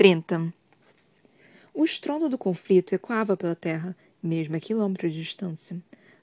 30. 0.00 0.50
O 1.74 1.84
estrondo 1.84 2.26
do 2.30 2.38
conflito 2.38 2.94
ecoava 2.94 3.36
pela 3.36 3.54
terra, 3.54 3.94
mesmo 4.22 4.56
a 4.56 4.58
quilômetros 4.58 5.12
de 5.12 5.20
distância. 5.20 5.76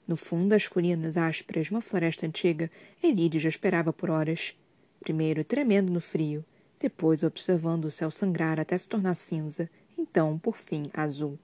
No 0.04 0.16
fundo 0.16 0.48
das 0.48 0.66
colinas 0.66 1.16
ásperas 1.16 1.66
de 1.66 1.70
uma 1.70 1.80
floresta 1.80 2.26
antiga, 2.26 2.68
Elide 3.00 3.38
já 3.38 3.48
esperava 3.48 3.92
por 3.92 4.10
horas. 4.10 4.52
Primeiro 4.98 5.44
tremendo 5.44 5.92
no 5.92 6.00
frio, 6.00 6.44
depois 6.80 7.22
observando 7.22 7.84
o 7.84 7.90
céu 7.90 8.10
sangrar 8.10 8.58
até 8.58 8.76
se 8.76 8.88
tornar 8.88 9.14
cinza, 9.14 9.70
então, 9.96 10.40
por 10.40 10.56
fim, 10.56 10.82
azul. 10.92 11.38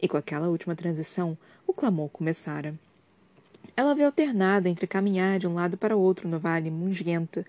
E 0.00 0.06
com 0.06 0.16
aquela 0.16 0.48
última 0.48 0.76
transição, 0.76 1.36
o 1.66 1.72
clamor 1.72 2.10
começara. 2.10 2.76
Ela 3.76 3.92
veio 3.92 4.06
alternada 4.06 4.68
entre 4.68 4.86
caminhar 4.86 5.40
de 5.40 5.48
um 5.48 5.54
lado 5.54 5.76
para 5.76 5.96
outro 5.96 6.28
no 6.28 6.38
vale 6.38 6.70
musguento, 6.70 7.44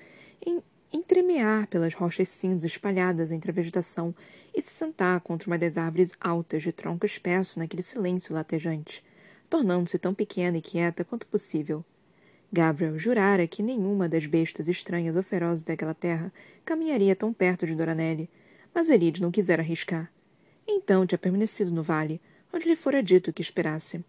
entremear 0.92 1.68
pelas 1.68 1.94
rochas 1.94 2.30
cinzas 2.30 2.72
espalhadas 2.72 3.32
entre 3.32 3.52
a 3.52 3.54
vegetação 3.54 4.14
e 4.56 4.62
se 4.62 4.72
sentar 4.72 5.20
contra 5.22 5.50
uma 5.50 5.58
das 5.58 5.78
árvores 5.78 6.12
altas 6.20 6.64
de 6.64 6.72
tronco 6.72 7.06
espesso 7.06 7.60
naquele 7.60 7.84
silêncio 7.84 8.34
latejante, 8.34 9.04
tornando-se 9.50 10.00
tão 10.00 10.14
pequena 10.14 10.58
e 10.58 10.62
quieta 10.62 11.04
quanto 11.04 11.28
possível. 11.28 11.84
Gabriel 12.52 12.98
jurara 12.98 13.46
que 13.46 13.62
nenhuma 13.62 14.08
das 14.08 14.26
bestas 14.26 14.70
estranhas 14.70 15.16
ou 15.16 15.24
ferozes 15.24 15.64
daquela 15.64 15.94
terra 15.94 16.32
caminharia 16.64 17.16
tão 17.16 17.34
perto 17.34 17.68
de 17.68 17.76
Doranelli, 17.76 18.30
mas 18.74 18.90
Elide 18.90 19.22
não 19.22 19.32
quisera 19.32 19.62
arriscar. 19.62 20.12
Então 20.66 21.06
tinha 21.06 21.18
permanecido 21.18 21.72
no 21.72 21.84
vale, 21.84 22.22
onde 22.54 22.68
lhe 22.68 22.76
fora 22.76 23.04
dito 23.04 23.34
que 23.34 23.42
esperasse. 23.42 24.04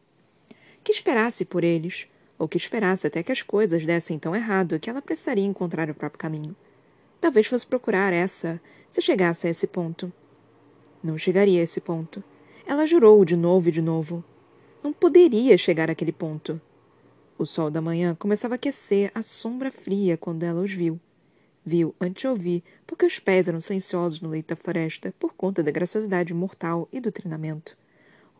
Que 0.85 0.93
esperasse 0.93 1.45
por 1.45 1.65
eles, 1.65 2.09
ou 2.39 2.47
que 2.47 2.57
esperasse 2.57 3.07
até 3.07 3.23
que 3.23 3.33
as 3.33 3.43
coisas 3.43 3.85
dessem 3.85 4.19
tão 4.19 4.35
errado 4.35 4.79
que 4.79 4.89
ela 4.89 5.03
precisaria 5.03 5.45
encontrar 5.45 5.91
o 5.91 5.95
próprio 5.95 6.21
caminho. 6.21 6.57
Talvez 7.29 7.47
fosse 7.47 7.67
procurar 7.67 8.11
essa, 8.11 8.59
se 8.89 9.03
chegasse 9.03 9.47
a 9.47 9.51
esse 9.51 9.67
ponto. 9.67 10.11
Não 11.05 11.19
chegaria 11.19 11.61
a 11.61 11.63
esse 11.63 11.79
ponto. 11.79 12.25
Ela 12.67 12.87
jurou 12.87 13.23
de 13.23 13.37
novo 13.37 13.69
e 13.69 13.73
de 13.73 13.83
novo. 13.83 14.25
Não 14.83 14.95
poderia 14.95 15.59
chegar 15.59 15.91
àquele 15.91 16.11
ponto. 16.11 16.59
O 17.37 17.45
sol 17.45 17.71
da 17.71 17.83
manhã 17.83 18.15
começava 18.15 18.55
a 18.55 18.57
aquecer 18.57 19.13
a 19.15 19.23
sombra 19.23 19.71
fria 19.71 20.17
quando 20.17 20.43
ela 20.43 20.63
os 20.63 20.73
viu. 20.73 20.99
Viu 21.63 21.95
antes 22.01 22.23
de 22.23 22.29
ouvir, 22.29 22.65
porque 22.87 23.05
os 23.05 23.19
pés 23.19 23.47
eram 23.47 23.61
silenciosos 23.61 24.23
no 24.23 24.31
leito 24.31 24.49
da 24.49 24.57
floresta 24.57 25.15
por 25.19 25.35
conta 25.35 25.63
da 25.63 25.71
graciosidade 25.71 26.33
mortal 26.33 26.89
e 26.91 26.99
do 26.99 27.13
treinamento. 27.13 27.77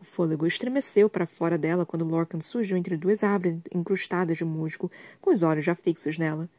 O 0.01 0.03
fôlego 0.03 0.47
estremeceu 0.47 1.07
para 1.07 1.27
fora 1.27 1.59
dela 1.59 1.85
quando 1.85 2.05
Lorcan 2.05 2.41
surgiu 2.41 2.75
entre 2.75 2.97
duas 2.97 3.23
árvores 3.23 3.59
incrustadas 3.71 4.37
de 4.37 4.45
musgo, 4.45 4.89
com 5.21 5.31
os 5.31 5.43
olhos 5.43 5.63
já 5.63 5.75
fixos 5.75 6.17
nela. 6.17 6.49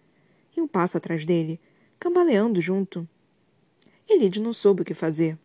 E 0.57 0.61
um 0.61 0.69
passo 0.69 0.97
atrás 0.97 1.25
dele, 1.25 1.59
cambaleando 2.01 2.63
junto. 2.63 3.07
Elide 4.09 4.41
não 4.41 4.55
soube 4.55 4.81
o 4.81 4.85
que 4.85 4.95
fazer. 4.95 5.37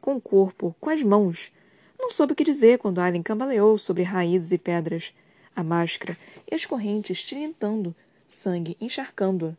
Com 0.00 0.16
o 0.16 0.20
corpo, 0.20 0.74
com 0.80 0.88
as 0.88 1.02
mãos. 1.02 1.52
Não 1.98 2.10
soube 2.10 2.32
o 2.32 2.36
que 2.36 2.42
dizer 2.42 2.78
quando 2.78 3.00
Alien 3.00 3.22
cambaleou 3.22 3.76
sobre 3.76 4.02
raízes 4.02 4.50
e 4.50 4.56
pedras, 4.56 5.14
a 5.54 5.62
máscara 5.62 6.16
e 6.50 6.54
as 6.54 6.64
correntes 6.64 7.22
tilintando, 7.22 7.94
sangue 8.26 8.78
encharcando-a. 8.80 9.54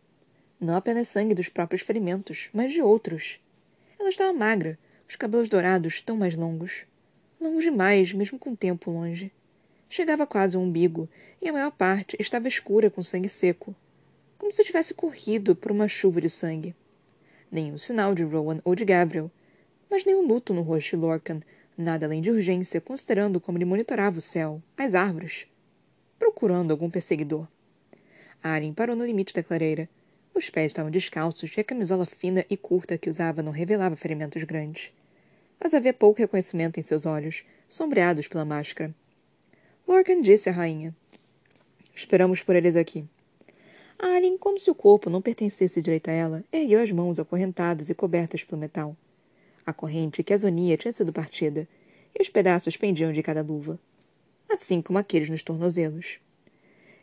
Não 0.60 0.76
apenas 0.76 1.08
sangue 1.10 1.36
dos 1.36 1.48
próprios 1.48 1.84
ferimentos, 1.84 2.50
mas 2.52 2.74
de 2.74 2.82
outros. 2.82 3.40
Ela 4.00 4.10
estava 4.10 4.34
magra, 4.34 4.80
os 5.08 5.16
cabelos 5.16 5.48
dourados 5.48 6.02
tão 6.02 6.18
mais 6.18 6.36
longos. 6.36 6.86
Longe 7.40 7.70
demais, 7.70 8.12
mesmo 8.14 8.40
com 8.40 8.52
o 8.52 8.58
tempo 8.58 8.90
longe. 8.90 9.32
Chegava 9.88 10.26
quase 10.26 10.58
ao 10.58 10.64
umbigo, 10.64 11.08
e 11.40 11.48
a 11.48 11.54
maior 11.54 11.72
parte 11.72 12.18
estava 12.20 12.48
escura 12.48 12.90
com 12.90 13.04
sangue 13.04 13.30
seco, 13.30 13.76
como 14.46 14.54
se 14.54 14.64
tivesse 14.64 14.94
corrido 14.94 15.56
por 15.56 15.72
uma 15.72 15.88
chuva 15.88 16.22
de 16.22 16.30
sangue. 16.30 16.76
Nenhum 17.52 17.80
sinal 17.80 18.14
de 18.14 18.22
Rowan 18.22 18.60
ou 18.64 18.76
de 18.76 18.86
Gabriel, 18.86 19.32
mas 19.90 20.06
nenhum 20.06 20.28
luto 20.28 20.54
no 20.54 20.62
rosto 20.62 20.92
de 20.92 20.98
Lorcan, 20.98 21.42
nada 21.76 22.06
além 22.06 22.22
de 22.22 22.30
urgência, 22.30 22.80
considerando 22.80 23.42
como 23.42 23.58
ele 23.58 23.66
monitorava 23.66 24.20
o 24.20 24.22
céu, 24.22 24.62
as 24.78 24.94
árvores, 24.94 25.48
procurando 26.20 26.70
algum 26.70 26.92
perseguidor. 26.92 27.48
Aren 28.44 28.72
parou 28.72 28.96
no 28.96 29.04
limite 29.04 29.34
da 29.34 29.42
clareira. 29.42 29.90
Os 30.32 30.48
pés 30.48 30.68
estavam 30.68 30.92
descalços 30.92 31.52
e 31.58 31.62
a 31.62 31.64
camisola 31.64 32.06
fina 32.06 32.46
e 32.48 32.56
curta 32.56 33.00
que 33.00 33.10
usava 33.10 33.42
não 33.42 33.52
revelava 33.52 33.96
ferimentos 33.96 34.44
grandes. 34.44 34.94
Mas 35.60 35.74
havia 35.74 35.92
pouco 35.92 36.20
reconhecimento 36.20 36.80
em 36.80 36.84
seus 36.84 37.04
olhos, 37.08 37.44
sombreados 37.68 38.28
pela 38.28 38.46
máscara. 38.46 38.94
Lorcan 39.88 40.22
disse 40.22 40.50
à 40.50 40.52
rainha: 40.52 40.96
Esperamos 41.96 42.44
por 42.44 42.56
eles 42.56 42.76
aqui. 42.76 43.08
Alien, 43.98 44.38
como 44.38 44.60
se 44.60 44.70
o 44.70 44.76
corpo 44.76 45.10
não 45.10 45.22
pertencesse 45.22 45.82
direito 45.82 46.10
a 46.10 46.14
ela, 46.14 46.44
ergueu 46.52 46.82
as 46.82 46.92
mãos 46.92 47.20
acorrentadas 47.20 47.90
e 47.90 47.96
cobertas 47.96 48.44
pelo 48.44 48.60
metal. 48.60 48.96
A 49.66 49.74
corrente 49.74 50.24
que 50.24 50.34
a 50.34 50.38
zonia 50.38 50.78
tinha 50.78 50.92
sido 50.92 51.14
partida, 51.14 51.68
e 52.18 52.22
os 52.22 52.30
pedaços 52.30 52.78
pendiam 52.78 53.12
de 53.12 53.22
cada 53.22 53.42
luva, 53.42 53.80
assim 54.50 54.82
como 54.82 54.98
aqueles 54.98 55.30
nos 55.30 55.44
tornozelos. 55.44 56.20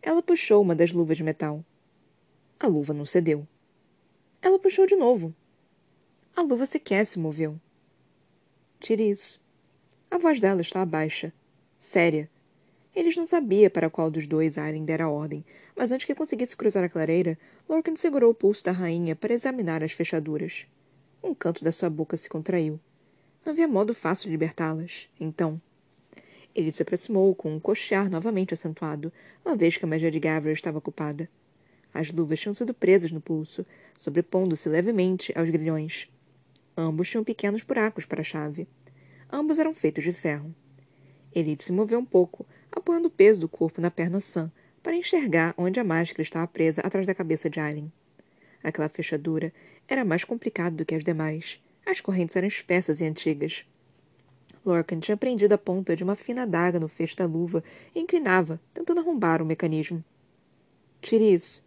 Ela 0.03 0.23
puxou 0.23 0.63
uma 0.63 0.75
das 0.75 0.93
luvas 0.93 1.17
de 1.17 1.23
metal. 1.23 1.65
A 2.59 2.67
luva 2.67 2.95
não 2.95 3.05
cedeu. 3.05 3.47
Ela 4.41 4.59
puxou 4.59 4.87
de 4.87 4.97
novo. 4.97 5.35
A 6.35 6.43
luva 6.43 6.67
sequer 6.67 7.05
se 7.05 7.19
moveu. 7.19 7.61
Tire 8.81 9.11
isso. 9.11 9.41
A 10.11 10.19
voz 10.19 10.41
dela 10.41 10.61
estava 10.61 10.85
baixa, 10.85 11.33
séria, 11.79 12.29
eles 12.95 13.17
não 13.17 13.25
sabia 13.25 13.71
para 13.71 13.89
qual 13.89 14.11
dos 14.11 14.27
dois 14.27 14.59
Aren 14.59 14.85
dera 14.85 15.09
ordem, 15.09 15.45
mas 15.75 15.91
antes 15.91 16.07
que 16.07 16.15
conseguisse 16.15 16.57
cruzar 16.57 16.85
a 16.85 16.89
clareira, 16.89 17.39
Lorcan 17.69 17.97
segurou 17.97 18.31
o 18.31 18.35
pulso 18.35 18.65
da 18.65 18.73
rainha 18.73 19.17
para 19.17 19.33
examinar 19.33 19.83
as 19.83 19.93
fechaduras. 19.93 20.67
Um 21.23 21.35
canto 21.35 21.65
da 21.65 21.73
sua 21.73 21.89
boca 21.89 22.17
se 22.17 22.29
contraiu. 22.29 22.79
Não 23.45 23.53
havia 23.53 23.67
modo 23.67 23.95
fácil 23.95 24.27
de 24.27 24.33
libertá-las. 24.33 25.09
Então. 25.19 25.61
Ele 26.55 26.71
se 26.71 26.83
aproximou 26.83 27.35
com 27.35 27.55
um 27.55 27.59
cochear 27.59 28.11
novamente 28.11 28.53
acentuado, 28.53 29.11
uma 29.43 29.57
vez 29.57 29.79
que 29.79 29.85
a 29.87 29.89
magia 29.89 30.11
de 30.11 30.21
Gabriel 30.21 30.53
estava 30.53 30.79
ocupada. 30.79 31.31
As 31.95 32.13
luvas 32.13 32.41
tinham 32.41 32.53
sido 32.53 32.75
presas 32.75 33.11
no 33.11 33.23
pulso, 33.23 33.65
sobrepondo-se 33.97 34.69
levemente 34.69 35.33
aos 35.37 35.49
grilhões. 35.49 36.11
Ambos 36.77 37.09
tinham 37.09 37.25
pequenos 37.25 37.63
buracos 37.63 38.05
para 38.05 38.21
a 38.21 38.25
chave. 38.25 38.69
Ambos 39.31 39.59
eram 39.59 39.75
feitos 39.75 40.05
de 40.05 40.13
ferro. 40.13 40.55
Elite 41.35 41.65
se 41.65 41.73
moveu 41.73 41.99
um 41.99 42.05
pouco, 42.05 42.47
apoiando 42.73 43.09
o 43.09 43.11
peso 43.11 43.41
do 43.41 43.49
corpo 43.49 43.81
na 43.81 43.91
perna 43.91 44.21
sã, 44.21 44.51
para 44.83 44.97
enxergar 44.97 45.55
onde 45.57 45.79
a 45.79 45.85
máscara 45.85 46.23
estava 46.23 46.47
presa 46.47 46.81
atrás 46.81 47.07
da 47.07 47.15
cabeça 47.15 47.49
de 47.49 47.61
Aileen. 47.61 47.93
Aquela 48.63 48.89
fechadura 48.89 49.53
era 49.87 50.05
mais 50.05 50.25
complicada 50.25 50.77
do 50.77 50.85
que 50.85 50.95
as 50.95 51.05
demais. 51.05 51.61
As 51.85 52.01
correntes 52.01 52.37
eram 52.37 52.49
espessas 52.49 53.01
e 53.01 53.05
antigas. 53.05 53.65
Lorcan 54.65 55.01
tinha 55.01 55.17
prendido 55.17 55.53
a 55.53 55.59
ponta 55.59 55.97
de 55.97 56.05
uma 56.05 56.15
fina 56.15 56.43
adaga 56.43 56.79
no 56.79 56.89
fecho 56.89 57.17
da 57.17 57.27
luva 57.27 57.65
e 57.95 58.01
inclinava, 58.01 58.61
tentando 58.73 59.01
arrombar 59.01 59.43
o 59.43 59.47
mecanismo. 59.47 60.05
Tire 61.01 61.35
isso. 61.35 61.65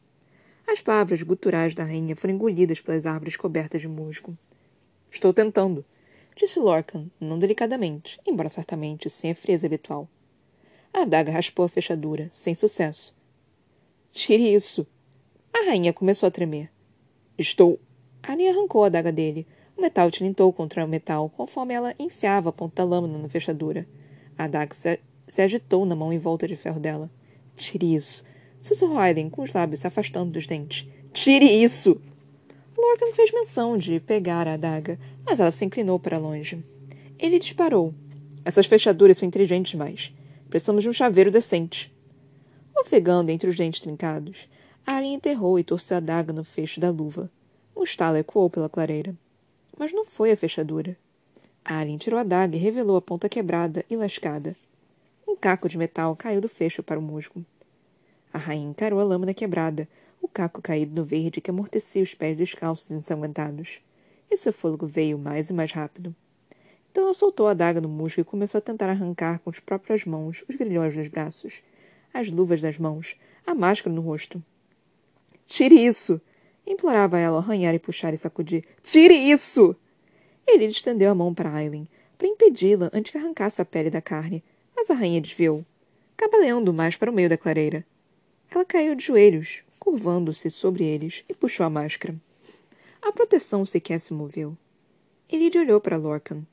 As 0.66 0.81
palavras 0.81 1.22
guturais 1.22 1.75
da 1.75 1.83
rainha 1.83 2.16
foram 2.16 2.33
engolidas 2.33 2.79
pelas 2.81 3.05
árvores 3.05 3.35
cobertas 3.35 3.81
de 3.81 3.87
musgo. 3.87 4.37
Estou 5.11 5.33
tentando, 5.33 5.85
disse 6.35 6.59
Lorcan, 6.59 7.07
não 7.19 7.37
delicadamente, 7.37 8.19
embora 8.25 8.49
certamente 8.49 9.09
sem 9.09 9.31
a 9.31 9.35
frieza 9.35 9.67
habitual. 9.67 10.09
A 10.95 11.01
adaga 11.01 11.29
raspou 11.29 11.66
a 11.66 11.67
fechadura, 11.67 12.29
sem 12.31 12.56
sucesso. 12.56 13.13
Tire 14.11 14.56
isso. 14.56 14.88
A 15.53 15.66
rainha 15.66 15.91
começou 15.91 16.25
a 16.25 16.31
tremer. 16.31 16.72
Estou. 17.38 17.81
Annie 18.25 18.47
arrancou 18.47 18.85
a 18.85 18.88
adaga 18.88 19.11
dele. 19.11 19.45
O 19.75 19.81
metal 19.81 20.09
tilintou 20.09 20.53
contra 20.53 20.85
o 20.85 20.88
metal 20.88 21.29
conforme 21.35 21.73
ela 21.73 21.94
enfiava 22.00 22.47
a 22.47 22.53
ponta 22.53 22.75
da 22.78 22.85
lâmina 22.85 23.17
na 23.17 23.28
fechadura. 23.28 23.85
A 24.38 24.45
adaga 24.45 24.73
se, 24.73 25.41
agitou 25.41 25.85
na 25.85 25.97
mão 25.97 26.13
em 26.13 26.17
volta 26.17 26.47
de 26.47 26.55
ferro 26.55 26.79
dela. 26.79 27.11
Tire 27.57 27.94
isso. 27.94 28.23
Sussurrou 28.57 28.97
Aileen, 28.97 29.29
com 29.29 29.41
os 29.41 29.51
lábios 29.51 29.81
se 29.81 29.88
afastando 29.88 30.31
dos 30.31 30.47
dentes. 30.47 30.88
Tire 31.11 31.61
isso! 31.61 32.00
Lorcan 32.78 33.11
fez 33.13 33.34
menção 33.34 33.78
de 33.78 34.00
pegar 34.00 34.47
a 34.47 34.53
adaga, 34.53 34.97
mas 35.25 35.41
ela 35.41 35.52
se 35.52 35.66
inclinou 35.66 35.99
para 35.99 36.17
longe. 36.17 36.64
Ele 37.19 37.37
disparou. 37.37 37.93
Essas 38.46 38.66
fechaduras 38.66 39.17
são 39.17 39.28
inteligentes 39.28 39.72
demais. 39.72 40.15
Precisamos 40.49 40.83
de 40.83 40.89
um 40.89 40.93
chaveiro 40.93 41.31
decente. 41.31 41.93
Ofegando 42.75 43.31
entre 43.31 43.49
os 43.49 43.55
dentes 43.55 43.81
trincados, 43.81 44.47
Alien 44.85 45.15
enterrou 45.15 45.57
e 45.57 45.63
torceu 45.63 45.97
a 45.97 45.99
daga 45.99 46.31
no 46.31 46.43
fecho 46.43 46.79
da 46.79 46.89
luva. 46.89 47.31
Um 47.75 47.83
estalo 47.83 48.17
ecoou 48.17 48.49
pela 48.49 48.69
clareira. 48.69 49.15
Mas 49.77 49.91
não 49.91 50.05
foi 50.05 50.31
a 50.31 50.37
fechadura. 50.37 50.97
Alien 51.63 51.97
tirou 51.97 52.19
a 52.19 52.23
daga 52.23 52.55
e 52.55 52.59
revelou 52.59 52.95
a 52.95 53.01
ponta 53.01 53.27
quebrada 53.27 53.83
e 53.89 53.95
lascada. 53.95 54.55
Um 55.27 55.35
caco 55.35 55.67
de 55.67 55.77
metal 55.77 56.15
caiu 56.15 56.39
do 56.39 56.47
fecho 56.47 56.83
para 56.83 56.99
o 56.99 57.01
musgo. 57.01 57.43
A 58.31 58.37
rainha 58.37 58.69
encarou 58.69 58.99
a 58.99 59.03
lâmina 59.03 59.33
quebrada, 59.33 59.87
o 60.21 60.27
caco 60.27 60.61
caído 60.61 60.93
no 60.93 61.05
verde 61.05 61.41
que 61.41 61.49
amortecia 61.49 62.03
os 62.03 62.13
pés 62.13 62.37
descalços 62.37 62.91
ensanguentados. 62.91 63.79
E 64.29 64.37
seu 64.37 64.53
fôlego 64.53 64.85
veio 64.85 65.17
mais 65.17 65.49
e 65.49 65.53
mais 65.53 65.71
rápido. 65.71 66.15
Então 66.95 67.03
ela 67.03 67.13
soltou 67.13 67.49
a 67.49 67.51
adaga 67.51 67.81
no 67.81 67.89
musgo 67.89 68.21
e 68.21 68.23
começou 68.23 68.57
a 68.57 68.61
tentar 68.61 68.89
arrancar 68.89 69.39
com 69.39 69.49
as 69.49 69.59
próprias 69.59 70.05
mãos 70.05 70.45
os 70.47 70.55
grilhões 70.55 70.95
nos 70.95 71.09
braços, 71.09 71.61
as 72.13 72.29
luvas 72.29 72.61
das 72.61 72.77
mãos, 72.77 73.17
a 73.45 73.53
máscara 73.53 73.93
no 73.93 73.99
rosto. 73.99 74.41
Tire 75.45 75.75
isso! 75.75 76.21
implorava 76.65 77.19
ela 77.19 77.35
ao 77.35 77.43
arranhar 77.43 77.75
e 77.75 77.79
puxar 77.79 78.13
e 78.13 78.17
sacudir. 78.17 78.63
Tire 78.81 79.13
isso! 79.13 79.75
Ele 80.47 80.63
estendeu 80.67 81.11
a 81.11 81.13
mão 81.13 81.33
para 81.33 81.53
Aileen, 81.53 81.85
para 82.17 82.29
impedi-la 82.29 82.89
antes 82.93 83.11
que 83.11 83.17
arrancasse 83.17 83.61
a 83.61 83.65
pele 83.65 83.89
da 83.89 84.01
carne, 84.01 84.41
mas 84.73 84.89
a 84.89 84.93
rainha 84.93 85.19
desviou, 85.19 85.65
cabaleando 86.15 86.71
mais 86.71 86.95
para 86.95 87.11
o 87.11 87.13
meio 87.13 87.27
da 87.27 87.37
clareira. 87.37 87.85
Ela 88.49 88.63
caiu 88.63 88.95
de 88.95 89.03
joelhos, 89.03 89.63
curvando-se 89.77 90.49
sobre 90.49 90.85
eles, 90.85 91.25
e 91.27 91.33
puxou 91.33 91.65
a 91.65 91.69
máscara. 91.69 92.15
A 93.01 93.11
proteção 93.11 93.65
sequer 93.65 93.99
se 93.99 94.13
moveu. 94.13 94.57
Elide 95.29 95.57
olhou 95.57 95.81
para 95.81 95.97
Lorcan. 95.97 96.45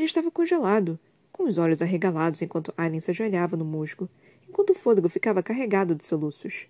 Ele 0.00 0.06
estava 0.06 0.30
congelado, 0.30 0.98
com 1.30 1.44
os 1.44 1.58
olhos 1.58 1.82
arregalados 1.82 2.40
enquanto 2.40 2.72
Aileen 2.74 3.02
se 3.02 3.10
ajoelhava 3.10 3.54
no 3.54 3.66
musgo, 3.66 4.08
enquanto 4.48 4.70
o 4.70 4.74
fôlego 4.74 5.10
ficava 5.10 5.42
carregado 5.42 5.94
de 5.94 6.02
soluços. 6.04 6.68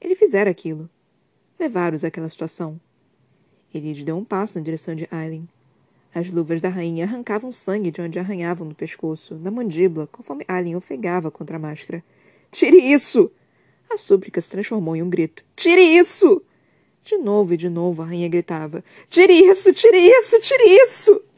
Ele 0.00 0.14
fizera 0.14 0.48
aquilo. 0.48 0.88
Levar-os 1.58 2.04
àquela 2.04 2.28
situação. 2.28 2.80
Elide 3.74 4.04
deu 4.04 4.16
um 4.16 4.24
passo 4.24 4.60
na 4.60 4.64
direção 4.64 4.94
de 4.94 5.08
Aileen. 5.10 5.48
As 6.14 6.30
luvas 6.30 6.60
da 6.60 6.68
rainha 6.68 7.04
arrancavam 7.04 7.50
sangue 7.50 7.90
de 7.90 8.00
onde 8.00 8.20
arranhavam 8.20 8.68
no 8.68 8.76
pescoço, 8.76 9.34
na 9.34 9.50
mandíbula, 9.50 10.06
conforme 10.06 10.44
Aileen 10.46 10.76
ofegava 10.76 11.32
contra 11.32 11.56
a 11.56 11.60
máscara. 11.60 12.04
Tire 12.52 12.78
isso! 12.78 13.28
A 13.90 13.98
súplica 13.98 14.40
se 14.40 14.50
transformou 14.50 14.94
em 14.94 15.02
um 15.02 15.10
grito. 15.10 15.44
Tire 15.56 15.80
isso! 15.80 16.40
De 17.02 17.16
novo 17.16 17.54
e 17.54 17.56
de 17.56 17.68
novo 17.68 18.02
a 18.02 18.06
rainha 18.06 18.28
gritava: 18.28 18.84
Tire 19.08 19.32
isso! 19.32 19.72
Tire 19.72 19.98
isso! 19.98 20.40
Tire 20.40 20.62
isso! 20.84 21.31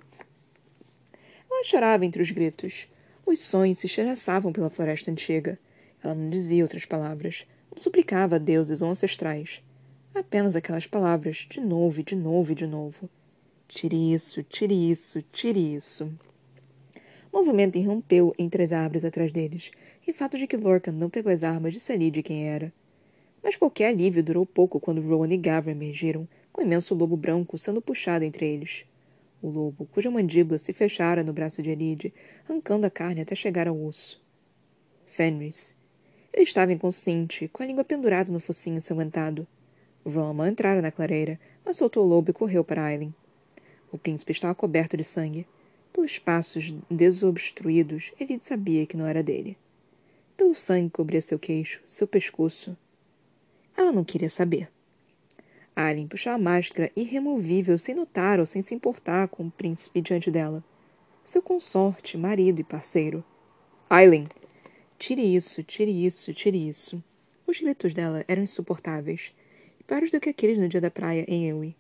Chorava 1.67 2.05
entre 2.05 2.21
os 2.21 2.31
gritos. 2.31 2.87
Os 3.25 3.41
sonhos 3.41 3.79
se 3.79 3.87
estilhaçavam 3.87 4.53
pela 4.53 4.69
floresta 4.69 5.11
antiga. 5.11 5.59
Ela 6.03 6.15
não 6.15 6.29
dizia 6.29 6.63
outras 6.63 6.85
palavras. 6.85 7.47
Não 7.71 7.83
suplicava 7.83 8.37
a 8.37 8.39
deuses 8.39 8.83
ou 8.83 8.91
ancestrais. 8.91 9.63
Apenas 10.15 10.55
aquelas 10.55 10.87
palavras, 10.87 11.47
de 11.49 11.63
novo 11.63 12.03
e 12.03 12.05
de 12.05 12.15
novo 12.15 12.53
e 12.53 12.55
de 12.55 12.67
novo. 12.67 13.09
Tire 13.67 14.13
isso, 14.13 14.43
tire 14.43 14.91
isso, 14.91 15.23
tire 15.33 15.75
isso. 15.75 16.13
O 17.33 17.39
movimento 17.39 17.79
irrompeu 17.79 18.35
entre 18.39 18.63
as 18.63 18.71
árvores 18.71 19.03
atrás 19.03 19.33
deles, 19.33 19.71
e 20.07 20.11
o 20.11 20.15
fato 20.15 20.37
de 20.37 20.47
que 20.47 20.59
Lorcan 20.59 20.93
não 20.93 21.09
pegou 21.09 21.33
as 21.33 21.43
armas 21.43 21.73
disse 21.73 21.91
ali 21.91 22.11
de 22.11 22.23
quem 22.23 22.47
era. 22.47 22.71
Mas 23.43 23.57
qualquer 23.57 23.89
alívio 23.89 24.23
durou 24.23 24.45
pouco 24.45 24.79
quando 24.79 25.01
Rowan 25.01 25.33
e 25.33 25.39
Gavra 25.39 25.73
emergiram, 25.73 26.29
com 26.53 26.61
o 26.61 26.65
imenso 26.65 26.95
lobo 26.95 27.17
branco 27.17 27.57
sendo 27.57 27.81
puxado 27.81 28.23
entre 28.23 28.45
eles. 28.45 28.85
O 29.45 29.51
lobo, 29.51 29.85
cuja 29.93 30.11
mandíbula 30.11 30.59
se 30.59 30.73
fechara 30.73 31.23
no 31.23 31.31
braço 31.31 31.61
de 31.61 31.69
Elide, 31.69 32.15
arrancando 32.49 32.87
a 32.87 32.91
carne 32.91 33.21
até 33.21 33.35
chegar 33.35 33.69
ao 33.69 33.79
osso. 33.79 34.25
Fenris. 35.05 35.77
Ele 36.33 36.45
estava 36.45 36.73
inconsciente, 36.73 37.47
com 37.49 37.63
a 37.63 37.67
língua 37.67 37.85
pendurada 37.85 38.33
no 38.33 38.41
focinho 38.41 38.79
ensanguentado. 38.79 39.47
Roma 40.03 40.49
entrara 40.49 40.81
na 40.81 40.91
clareira, 40.91 41.39
mas 41.63 41.77
soltou 41.77 42.07
o 42.07 42.09
lobo 42.09 42.31
e 42.31 42.33
correu 42.33 42.65
para 42.65 42.87
Aileen. 42.87 43.15
O 43.93 43.99
príncipe 43.99 44.33
estava 44.33 44.55
coberto 44.55 44.97
de 44.97 45.05
sangue. 45.05 45.47
Pelos 45.93 46.19
passos 46.19 46.75
desobstruídos, 46.91 48.15
ele 48.19 48.39
sabia 48.41 48.87
que 48.87 48.97
não 48.97 49.07
era 49.07 49.23
dele. 49.23 49.59
Pelo 50.39 50.55
sangue 50.55 50.89
que 50.89 50.97
cobria 50.97 51.21
seu 51.21 51.39
queixo, 51.39 51.83
seu 51.87 52.09
pescoço. 52.09 52.75
Ela 53.77 53.93
não 53.93 54.05
queria 54.05 54.31
saber. 54.31 54.74
Alien 55.77 56.07
puxou 56.07 56.33
a 56.33 56.39
máscara 56.39 56.91
irremovível 56.95 57.79
sem 57.79 57.95
notar 57.95 58.39
ou 58.39 58.47
sem 58.47 58.63
se 58.63 58.75
importar 58.75 59.29
com 59.29 59.47
o 59.47 59.51
príncipe 59.51 60.01
diante 60.01 60.31
dela. 60.31 60.63
Seu 61.25 61.43
consorte, 61.43 62.17
marido 62.17 62.61
e 62.61 62.65
parceiro. 62.65 63.25
Aileen! 63.91 64.29
Tire 64.99 65.23
isso, 65.35 65.63
tire 65.63 66.07
isso, 66.07 66.33
tire 66.33 66.69
isso. 66.69 67.03
Os 67.47 67.61
gritos 67.61 67.93
dela 67.93 68.25
eram 68.29 68.43
insuportáveis. 68.43 69.35
Piores 69.87 70.11
do 70.11 70.21
que 70.21 70.31
aqueles 70.31 70.59
no 70.59 70.69
dia 70.69 70.81
da 70.81 70.91
praia 70.91 71.25
em 71.29 71.49
Ewe. 71.49 71.77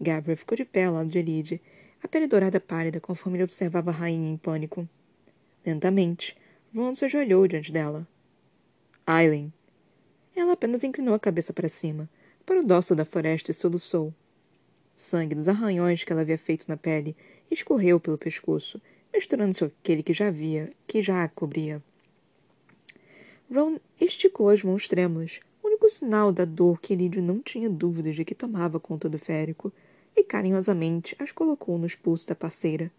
Gabriel 0.00 0.36
ficou 0.36 0.56
de 0.56 0.64
pé 0.64 0.84
ao 0.84 0.94
lado 0.94 1.08
de 1.08 1.18
Elide, 1.18 1.60
a 2.02 2.08
pele 2.08 2.26
dourada 2.26 2.60
pálida 2.60 3.00
conforme 3.00 3.36
ele 3.36 3.44
observava 3.44 3.90
a 3.90 3.94
rainha 3.94 4.30
em 4.30 4.36
pânico. 4.36 4.88
Lentamente, 5.64 6.36
Ron 6.74 6.94
se 6.94 7.04
ajoelhou 7.04 7.46
diante 7.46 7.72
dela. 7.72 8.06
Aileen. 9.06 9.52
Ela 10.36 10.52
apenas 10.52 10.82
inclinou 10.84 11.14
a 11.14 11.20
cabeça 11.20 11.52
para 11.52 11.68
cima, 11.68 12.08
para 12.44 12.60
o 12.60 12.64
dorso 12.64 12.94
da 12.94 13.04
floresta 13.04 13.50
e 13.50 13.54
soluçou. 13.54 14.12
Sangue 14.94 15.34
dos 15.34 15.48
arranhões 15.48 16.04
que 16.04 16.12
ela 16.12 16.22
havia 16.22 16.38
feito 16.38 16.66
na 16.68 16.76
pele 16.76 17.16
escorreu 17.50 17.98
pelo 17.98 18.18
pescoço, 18.18 18.80
misturando-se 19.12 19.60
com 19.60 19.66
aquele 19.66 20.02
que 20.02 20.12
já 20.12 20.28
havia, 20.28 20.70
que 20.86 21.02
já 21.02 21.24
a 21.24 21.28
cobria. 21.28 21.82
Ron 23.52 23.78
esticou 24.00 24.50
as 24.50 24.62
mãos 24.62 24.88
trêmulas, 24.88 25.40
único 25.62 25.88
sinal 25.88 26.32
da 26.32 26.44
dor 26.44 26.80
que 26.80 26.94
Lídio 26.94 27.22
não 27.22 27.40
tinha 27.40 27.68
dúvidas 27.68 28.16
de 28.16 28.24
que 28.24 28.34
tomava 28.34 28.80
conta 28.80 29.08
do 29.08 29.18
férico, 29.18 29.72
e 30.16 30.22
carinhosamente 30.22 31.16
as 31.18 31.32
colocou 31.32 31.76
nos 31.76 31.94
pulsos 31.94 32.26
da 32.26 32.34
parceira. 32.34 32.90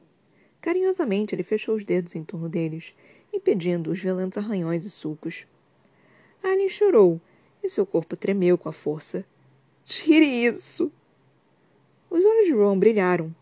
Carinhosamente 0.60 1.34
ele 1.34 1.44
fechou 1.44 1.76
os 1.76 1.86
dedos 1.86 2.16
em 2.16 2.24
torno 2.24 2.50
deles, 2.50 2.94
impedindo 3.32 3.92
os 3.92 4.00
violentos 4.00 4.38
arranhões 4.38 4.84
e 4.84 4.90
sulcos. 4.90 5.46
Alien 6.44 6.70
chorou, 6.70 7.22
e 7.64 7.70
seu 7.70 7.86
corpo 7.86 8.16
tremeu 8.16 8.58
com 8.58 8.70
a 8.70 8.74
força. 8.74 9.26
Tire 9.88 10.26
isso! 10.26 10.92
Os 12.10 12.26
olhos 12.26 12.48
de 12.48 12.54
Ron 12.54 12.80
brilharam. 12.80 13.34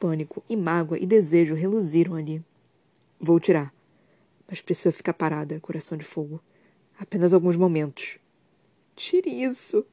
Pânico 0.00 0.42
e 0.48 0.56
mágoa 0.56 0.98
e 0.98 1.06
desejo 1.06 1.54
reluziram 1.54 2.16
ali. 2.16 2.42
Vou 3.20 3.38
tirar. 3.38 3.72
Mas 4.48 4.60
precisa 4.60 4.90
ficar 4.90 5.14
parada, 5.14 5.60
coração 5.60 5.96
de 5.96 6.04
fogo. 6.04 6.42
Apenas 6.98 7.32
alguns 7.32 7.54
momentos. 7.54 8.18
Tire 8.96 9.30
isso! 9.30 9.86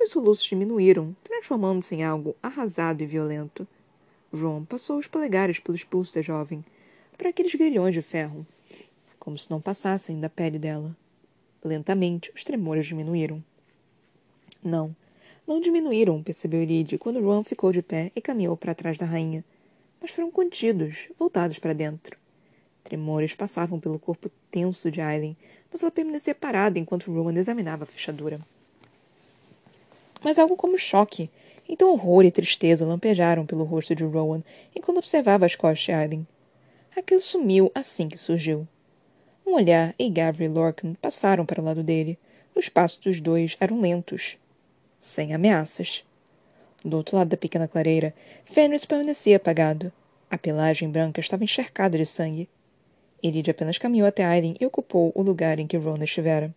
Os 0.00 0.10
soluços 0.10 0.44
diminuíram, 0.44 1.16
transformando-se 1.24 1.96
em 1.96 2.04
algo 2.04 2.36
arrasado 2.40 3.02
e 3.02 3.06
violento. 3.06 3.66
Ron 4.32 4.64
passou 4.64 4.98
os 4.98 5.08
polegares 5.08 5.58
pelos 5.58 5.82
pulsos 5.82 6.14
da 6.14 6.22
jovem, 6.22 6.64
para 7.18 7.30
aqueles 7.30 7.56
grilhões 7.56 7.92
de 7.92 8.02
ferro, 8.02 8.46
como 9.18 9.36
se 9.36 9.50
não 9.50 9.60
passassem 9.60 10.20
da 10.20 10.28
pele 10.28 10.60
dela. 10.60 10.96
Lentamente, 11.64 12.30
os 12.36 12.44
tremores 12.44 12.86
diminuíram. 12.86 13.42
Não, 14.62 14.94
não 15.46 15.60
diminuíram, 15.60 16.22
percebeu 16.22 16.62
Elide 16.62 16.96
quando 16.96 17.20
Ron 17.20 17.42
ficou 17.42 17.70
de 17.70 17.82
pé 17.82 18.10
e 18.16 18.20
caminhou 18.20 18.56
para 18.56 18.74
trás 18.74 18.96
da 18.96 19.04
rainha. 19.04 19.44
Mas 20.00 20.10
foram 20.10 20.30
contidos, 20.30 21.08
voltados 21.18 21.58
para 21.58 21.72
dentro. 21.72 22.16
Tremores 22.82 23.34
passavam 23.34 23.78
pelo 23.78 23.98
corpo 23.98 24.30
tenso 24.50 24.90
de 24.90 25.00
Aileen, 25.00 25.36
mas 25.70 25.82
ela 25.82 25.90
permanecia 25.90 26.34
parada 26.34 26.78
enquanto 26.78 27.12
Rowan 27.12 27.34
examinava 27.34 27.84
a 27.84 27.86
fechadura. 27.86 28.40
Mas 30.22 30.38
algo 30.38 30.56
como 30.56 30.78
choque, 30.78 31.30
então 31.68 31.92
horror 31.92 32.24
e 32.24 32.30
tristeza 32.30 32.86
lampejaram 32.86 33.44
pelo 33.44 33.64
rosto 33.64 33.94
de 33.94 34.04
Rowan 34.04 34.42
enquanto 34.74 34.98
observava 34.98 35.46
as 35.46 35.54
costas 35.54 35.84
de 35.84 35.92
Aileen. 35.92 36.26
Aquilo 36.96 37.20
sumiu 37.20 37.70
assim 37.74 38.08
que 38.08 38.16
surgiu. 38.16 38.68
Um 39.46 39.54
olhar 39.54 39.94
e 39.98 40.08
Gavri 40.08 40.44
e 40.44 40.48
Lorcan 40.48 40.94
passaram 40.94 41.44
para 41.44 41.60
o 41.60 41.64
lado 41.64 41.82
dele. 41.82 42.18
Os 42.54 42.68
passos 42.68 42.98
dos 42.98 43.20
dois 43.20 43.56
eram 43.60 43.80
lentos, 43.80 44.38
sem 45.04 45.34
ameaças. 45.34 46.02
Do 46.82 46.96
outro 46.96 47.18
lado 47.18 47.28
da 47.28 47.36
pequena 47.36 47.68
clareira, 47.68 48.14
Fenris 48.46 48.86
permanecia 48.86 49.36
apagado. 49.36 49.92
A 50.30 50.38
pelagem 50.38 50.88
branca 50.90 51.20
estava 51.20 51.44
encharcada 51.44 51.98
de 51.98 52.06
sangue. 52.06 52.48
Elide 53.22 53.50
apenas 53.50 53.76
caminhou 53.76 54.08
até 54.08 54.24
Aileen 54.24 54.56
e 54.58 54.64
ocupou 54.64 55.12
o 55.14 55.20
lugar 55.20 55.58
em 55.58 55.66
que 55.66 55.76
Ron 55.76 56.02
estivera. 56.02 56.54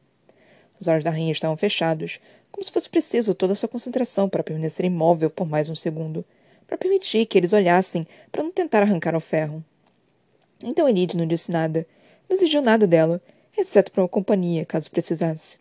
Os 0.79 0.87
olhos 0.87 1.03
da 1.03 1.11
rainha 1.11 1.33
estavam 1.33 1.57
fechados, 1.57 2.21
como 2.49 2.63
se 2.63 2.71
fosse 2.71 2.89
preciso 2.89 3.35
toda 3.35 3.51
a 3.51 3.55
sua 3.55 3.67
concentração 3.67 4.29
para 4.29 4.43
permanecer 4.43 4.85
imóvel 4.85 5.29
por 5.29 5.45
mais 5.45 5.67
um 5.67 5.75
segundo, 5.75 6.23
para 6.65 6.77
permitir 6.77 7.25
que 7.25 7.37
eles 7.37 7.51
olhassem, 7.51 8.07
para 8.31 8.43
não 8.43 8.51
tentar 8.51 8.81
arrancar 8.81 9.13
o 9.13 9.19
ferro. 9.19 9.61
Então 10.63 10.87
Elide 10.87 11.17
não 11.17 11.27
disse 11.27 11.51
nada, 11.51 11.85
não 12.29 12.37
exigiu 12.37 12.61
nada 12.61 12.87
dela, 12.87 13.21
exceto 13.57 13.91
para 13.91 14.03
uma 14.03 14.09
companhia, 14.09 14.65
caso 14.65 14.89
precisasse. 14.89 15.57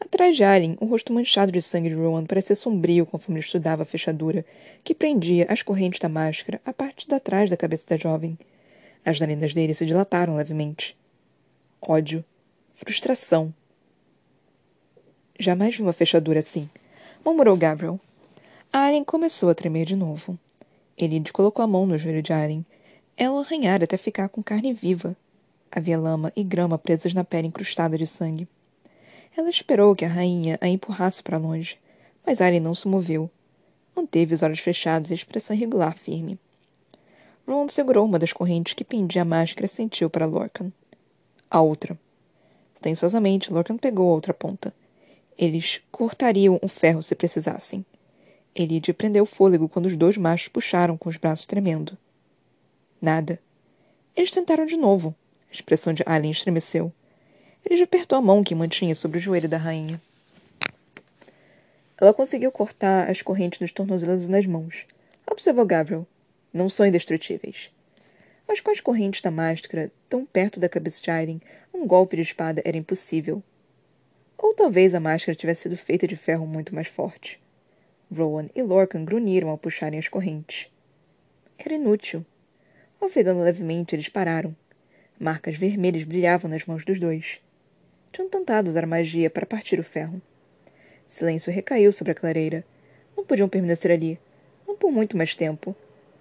Atrás 0.00 0.36
de 0.36 0.44
Alien, 0.44 0.76
o 0.80 0.86
rosto 0.86 1.12
manchado 1.12 1.50
de 1.50 1.60
sangue 1.60 1.88
de 1.88 1.94
Rowan 1.94 2.24
parecia 2.24 2.54
sombrio 2.54 3.04
conforme 3.04 3.40
estudava 3.40 3.82
a 3.82 3.86
fechadura, 3.86 4.44
que 4.84 4.94
prendia 4.94 5.46
as 5.50 5.62
correntes 5.62 5.98
da 6.00 6.08
máscara 6.08 6.60
à 6.64 6.72
parte 6.72 7.08
da 7.08 7.18
trás 7.18 7.50
da 7.50 7.56
cabeça 7.56 7.86
da 7.88 7.96
jovem. 7.96 8.38
As 9.04 9.18
narinas 9.18 9.52
dele 9.52 9.74
se 9.74 9.84
dilataram 9.84 10.36
levemente. 10.36 10.96
Ódio. 11.80 12.24
Frustração. 12.74 13.52
Jamais 15.38 15.74
vi 15.74 15.82
uma 15.82 15.92
fechadura 15.92 16.40
assim, 16.40 16.68
murmurou 17.24 17.56
Gabriel. 17.56 18.00
Alien 18.72 19.04
começou 19.04 19.48
a 19.48 19.54
tremer 19.54 19.84
de 19.84 19.96
novo. 19.96 20.38
Ele 20.96 21.22
colocou 21.32 21.64
a 21.64 21.66
mão 21.66 21.86
no 21.86 21.98
joelho 21.98 22.22
de 22.22 22.32
Alien. 22.32 22.64
Ela 23.16 23.40
arranhara 23.40 23.84
até 23.84 23.96
ficar 23.96 24.28
com 24.28 24.42
carne 24.42 24.72
viva. 24.72 25.16
Havia 25.70 25.98
lama 25.98 26.32
e 26.36 26.42
grama 26.42 26.78
presas 26.78 27.14
na 27.14 27.24
pele 27.24 27.48
encrustada 27.48 27.98
de 27.98 28.06
sangue. 28.06 28.48
Ela 29.38 29.50
esperou 29.50 29.94
que 29.94 30.04
a 30.04 30.08
rainha 30.08 30.58
a 30.60 30.66
empurrasse 30.66 31.22
para 31.22 31.38
longe, 31.38 31.78
mas 32.26 32.40
Ari 32.40 32.58
não 32.58 32.74
se 32.74 32.88
moveu. 32.88 33.30
Manteve 33.94 34.34
os 34.34 34.42
olhos 34.42 34.58
fechados 34.58 35.10
e 35.10 35.12
a 35.12 35.14
expressão 35.14 35.54
irregular 35.54 35.96
firme. 35.96 36.36
Ron 37.46 37.68
segurou 37.68 38.04
uma 38.04 38.18
das 38.18 38.32
correntes 38.32 38.74
que 38.74 38.82
pendia 38.82 39.22
a 39.22 39.24
máscara 39.24 39.66
e 39.66 39.68
sentiu 39.68 40.10
para 40.10 40.26
Lorcan. 40.26 40.72
A 41.48 41.60
outra. 41.60 41.96
Silenciosamente, 42.74 43.52
Lorcan 43.52 43.76
pegou 43.76 44.10
a 44.10 44.14
outra 44.14 44.34
ponta. 44.34 44.74
Eles 45.38 45.80
cortariam 45.92 46.58
o 46.60 46.66
ferro 46.66 47.00
se 47.00 47.14
precisassem. 47.14 47.86
Elide 48.52 48.92
prendeu 48.92 49.22
o 49.22 49.26
fôlego 49.26 49.68
quando 49.68 49.86
os 49.86 49.96
dois 49.96 50.16
machos 50.16 50.48
puxaram 50.48 50.96
com 50.96 51.08
os 51.08 51.16
braços 51.16 51.46
tremendo. 51.46 51.96
Nada. 53.00 53.40
Eles 54.16 54.32
tentaram 54.32 54.66
de 54.66 54.76
novo. 54.76 55.14
A 55.48 55.52
expressão 55.52 55.92
de 55.92 56.02
Alien 56.04 56.32
estremeceu. 56.32 56.92
Ele 57.70 57.82
apertou 57.82 58.16
a 58.16 58.22
mão 58.22 58.42
que 58.42 58.54
mantinha 58.54 58.94
sobre 58.94 59.18
o 59.18 59.20
joelho 59.20 59.46
da 59.46 59.58
rainha. 59.58 60.00
Ela 62.00 62.14
conseguiu 62.14 62.50
cortar 62.50 63.10
as 63.10 63.20
correntes 63.20 63.60
nos 63.60 63.70
tornozelos 63.70 64.26
e 64.26 64.30
nas 64.30 64.46
mãos. 64.46 64.86
Observou 65.30 65.66
Gabriel. 65.66 66.06
Não 66.50 66.70
são 66.70 66.86
indestrutíveis. 66.86 67.70
Mas 68.46 68.60
com 68.60 68.70
as 68.70 68.80
correntes 68.80 69.20
da 69.20 69.30
máscara 69.30 69.92
tão 70.08 70.24
perto 70.24 70.58
da 70.58 70.66
cabeça 70.66 71.02
de 71.02 71.10
Aileen, 71.10 71.42
um 71.74 71.86
golpe 71.86 72.16
de 72.16 72.22
espada 72.22 72.62
era 72.64 72.78
impossível. 72.78 73.42
Ou 74.38 74.54
talvez 74.54 74.94
a 74.94 75.00
máscara 75.00 75.36
tivesse 75.36 75.62
sido 75.62 75.76
feita 75.76 76.08
de 76.08 76.16
ferro 76.16 76.46
muito 76.46 76.74
mais 76.74 76.88
forte. 76.88 77.38
Rowan 78.10 78.48
e 78.54 78.62
Lorcan 78.62 79.04
grunhiram 79.04 79.50
ao 79.50 79.58
puxarem 79.58 79.98
as 79.98 80.08
correntes. 80.08 80.70
Era 81.58 81.74
inútil. 81.74 82.24
Ofegando 82.98 83.42
levemente, 83.42 83.94
eles 83.94 84.08
pararam. 84.08 84.56
Marcas 85.20 85.58
vermelhas 85.58 86.04
brilhavam 86.04 86.50
nas 86.50 86.64
mãos 86.64 86.82
dos 86.82 86.98
dois. 86.98 87.40
Tinham 88.12 88.28
tentado 88.28 88.68
usar 88.68 88.86
magia 88.86 89.30
para 89.30 89.46
partir 89.46 89.78
o 89.78 89.84
ferro. 89.84 90.20
Silêncio 91.06 91.52
recaiu 91.52 91.92
sobre 91.92 92.12
a 92.12 92.14
clareira. 92.14 92.64
Não 93.16 93.24
podiam 93.24 93.48
permanecer 93.48 93.90
ali, 93.90 94.18
não 94.66 94.76
por 94.76 94.92
muito 94.92 95.16
mais 95.16 95.34
tempo, 95.34 95.74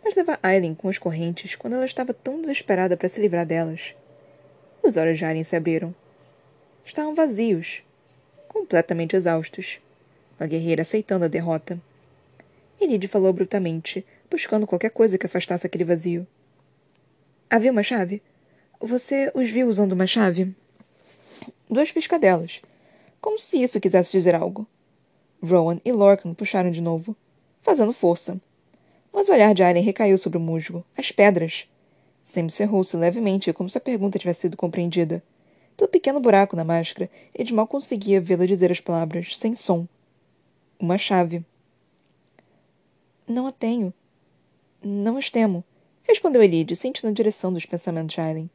mas 0.03 0.15
levar 0.15 0.39
Aileen 0.41 0.73
com 0.73 0.89
as 0.89 0.97
correntes 0.97 1.55
quando 1.55 1.73
ela 1.73 1.85
estava 1.85 2.13
tão 2.13 2.41
desesperada 2.41 2.95
para 2.95 3.09
se 3.09 3.21
livrar 3.21 3.45
delas. 3.45 3.93
Os 4.81 4.97
olhos 4.97 5.17
de 5.17 5.25
Aileen 5.25 5.43
se 5.43 5.55
abriram. 5.55 5.93
Estavam 6.85 7.13
vazios, 7.13 7.83
completamente 8.47 9.15
exaustos. 9.15 9.79
A 10.39 10.45
guerreira 10.45 10.83
aceitando 10.83 11.25
a 11.25 11.27
derrota. 11.27 11.79
Enid 12.79 13.07
falou 13.07 13.29
abruptamente, 13.29 14.05
buscando 14.29 14.67
qualquer 14.67 14.91
coisa 14.91 15.17
que 15.17 15.25
afastasse 15.25 15.65
aquele 15.65 15.83
vazio. 15.83 16.27
Havia 17.49 17.71
uma 17.71 17.83
chave? 17.83 18.21
Você 18.79 19.31
os 19.33 19.49
viu 19.49 19.67
usando 19.67 19.93
uma 19.93 20.05
chave? 20.05 20.55
Duas 21.69 21.91
piscadelas. 21.91 22.61
Como 23.21 23.39
se 23.39 23.61
isso 23.61 23.79
quisesse 23.79 24.11
dizer 24.11 24.35
algo. 24.35 24.65
Rowan 25.43 25.79
e 25.83 25.91
Lorcan 25.91 26.33
puxaram 26.33 26.71
de 26.71 26.81
novo, 26.81 27.15
fazendo 27.61 27.93
força. 27.93 28.39
Mas 29.13 29.29
o 29.29 29.33
olhar 29.33 29.53
de 29.53 29.63
Alien 29.63 29.83
recaiu 29.83 30.17
sobre 30.17 30.37
o 30.37 30.41
musgo, 30.41 30.85
as 30.97 31.11
pedras. 31.11 31.67
Sam 32.23 32.49
cerrou-se 32.49 32.95
levemente, 32.95 33.53
como 33.53 33.69
se 33.69 33.77
a 33.77 33.81
pergunta 33.81 34.19
tivesse 34.19 34.41
sido 34.41 34.57
compreendida. 34.57 35.23
Pelo 35.75 35.89
pequeno 35.89 36.19
buraco 36.19 36.55
na 36.55 36.63
máscara, 36.63 37.09
Ed 37.33 37.53
mal 37.53 37.67
conseguia 37.67 38.19
vê-la 38.19 38.45
dizer 38.45 38.71
as 38.71 38.79
palavras, 38.79 39.37
sem 39.37 39.53
som. 39.53 39.87
Uma 40.79 40.97
chave. 40.97 41.45
Não 43.27 43.45
a 43.45 43.51
tenho. 43.51 43.93
Não 44.81 45.17
as 45.17 45.29
temo 45.29 45.63
respondeu 46.07 46.41
Elide, 46.41 46.75
sentindo 46.75 47.09
a 47.09 47.13
direção 47.13 47.51
dos 47.51 47.65
pensamentos 47.65 48.15
de 48.15 48.21
Aileen. 48.21 48.49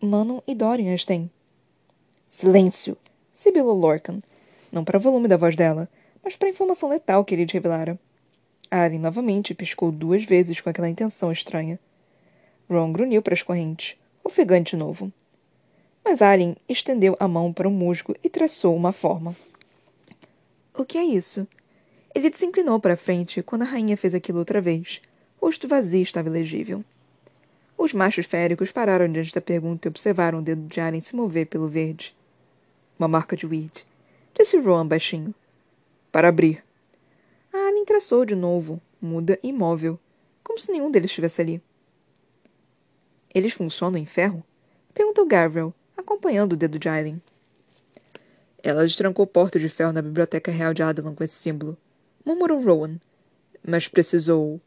Manon 0.00 0.40
e 0.46 0.54
Dorian 0.54 0.92
as 0.94 1.04
têm. 1.04 1.30
Silêncio! 2.32 2.96
sibilou 3.34 3.78
Lorcan. 3.78 4.22
Não 4.72 4.82
para 4.82 4.96
o 4.96 5.00
volume 5.00 5.28
da 5.28 5.36
voz 5.36 5.54
dela, 5.54 5.86
mas 6.24 6.34
para 6.34 6.48
a 6.48 6.50
informação 6.50 6.88
letal 6.88 7.26
que 7.26 7.34
Elide 7.34 7.52
revelara. 7.52 8.00
Aileen 8.70 8.98
novamente 8.98 9.52
piscou 9.52 9.92
duas 9.92 10.24
vezes 10.24 10.58
com 10.58 10.70
aquela 10.70 10.88
intenção 10.88 11.30
estranha. 11.30 11.78
Ron 12.70 12.90
grunhiu 12.90 13.20
para 13.20 13.34
as 13.34 13.42
correntes, 13.42 13.96
ofegante 14.24 14.74
novo. 14.74 15.12
Mas 16.02 16.22
Aileen 16.22 16.56
estendeu 16.66 17.14
a 17.20 17.28
mão 17.28 17.52
para 17.52 17.68
o 17.68 17.70
musgo 17.70 18.16
e 18.24 18.30
traçou 18.30 18.74
uma 18.74 18.94
forma. 18.94 19.36
O 20.74 20.86
que 20.86 20.96
é 20.96 21.04
isso? 21.04 21.46
Ele 22.14 22.34
se 22.34 22.46
inclinou 22.46 22.80
para 22.80 22.94
a 22.94 22.96
frente 22.96 23.42
quando 23.42 23.62
a 23.62 23.66
rainha 23.66 23.96
fez 23.96 24.14
aquilo 24.14 24.38
outra 24.38 24.60
vez, 24.60 25.02
rosto 25.38 25.68
vazio 25.68 26.02
estava 26.02 26.30
elegível. 26.30 26.82
Os 27.76 27.92
machos 27.92 28.24
féricos 28.24 28.72
pararam 28.72 29.12
diante 29.12 29.34
da 29.34 29.40
pergunta 29.42 29.86
e 29.86 29.90
observaram 29.90 30.38
o 30.38 30.42
dedo 30.42 30.66
de 30.66 30.80
Aren 30.80 31.00
se 31.00 31.14
mover 31.14 31.46
pelo 31.46 31.68
verde. 31.68 32.16
Uma 33.02 33.08
marca 33.08 33.34
de 33.34 33.44
Weed, 33.44 33.84
disse 34.32 34.56
Rowan 34.60 34.86
baixinho. 34.86 35.34
Para 36.12 36.28
abrir. 36.28 36.62
A 37.52 37.66
Alien 37.66 37.84
traçou 37.84 38.24
de 38.24 38.36
novo, 38.36 38.80
muda 39.00 39.40
e 39.42 39.48
imóvel, 39.48 39.98
como 40.44 40.56
se 40.56 40.70
nenhum 40.70 40.88
deles 40.88 41.10
estivesse 41.10 41.42
ali. 41.42 41.60
Eles 43.34 43.54
funcionam 43.54 43.98
em 43.98 44.06
ferro? 44.06 44.44
Perguntou 44.94 45.26
Gabriel, 45.26 45.74
acompanhando 45.96 46.52
o 46.52 46.56
dedo 46.56 46.78
de 46.78 46.88
Aileen. 46.88 47.20
Ela 48.62 48.84
destrancou 48.84 49.26
porta 49.26 49.58
de 49.58 49.68
ferro 49.68 49.92
na 49.92 50.00
biblioteca 50.00 50.52
real 50.52 50.72
de 50.72 50.84
Adelan 50.84 51.16
com 51.16 51.24
esse 51.24 51.34
símbolo. 51.34 51.76
Murmurou 52.24 52.62
Rowan. 52.62 53.00
Mas 53.66 53.88
precisou 53.88 54.60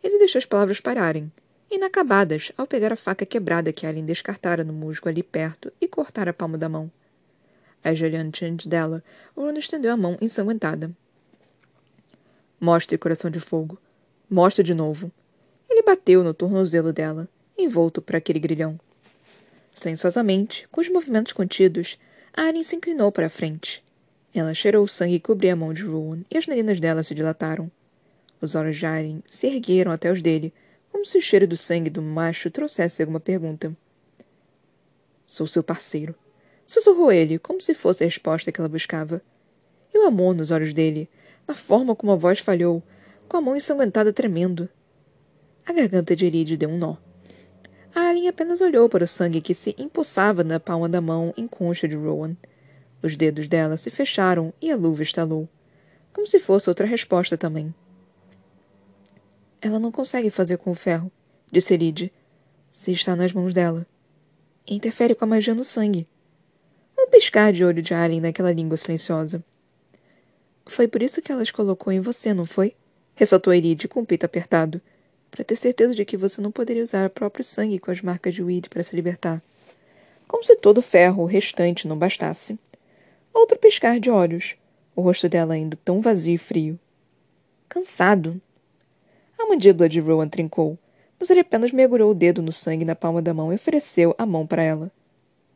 ele 0.00 0.18
deixou 0.18 0.38
as 0.38 0.46
palavras 0.46 0.80
pararem, 0.80 1.32
inacabadas, 1.68 2.52
ao 2.56 2.64
pegar 2.64 2.92
a 2.92 2.96
faca 2.96 3.26
quebrada 3.26 3.72
que 3.72 3.88
Alien 3.88 4.06
descartara 4.06 4.62
no 4.62 4.72
musgo 4.72 5.08
ali 5.08 5.24
perto 5.24 5.72
e 5.80 5.88
cortar 5.88 6.28
a 6.28 6.32
palma 6.32 6.56
da 6.56 6.68
mão. 6.68 6.88
Ajoelhando 7.84 8.30
diante 8.30 8.68
dela, 8.68 9.02
Bruno 9.34 9.58
estendeu 9.58 9.92
a 9.92 9.96
mão 9.96 10.16
ensanguentada. 10.20 10.90
Mostre, 12.60 12.96
coração 12.96 13.30
de 13.30 13.40
fogo. 13.40 13.78
Mostre 14.30 14.62
de 14.62 14.72
novo. 14.72 15.10
Ele 15.68 15.82
bateu 15.82 16.22
no 16.22 16.32
tornozelo 16.32 16.92
dela, 16.92 17.28
envolto 17.58 18.00
por 18.00 18.14
aquele 18.14 18.38
grilhão. 18.38 18.78
Silenciosamente, 19.72 20.68
com 20.70 20.80
os 20.80 20.88
movimentos 20.88 21.32
contidos, 21.32 21.98
Aren 22.32 22.62
se 22.62 22.76
inclinou 22.76 23.10
para 23.10 23.26
a 23.26 23.30
frente. 23.30 23.82
Ela 24.34 24.54
cheirou 24.54 24.84
o 24.84 24.88
sangue 24.88 25.18
que 25.18 25.26
cobria 25.26 25.54
a 25.54 25.56
mão 25.56 25.72
de 25.72 25.82
Rowan 25.82 26.20
e 26.30 26.38
as 26.38 26.46
narinas 26.46 26.78
dela 26.78 27.02
se 27.02 27.14
dilataram. 27.14 27.70
Os 28.40 28.54
olhos 28.54 28.76
de 28.76 28.86
Aileen 28.86 29.22
se 29.28 29.46
ergueram 29.46 29.92
até 29.92 30.10
os 30.10 30.22
dele, 30.22 30.52
como 30.90 31.04
se 31.04 31.18
o 31.18 31.22
cheiro 31.22 31.46
do 31.46 31.56
sangue 31.56 31.90
do 31.90 32.00
macho 32.00 32.50
trouxesse 32.50 33.02
alguma 33.02 33.20
pergunta. 33.20 33.76
Sou 35.26 35.46
seu 35.46 35.62
parceiro. 35.62 36.14
Sussurrou 36.72 37.12
ele, 37.12 37.38
como 37.38 37.60
se 37.60 37.74
fosse 37.74 38.02
a 38.02 38.06
resposta 38.06 38.50
que 38.50 38.58
ela 38.58 38.66
buscava. 38.66 39.20
E 39.92 39.98
o 39.98 40.06
amor 40.06 40.34
nos 40.34 40.50
olhos 40.50 40.72
dele, 40.72 41.06
na 41.46 41.54
forma 41.54 41.94
como 41.94 42.12
a 42.12 42.16
voz 42.16 42.38
falhou, 42.38 42.82
com 43.28 43.36
a 43.36 43.42
mão 43.42 43.54
ensanguentada 43.54 44.10
tremendo. 44.10 44.66
A 45.66 45.72
garganta 45.74 46.16
de 46.16 46.24
Elide 46.24 46.56
deu 46.56 46.70
um 46.70 46.78
nó. 46.78 46.96
A 47.94 48.08
Alien 48.08 48.28
apenas 48.28 48.62
olhou 48.62 48.88
para 48.88 49.04
o 49.04 49.06
sangue 49.06 49.42
que 49.42 49.52
se 49.52 49.74
empoçava 49.76 50.42
na 50.42 50.58
palma 50.58 50.88
da 50.88 50.98
mão 50.98 51.34
em 51.36 51.46
concha 51.46 51.86
de 51.86 51.94
Rowan. 51.94 52.34
Os 53.02 53.18
dedos 53.18 53.48
dela 53.48 53.76
se 53.76 53.90
fecharam 53.90 54.50
e 54.58 54.72
a 54.72 54.76
luva 54.76 55.02
estalou. 55.02 55.46
Como 56.10 56.26
se 56.26 56.40
fosse 56.40 56.70
outra 56.70 56.86
resposta 56.86 57.36
também. 57.36 57.74
Ela 59.60 59.78
não 59.78 59.92
consegue 59.92 60.30
fazer 60.30 60.56
com 60.56 60.70
o 60.70 60.74
ferro, 60.74 61.12
disse 61.50 61.74
Elide. 61.74 62.10
Se 62.70 62.92
está 62.92 63.14
nas 63.14 63.34
mãos 63.34 63.52
dela. 63.52 63.86
Interfere 64.66 65.14
com 65.14 65.26
a 65.26 65.28
magia 65.28 65.54
no 65.54 65.66
sangue. 65.66 66.08
Um 67.02 67.10
piscar 67.10 67.52
de 67.52 67.64
olho 67.64 67.82
de 67.82 67.92
Alien 67.92 68.20
naquela 68.20 68.52
língua 68.52 68.76
silenciosa. 68.76 69.42
Foi 70.64 70.86
por 70.86 71.02
isso 71.02 71.20
que 71.20 71.32
ela 71.32 71.42
as 71.42 71.50
colocou 71.50 71.92
em 71.92 72.00
você, 72.00 72.32
não 72.32 72.46
foi? 72.46 72.76
Ressaltou 73.16 73.52
Elide 73.52 73.88
com 73.88 74.00
o 74.00 74.06
peito 74.06 74.24
apertado, 74.24 74.80
para 75.28 75.42
ter 75.42 75.56
certeza 75.56 75.96
de 75.96 76.04
que 76.04 76.16
você 76.16 76.40
não 76.40 76.52
poderia 76.52 76.82
usar 76.82 77.08
o 77.08 77.10
próprio 77.10 77.44
sangue 77.44 77.80
com 77.80 77.90
as 77.90 78.00
marcas 78.00 78.32
de 78.34 78.42
Weed 78.42 78.68
para 78.68 78.84
se 78.84 78.94
libertar. 78.94 79.42
Como 80.28 80.44
se 80.44 80.54
todo 80.54 80.78
o 80.78 80.82
ferro 80.82 81.24
restante 81.24 81.88
não 81.88 81.98
bastasse. 81.98 82.56
Outro 83.34 83.58
piscar 83.58 83.98
de 83.98 84.08
olhos, 84.08 84.54
o 84.94 85.02
rosto 85.02 85.28
dela 85.28 85.54
ainda 85.54 85.76
tão 85.84 86.00
vazio 86.00 86.34
e 86.34 86.38
frio. 86.38 86.78
Cansado, 87.68 88.40
a 89.36 89.46
mandíbula 89.46 89.88
de 89.88 89.98
Rowan 89.98 90.28
trincou, 90.28 90.78
mas 91.18 91.30
ele 91.30 91.40
apenas 91.40 91.72
mergulhou 91.72 92.12
o 92.12 92.14
dedo 92.14 92.40
no 92.40 92.52
sangue 92.52 92.84
na 92.84 92.94
palma 92.94 93.20
da 93.20 93.34
mão 93.34 93.52
e 93.52 93.56
ofereceu 93.56 94.14
a 94.16 94.24
mão 94.24 94.46
para 94.46 94.62
ela. 94.62 94.92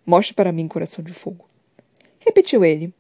Mostre 0.07 0.35
para 0.35 0.53
mim, 0.53 0.69
coração 0.69 1.05
de 1.05 1.13
fogo. 1.13 1.49
Repetiu 2.21 2.65
ele. 2.65 2.95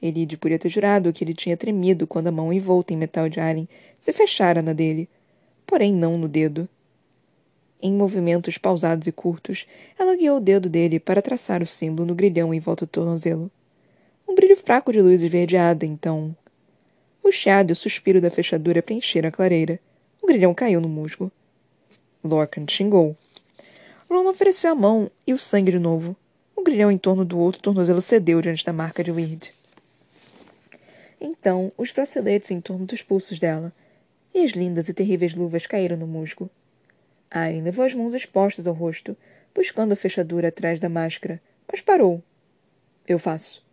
Elide 0.00 0.36
podia 0.36 0.58
ter 0.58 0.68
jurado 0.68 1.12
que 1.12 1.24
ele 1.24 1.34
tinha 1.34 1.56
tremido 1.56 2.06
quando 2.06 2.28
a 2.28 2.32
mão 2.32 2.52
envolta 2.52 2.92
em 2.92 2.96
metal 2.96 3.28
de 3.28 3.40
Alien 3.40 3.68
se 4.00 4.12
fechara 4.12 4.62
na 4.62 4.72
dele, 4.72 5.08
porém 5.66 5.92
não 5.92 6.16
no 6.16 6.28
dedo. 6.28 6.68
Em 7.82 7.92
movimentos 7.92 8.56
pausados 8.56 9.06
e 9.08 9.12
curtos, 9.12 9.66
ela 9.98 10.16
guiou 10.16 10.36
o 10.36 10.40
dedo 10.40 10.68
dele 10.68 11.00
para 11.00 11.20
traçar 11.20 11.62
o 11.62 11.66
símbolo 11.66 12.06
no 12.06 12.14
grilhão 12.14 12.54
em 12.54 12.60
volta 12.60 12.86
do 12.86 12.90
tornozelo. 12.90 13.50
Um 14.28 14.34
brilho 14.34 14.56
fraco 14.56 14.92
de 14.92 15.02
luz 15.02 15.20
esverdeada, 15.20 15.84
então. 15.84 16.34
O 17.22 17.32
chiado 17.32 17.70
e 17.70 17.72
o 17.72 17.76
suspiro 17.76 18.20
da 18.20 18.30
fechadura 18.30 18.80
preencheram 18.80 19.28
a 19.28 19.32
clareira 19.32 19.80
grilhão 20.28 20.52
caiu 20.52 20.78
no 20.80 20.88
musgo. 20.88 21.32
Lorcan 22.22 22.66
xingou. 22.68 23.16
Ron 24.10 24.28
ofereceu 24.28 24.72
a 24.72 24.74
mão 24.74 25.10
e 25.26 25.32
o 25.32 25.38
sangue 25.38 25.72
de 25.72 25.78
novo. 25.78 26.14
O 26.58 26.64
grilhão 26.64 26.90
em 26.90 26.98
torno 26.98 27.24
do 27.24 27.38
outro 27.38 27.62
tornozelo 27.62 28.02
cedeu 28.02 28.42
diante 28.42 28.66
da 28.66 28.72
marca 28.72 29.04
de 29.04 29.12
Weird. 29.12 29.54
Então, 31.20 31.70
os 31.78 31.92
braceletes 31.92 32.50
em 32.50 32.60
torno 32.60 32.84
dos 32.84 33.00
pulsos 33.00 33.38
dela, 33.38 33.72
e 34.34 34.44
as 34.44 34.50
lindas 34.50 34.88
e 34.88 34.92
terríveis 34.92 35.36
luvas 35.36 35.68
caíram 35.68 35.96
no 35.96 36.04
musgo. 36.04 36.50
Aileen 37.30 37.62
levou 37.62 37.84
as 37.84 37.94
mãos 37.94 38.12
expostas 38.12 38.66
ao 38.66 38.74
rosto, 38.74 39.16
buscando 39.54 39.92
a 39.92 39.96
fechadura 39.96 40.48
atrás 40.48 40.80
da 40.80 40.88
máscara, 40.88 41.40
mas 41.70 41.80
parou. 41.80 42.20
Eu 43.06 43.20
faço, 43.20 43.64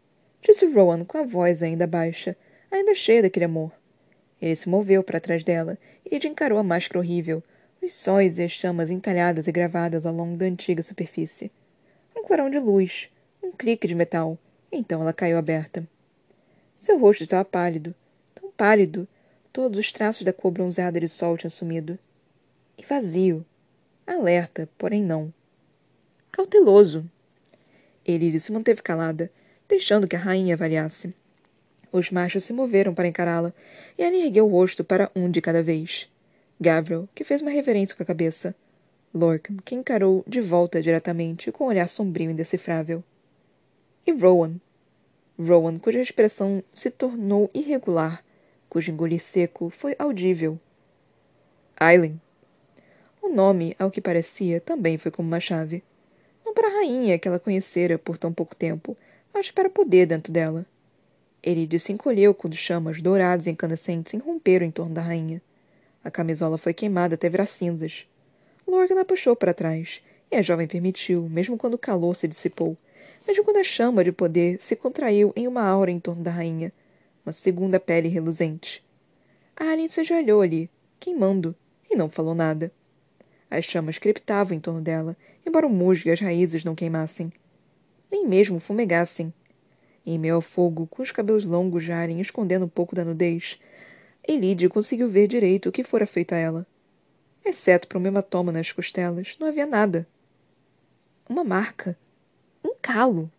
disse 0.44 0.68
Rowan 0.68 1.06
com 1.06 1.18
a 1.18 1.24
voz 1.24 1.64
ainda 1.64 1.88
baixa, 1.88 2.38
ainda 2.70 2.94
cheia 2.94 3.24
daquele 3.24 3.46
amor. 3.46 3.72
Ele 4.40 4.56
se 4.56 4.70
moveu 4.70 5.02
para 5.02 5.20
trás 5.20 5.44
dela 5.44 5.76
e 6.06 6.16
encarou 6.28 6.60
a 6.60 6.64
máscara 6.64 7.00
horrível, 7.00 7.42
os 7.82 7.96
sóis 7.96 8.38
e 8.38 8.44
as 8.44 8.52
chamas 8.52 8.92
entalhadas 8.92 9.48
e 9.48 9.52
gravadas 9.52 10.06
ao 10.06 10.14
longo 10.14 10.38
da 10.38 10.46
antiga 10.46 10.84
superfície. 10.84 11.52
Clarão 12.26 12.50
de 12.50 12.58
luz, 12.58 13.08
um 13.42 13.52
clique 13.52 13.88
de 13.88 13.94
metal, 13.94 14.36
então 14.72 15.00
ela 15.00 15.14
caiu 15.14 15.38
aberta. 15.38 15.88
Seu 16.76 16.98
rosto 16.98 17.24
estava 17.24 17.46
pálido, 17.46 17.94
tão 18.34 18.50
pálido, 18.50 19.08
todos 19.54 19.78
os 19.78 19.92
traços 19.92 20.24
da 20.24 20.34
cor 20.34 20.52
bronzeada 20.52 21.00
de 21.00 21.08
sol 21.08 21.38
tinham 21.38 21.52
sumido. 21.52 22.00
E 22.80 22.84
vazio. 22.84 23.46
Alerta, 24.08 24.68
porém 24.76 25.04
não. 25.04 25.32
Cauteloso. 26.32 27.06
Elide 28.04 28.40
se 28.40 28.52
manteve 28.52 28.82
calada, 28.82 29.32
deixando 29.70 30.08
que 30.08 30.16
a 30.16 30.20
rainha 30.20 30.56
avaliasse. 30.56 31.14
Os 31.92 32.10
machos 32.10 32.44
se 32.44 32.54
moveram 32.54 32.96
para 32.96 33.08
encará-la, 33.08 33.54
e 33.96 34.02
ela 34.02 34.16
ergueu 34.16 34.48
o 34.48 34.52
rosto 34.52 34.84
para 34.84 35.12
um 35.16 35.30
de 35.30 35.42
cada 35.42 35.62
vez. 35.62 36.10
Gabriel, 36.60 37.08
que 37.14 37.24
fez 37.24 37.44
uma 37.44 37.52
reverência 37.52 37.96
com 37.96 38.02
a 38.02 38.06
cabeça. 38.06 38.56
Lorcan, 39.16 39.56
que 39.64 39.74
encarou 39.74 40.26
de 40.28 40.42
volta 40.42 40.82
diretamente, 40.82 41.50
com 41.50 41.64
um 41.64 41.68
olhar 41.68 41.88
sombrio 41.88 42.30
e 42.30 42.34
indecifrável. 42.34 43.02
E 44.06 44.12
Rowan. 44.12 44.60
Rowan, 45.40 45.80
cuja 45.80 46.02
expressão 46.02 46.62
se 46.74 46.92
tornou 46.92 47.50
irregular, 47.54 48.22
cujo 48.68 48.92
engolir 48.92 49.22
seco 49.22 49.70
foi 49.70 49.96
audível. 49.98 50.60
Aileen. 51.78 52.20
O 53.22 53.30
nome, 53.30 53.74
ao 53.80 53.90
que 53.90 54.02
parecia, 54.02 54.60
também 54.60 54.98
foi 54.98 55.12
como 55.12 55.30
uma 55.30 55.40
chave. 55.40 55.82
Não 56.46 56.54
para 56.54 56.68
a 56.68 56.72
rainha 56.80 57.18
que 57.18 57.26
ela 57.26 57.40
conhecera 57.40 57.98
por 57.98 58.18
tão 58.18 58.34
pouco 58.34 58.54
tempo, 58.54 58.98
mas 59.34 59.50
para 59.50 59.70
poder 59.70 60.08
dentro 60.08 60.34
dela. 60.34 60.66
Eride 61.42 61.80
se 61.80 61.94
encolheu 61.94 62.34
quando 62.34 62.56
chamas 62.56 63.02
douradas 63.02 63.48
e 63.48 63.52
incandescentes 63.52 64.14
irromperam 64.14 64.66
em 64.66 64.72
torno 64.72 64.94
da 64.94 65.02
rainha. 65.02 65.42
A 66.04 66.12
camisola 66.12 66.58
foi 66.58 66.74
queimada 66.74 67.16
até 67.16 67.30
virar 67.30 67.46
cinzas. 67.46 68.06
Lorgan 68.68 69.00
a 69.00 69.06
puxou 69.06 69.36
para 69.36 69.54
trás, 69.54 70.02
e 70.32 70.36
a 70.36 70.42
jovem 70.42 70.68
permitiu, 70.68 71.30
mesmo 71.30 71.58
quando 71.58 71.76
o 71.76 71.80
calor 71.80 72.16
se 72.16 72.28
dissipou, 72.28 72.76
mesmo 73.28 73.44
quando 73.44 73.58
a 73.58 73.64
chama 73.64 74.04
de 74.04 74.12
poder 74.12 74.58
se 74.62 74.76
contraiu 74.76 75.32
em 75.36 75.48
uma 75.48 75.64
aura 75.64 75.92
em 75.92 76.00
torno 76.00 76.24
da 76.24 76.32
rainha, 76.32 76.74
uma 77.26 77.32
segunda 77.32 77.80
pele 77.80 78.08
reluzente. 78.08 78.84
A 79.56 79.66
Alien 79.72 79.88
se 79.88 80.02
ajoelhou 80.02 80.42
ali, 80.42 80.70
queimando, 81.00 81.56
e 81.90 81.96
não 81.96 82.10
falou 82.10 82.36
nada. 82.36 82.72
As 83.50 83.66
chamas 83.66 83.98
crepitavam 83.98 84.58
em 84.58 84.60
torno 84.60 84.82
dela, 84.82 85.16
embora 85.46 85.68
o 85.68 85.70
musgo 85.70 86.10
e 86.10 86.12
as 86.12 86.20
raízes 86.20 86.64
não 86.64 86.76
queimassem. 86.76 87.32
Nem 88.12 88.28
mesmo 88.28 88.60
fumegassem. 88.60 89.34
Em 90.06 90.20
meio 90.20 90.36
ao 90.36 90.42
fogo, 90.42 90.88
com 90.88 91.02
os 91.02 91.12
cabelos 91.12 91.46
longos 91.46 91.84
jarem 91.84 92.20
escondendo 92.20 92.66
um 92.66 92.70
pouco 92.70 92.96
da 92.96 93.06
nudez, 93.06 93.60
Elide 94.28 94.68
conseguiu 94.70 95.10
ver 95.10 95.28
direito 95.28 95.70
o 95.70 95.72
que 95.72 95.84
fora 95.84 96.06
feito 96.06 96.34
a 96.34 96.38
ela. 96.38 96.68
Exceto 97.46 97.88
para 97.88 98.00
um 98.00 98.06
hematoma 98.06 98.52
nas 98.52 98.72
costelas, 98.72 99.36
não 99.40 99.48
havia 99.48 99.68
nada. 99.68 100.08
Uma 101.30 101.44
marca. 101.44 101.96
Um 102.64 102.74
calo. 102.82 103.32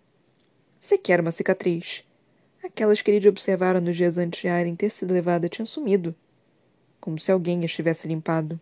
Sequer 0.78 1.20
uma 1.20 1.32
cicatriz. 1.32 2.04
Aquelas 2.62 3.02
que 3.02 3.10
Elide 3.10 3.28
observara 3.28 3.80
nos 3.80 3.96
dias 3.96 4.16
antes 4.16 4.40
de 4.40 4.48
Aren 4.48 4.76
ter 4.76 4.90
sido 4.90 5.12
levada 5.12 5.48
tinham 5.48 5.66
sumido. 5.66 6.14
Como 7.00 7.18
se 7.18 7.32
alguém 7.32 7.64
as 7.64 7.72
tivesse 7.72 8.06
limpado. 8.06 8.60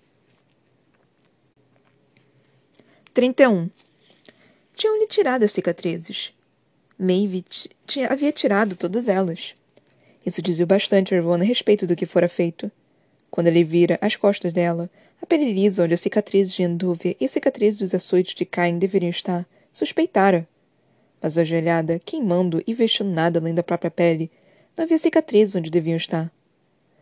31. 3.13 3.71
Tinham-lhe 4.75 5.07
tirado 5.07 5.45
as 5.45 5.53
cicatrizes. 5.53 6.35
Maeve 6.99 7.45
havia 8.09 8.33
tirado 8.33 8.77
todas 8.77 9.09
elas. 9.09 9.55
Isso 10.25 10.41
dizia 10.41 10.67
bastante 10.67 11.15
a 11.15 11.19
Ravonna 11.19 11.45
a 11.45 11.47
respeito 11.47 11.87
do 11.87 11.95
que 11.95 12.07
fora 12.07 12.29
feito. 12.29 12.71
Quando 13.31 13.49
ele 13.49 13.63
vira 13.65 13.99
as 14.01 14.17
costas 14.17 14.53
dela, 14.53 14.89
a 15.25 15.27
pele 15.27 15.55
lisa 15.55 15.85
onde 15.85 15.95
as 15.95 16.03
cicatrizes 16.03 16.53
de 16.53 16.63
Endúvia 16.63 17.17
e 17.19 17.25
as 17.25 17.31
cicatrizes 17.31 17.81
dos 17.81 17.95
açoites 17.95 18.35
de 18.35 18.45
Cain 18.45 18.79
deveriam 18.79 19.09
estar, 19.09 19.47
suspeitara. 19.73 20.47
Mas 21.19 21.39
ajoelhada, 21.39 21.99
queimando 22.05 22.63
e 22.67 22.75
vestindo 22.75 23.09
nada 23.09 23.39
além 23.39 23.55
da 23.55 23.63
própria 23.63 23.91
pele, 23.91 24.31
não 24.77 24.85
havia 24.85 24.99
cicatrizes 24.99 25.55
onde 25.55 25.71
deviam 25.71 25.97
estar. 25.97 26.31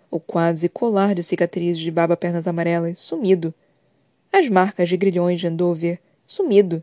O 0.08 0.20
quase 0.20 0.68
colar 0.68 1.16
de 1.16 1.22
cicatrizes 1.24 1.82
de 1.82 1.90
baba 1.90 2.16
pernas 2.16 2.46
amarelas, 2.46 3.00
sumido. 3.00 3.52
As 4.32 4.48
marcas 4.48 4.88
de 4.88 4.96
grilhões 4.96 5.40
de 5.40 5.48
Endover, 5.48 5.98
sumido. 6.24 6.80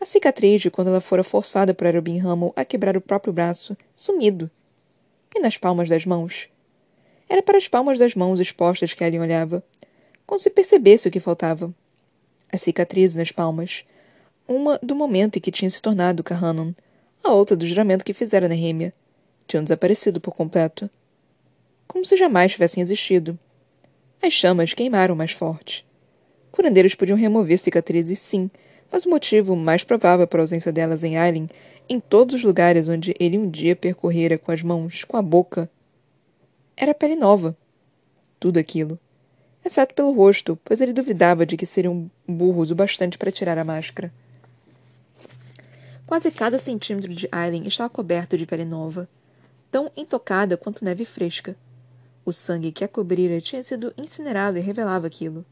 A 0.00 0.04
cicatriz 0.04 0.60
de 0.60 0.72
quando 0.72 0.88
ela 0.88 1.00
fora 1.00 1.22
forçada 1.22 1.72
por 1.72 1.86
Arobin 1.86 2.20
Hummel 2.20 2.52
a 2.56 2.64
quebrar 2.64 2.96
o 2.96 3.00
próprio 3.00 3.32
braço, 3.32 3.76
sumido. 3.94 4.50
E 5.36 5.38
nas 5.38 5.56
palmas 5.56 5.88
das 5.88 6.04
mãos? 6.04 6.48
Era 7.28 7.44
para 7.44 7.58
as 7.58 7.68
palmas 7.68 7.96
das 7.96 8.16
mãos 8.16 8.40
expostas 8.40 8.92
que 8.92 9.04
Ellen 9.04 9.20
olhava, 9.20 9.62
como 10.26 10.40
se 10.40 10.50
percebesse 10.50 11.08
o 11.08 11.10
que 11.10 11.20
faltava. 11.20 11.74
A 12.52 12.56
cicatriz 12.56 13.14
nas 13.14 13.32
palmas. 13.32 13.84
Uma 14.46 14.78
do 14.82 14.94
momento 14.94 15.36
em 15.36 15.40
que 15.40 15.50
tinha 15.50 15.70
se 15.70 15.80
tornado 15.80 16.22
Kahanan, 16.22 16.74
a 17.22 17.32
outra 17.32 17.56
do 17.56 17.66
juramento 17.66 18.04
que 18.04 18.12
fizera 18.12 18.48
Nehemia. 18.48 18.92
Tinham 19.46 19.62
desaparecido 19.62 20.20
por 20.20 20.34
completo. 20.34 20.88
Como 21.86 22.04
se 22.04 22.16
jamais 22.16 22.52
tivessem 22.52 22.82
existido. 22.82 23.38
As 24.22 24.32
chamas 24.32 24.72
queimaram 24.72 25.14
mais 25.14 25.32
forte. 25.32 25.86
Curandeiros 26.50 26.94
podiam 26.94 27.18
remover 27.18 27.58
cicatrizes, 27.58 28.20
sim, 28.20 28.50
mas 28.90 29.04
o 29.04 29.10
motivo 29.10 29.56
mais 29.56 29.82
provável 29.84 30.26
para 30.26 30.40
a 30.40 30.44
ausência 30.44 30.72
delas 30.72 31.02
em 31.02 31.18
Aileen, 31.18 31.48
em 31.88 32.00
todos 32.00 32.36
os 32.36 32.44
lugares 32.44 32.88
onde 32.88 33.14
ele 33.18 33.36
um 33.36 33.50
dia 33.50 33.74
percorrera 33.74 34.38
com 34.38 34.52
as 34.52 34.62
mãos, 34.62 35.04
com 35.04 35.16
a 35.16 35.22
boca, 35.22 35.68
era 36.76 36.92
a 36.92 36.94
pele 36.94 37.14
nova. 37.14 37.56
Tudo 38.40 38.58
aquilo. 38.58 38.98
Exceto 39.64 39.94
pelo 39.94 40.12
rosto, 40.12 40.58
pois 40.62 40.80
ele 40.80 40.92
duvidava 40.92 41.46
de 41.46 41.56
que 41.56 41.64
seriam 41.64 42.10
burros 42.28 42.70
o 42.70 42.74
bastante 42.74 43.16
para 43.16 43.32
tirar 43.32 43.56
a 43.56 43.64
máscara. 43.64 44.12
Quase 46.06 46.30
cada 46.30 46.58
centímetro 46.58 47.14
de 47.14 47.26
Aileen 47.32 47.66
estava 47.66 47.88
coberto 47.88 48.36
de 48.36 48.44
pele 48.44 48.64
nova, 48.64 49.08
tão 49.70 49.90
intocada 49.96 50.56
quanto 50.56 50.84
neve 50.84 51.06
fresca. 51.06 51.56
O 52.26 52.32
sangue 52.32 52.72
que 52.72 52.84
a 52.84 52.88
cobrira 52.88 53.40
tinha 53.40 53.62
sido 53.62 53.92
incinerado 53.96 54.58
e 54.58 54.60
revelava 54.60 55.06
aquilo. 55.06 55.46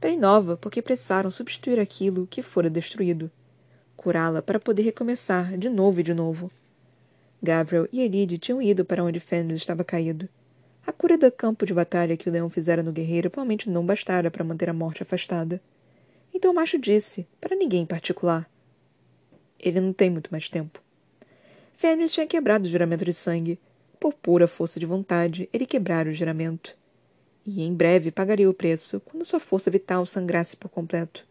Pele 0.00 0.16
nova, 0.16 0.56
porque 0.56 0.82
precisaram 0.82 1.30
substituir 1.30 1.78
aquilo 1.78 2.26
que 2.26 2.42
fora 2.42 2.68
destruído. 2.68 3.30
Curá-la 3.96 4.42
para 4.42 4.58
poder 4.60 4.82
recomeçar 4.82 5.56
de 5.56 5.68
novo 5.68 6.00
e 6.00 6.02
de 6.02 6.14
novo. 6.14 6.50
Gabriel 7.40 7.88
e 7.92 8.00
Elide 8.00 8.36
tinham 8.36 8.60
ido 8.60 8.84
para 8.84 9.02
onde 9.02 9.20
Fenris 9.20 9.58
estava 9.58 9.84
caído. 9.84 10.28
A 10.88 10.92
cura 10.92 11.18
do 11.18 11.30
campo 11.30 11.66
de 11.66 11.74
batalha 11.74 12.16
que 12.16 12.30
o 12.30 12.32
leão 12.32 12.48
fizera 12.48 12.82
no 12.82 12.90
guerreiro 12.90 13.28
provavelmente 13.28 13.68
não 13.68 13.84
bastara 13.84 14.30
para 14.30 14.42
manter 14.42 14.70
a 14.70 14.72
morte 14.72 15.02
afastada. 15.02 15.60
Então 16.32 16.50
o 16.50 16.54
macho 16.54 16.78
disse, 16.78 17.28
para 17.38 17.54
ninguém 17.54 17.82
em 17.82 17.86
particular. 17.86 18.48
Ele 19.60 19.82
não 19.82 19.92
tem 19.92 20.08
muito 20.08 20.30
mais 20.32 20.48
tempo. 20.48 20.80
Fenris 21.74 22.14
tinha 22.14 22.26
quebrado 22.26 22.64
o 22.64 22.70
juramento 22.70 23.04
de 23.04 23.12
sangue. 23.12 23.58
Por 24.00 24.14
pura 24.14 24.48
força 24.48 24.80
de 24.80 24.86
vontade, 24.86 25.46
ele 25.52 25.66
quebrara 25.66 26.08
o 26.08 26.14
juramento 26.14 26.74
e 27.44 27.62
em 27.62 27.74
breve 27.74 28.10
pagaria 28.10 28.48
o 28.48 28.54
preço 28.54 28.98
quando 29.00 29.26
sua 29.26 29.40
força 29.40 29.70
vital 29.70 30.06
sangrasse 30.06 30.56
por 30.56 30.70
completo. 30.70 31.22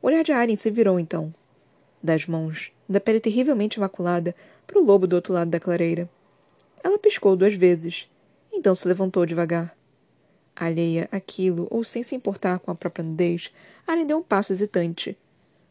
O 0.00 0.06
olhar 0.06 0.24
de 0.24 0.32
Aren 0.32 0.56
se 0.56 0.70
virou 0.70 0.98
então, 0.98 1.34
das 2.02 2.24
mãos, 2.24 2.72
da 2.88 3.00
pele 3.00 3.20
terrivelmente 3.20 3.76
imaculada, 3.76 4.34
para 4.66 4.80
o 4.80 4.82
lobo 4.82 5.06
do 5.06 5.14
outro 5.14 5.34
lado 5.34 5.50
da 5.50 5.60
clareira. 5.60 6.08
Ela 6.82 6.98
piscou 6.98 7.36
duas 7.36 7.52
vezes, 7.52 8.08
então 8.58 8.74
se 8.74 8.88
levantou 8.88 9.24
devagar. 9.24 9.72
Alheia 10.54 11.08
àquilo, 11.12 11.68
ou 11.70 11.84
sem 11.84 12.02
se 12.02 12.16
importar 12.16 12.58
com 12.58 12.72
a 12.72 12.74
própria 12.74 13.04
nudez, 13.04 13.52
Aren 13.86 14.04
deu 14.04 14.18
um 14.18 14.22
passo 14.22 14.52
hesitante. 14.52 15.16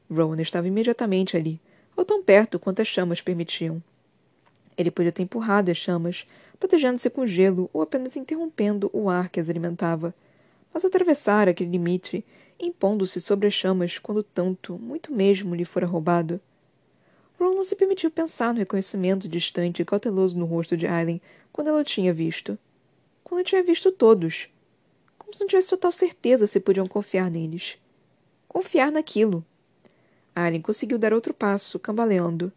Rowan 0.10 0.42
estava 0.42 0.70
imediatamente 0.70 1.36
ali, 1.36 1.60
ou 1.98 2.06
tão 2.06 2.24
perto 2.24 2.58
quanto 2.58 2.82
as 2.82 2.88
chamas 2.88 3.20
permitiam. 3.20 3.84
Ele 4.78 4.90
podia 4.90 5.12
ter 5.12 5.24
empurrado 5.24 5.70
as 5.70 5.76
chamas, 5.76 6.26
protegendo-se 6.58 7.10
com 7.10 7.28
gelo 7.28 7.70
ou 7.74 7.82
apenas 7.82 8.16
interrompendo 8.16 8.90
o 8.94 9.10
ar 9.10 9.30
que 9.30 9.40
as 9.42 9.50
alimentava, 9.50 10.16
mas 10.74 10.86
atravessar 10.86 11.50
aquele 11.50 11.72
limite, 11.72 12.24
impondo-se 12.58 13.20
sobre 13.20 13.48
as 13.48 13.54
chamas 13.54 14.00
quando 14.00 14.24
tanto, 14.24 14.80
muito 14.80 15.12
mesmo, 15.12 15.54
lhe 15.54 15.66
fora 15.66 15.86
roubado. 15.86 16.40
Ron 17.38 17.54
não 17.54 17.66
se 17.66 17.76
permitiu 17.76 18.10
pensar 18.10 18.54
no 18.54 18.60
reconhecimento 18.60 19.28
distante 19.28 19.82
e 19.82 19.86
cauteloso 19.86 20.38
no 20.40 20.46
rosto 20.46 20.78
de 20.78 20.88
Aileen 20.88 21.22
quando 21.52 21.68
ela 21.68 21.82
o 21.82 21.84
tinha 21.84 22.14
visto. 22.14 22.58
Quando 23.28 23.44
tinha 23.44 23.62
visto 23.62 23.92
todos. 23.92 24.48
Como 25.18 25.34
se 25.34 25.42
não 25.42 25.48
tivesse 25.48 25.70
total 25.70 25.92
certeza 25.92 26.48
se 26.48 26.62
podiam 26.62 26.88
confiar 26.88 27.30
neles. 27.30 27.78
Confiar 28.48 28.90
naquilo. 28.90 29.46
Aileen 30.34 30.62
conseguiu 30.62 30.98
dar 30.98 31.12
outro 31.12 31.34
passo, 31.34 31.78
cambaleando. 31.78 32.54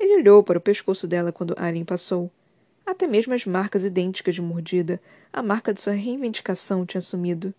Ele 0.00 0.16
olhou 0.16 0.42
para 0.42 0.58
o 0.58 0.60
pescoço 0.60 1.06
dela 1.06 1.30
quando 1.30 1.54
Aileen 1.56 1.84
passou 1.84 2.30
até 2.84 3.06
mesmo 3.06 3.32
as 3.32 3.46
marcas 3.46 3.84
idênticas 3.84 4.34
de 4.34 4.42
mordida, 4.42 5.00
a 5.32 5.42
marca 5.42 5.72
de 5.72 5.80
sua 5.80 5.92
reivindicação 5.92 6.84
tinha 6.84 7.00
sumido. 7.00 7.54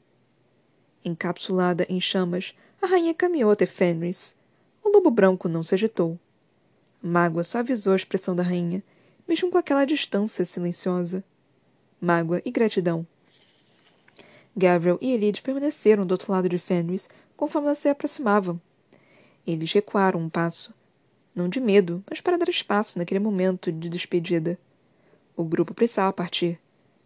Encapsulada 1.04 1.86
em 1.90 2.00
chamas, 2.00 2.54
a 2.82 2.88
rainha 2.88 3.14
caminhou 3.14 3.52
até 3.52 3.66
Fenris. 3.66 4.36
O 4.84 4.90
lobo 4.90 5.10
branco 5.10 5.48
não 5.48 5.64
se 5.64 5.74
agitou. 5.74 6.20
Mágoa 7.02 7.44
só 7.44 7.60
avisou 7.60 7.94
a 7.94 7.96
expressão 7.96 8.36
da 8.36 8.44
rainha, 8.44 8.84
mesmo 9.28 9.50
com 9.50 9.58
aquela 9.58 9.86
distância 9.86 10.46
silenciosa. 10.46 11.24
Mágoa 12.04 12.42
e 12.44 12.52
gratidão. 12.52 13.08
Gabriel 14.56 15.00
e 15.02 15.12
Elide 15.12 15.42
permaneceram 15.42 16.06
do 16.06 16.12
outro 16.12 16.32
lado 16.32 16.50
de 16.50 16.60
Fenris 16.60 17.10
conforme 17.36 17.68
ela 17.68 17.76
se 17.76 17.88
aproximava. 17.90 18.60
Eles 19.48 19.72
recuaram 19.72 20.20
um 20.20 20.30
passo, 20.30 20.74
não 21.34 21.50
de 21.50 21.60
medo, 21.60 22.04
mas 22.10 22.22
para 22.22 22.38
dar 22.38 22.50
espaço 22.50 23.00
naquele 23.00 23.20
momento 23.20 23.72
de 23.72 23.90
despedida. 23.90 24.60
O 25.36 25.44
grupo 25.44 25.74
precisava 25.74 26.14
partir. 26.14 26.60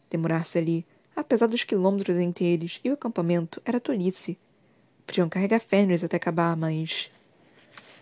Demorar-se 0.09 0.57
ali, 0.57 0.85
apesar 1.15 1.47
dos 1.47 1.63
quilômetros 1.63 2.17
entre 2.17 2.45
eles 2.45 2.79
e 2.83 2.89
o 2.89 2.93
acampamento, 2.93 3.61
era 3.63 3.79
tolice. 3.79 4.37
Podiam 5.05 5.29
carregar 5.29 5.61
Fenris 5.61 6.03
até 6.03 6.17
acabar, 6.17 6.57
mas. 6.57 7.09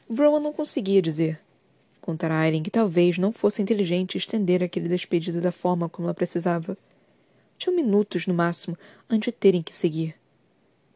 Rowan 0.09 0.39
não 0.39 0.53
conseguia 0.53 1.01
dizer. 1.01 1.39
Contar 2.05 2.29
a 2.29 2.41
Aileen 2.41 2.61
que 2.61 2.69
talvez 2.69 3.17
não 3.17 3.31
fosse 3.31 3.63
inteligente 3.63 4.15
estender 4.15 4.61
aquele 4.61 4.87
despedido 4.87 5.41
da 5.41 5.51
forma 5.51 5.89
como 5.89 6.05
ela 6.05 6.13
precisava. 6.13 6.77
Tinham 7.57 7.75
minutos, 7.75 8.27
no 8.27 8.33
máximo, 8.35 8.77
antes 9.09 9.33
de 9.33 9.39
terem 9.39 9.63
que 9.63 9.75
seguir. 9.75 10.13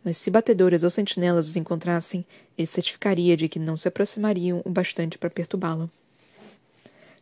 Mas 0.06 0.20
se 0.20 0.30
batedoras 0.30 0.84
ou 0.84 0.90
sentinelas 0.92 1.48
os 1.48 1.56
encontrassem, 1.56 2.24
ele 2.56 2.68
certificaria 2.68 3.36
de 3.36 3.50
que 3.50 3.58
não 3.58 3.76
se 3.76 3.88
aproximariam 3.88 4.62
o 4.64 4.70
bastante 4.70 5.18
para 5.18 5.32
perturbá-la. 5.32 5.90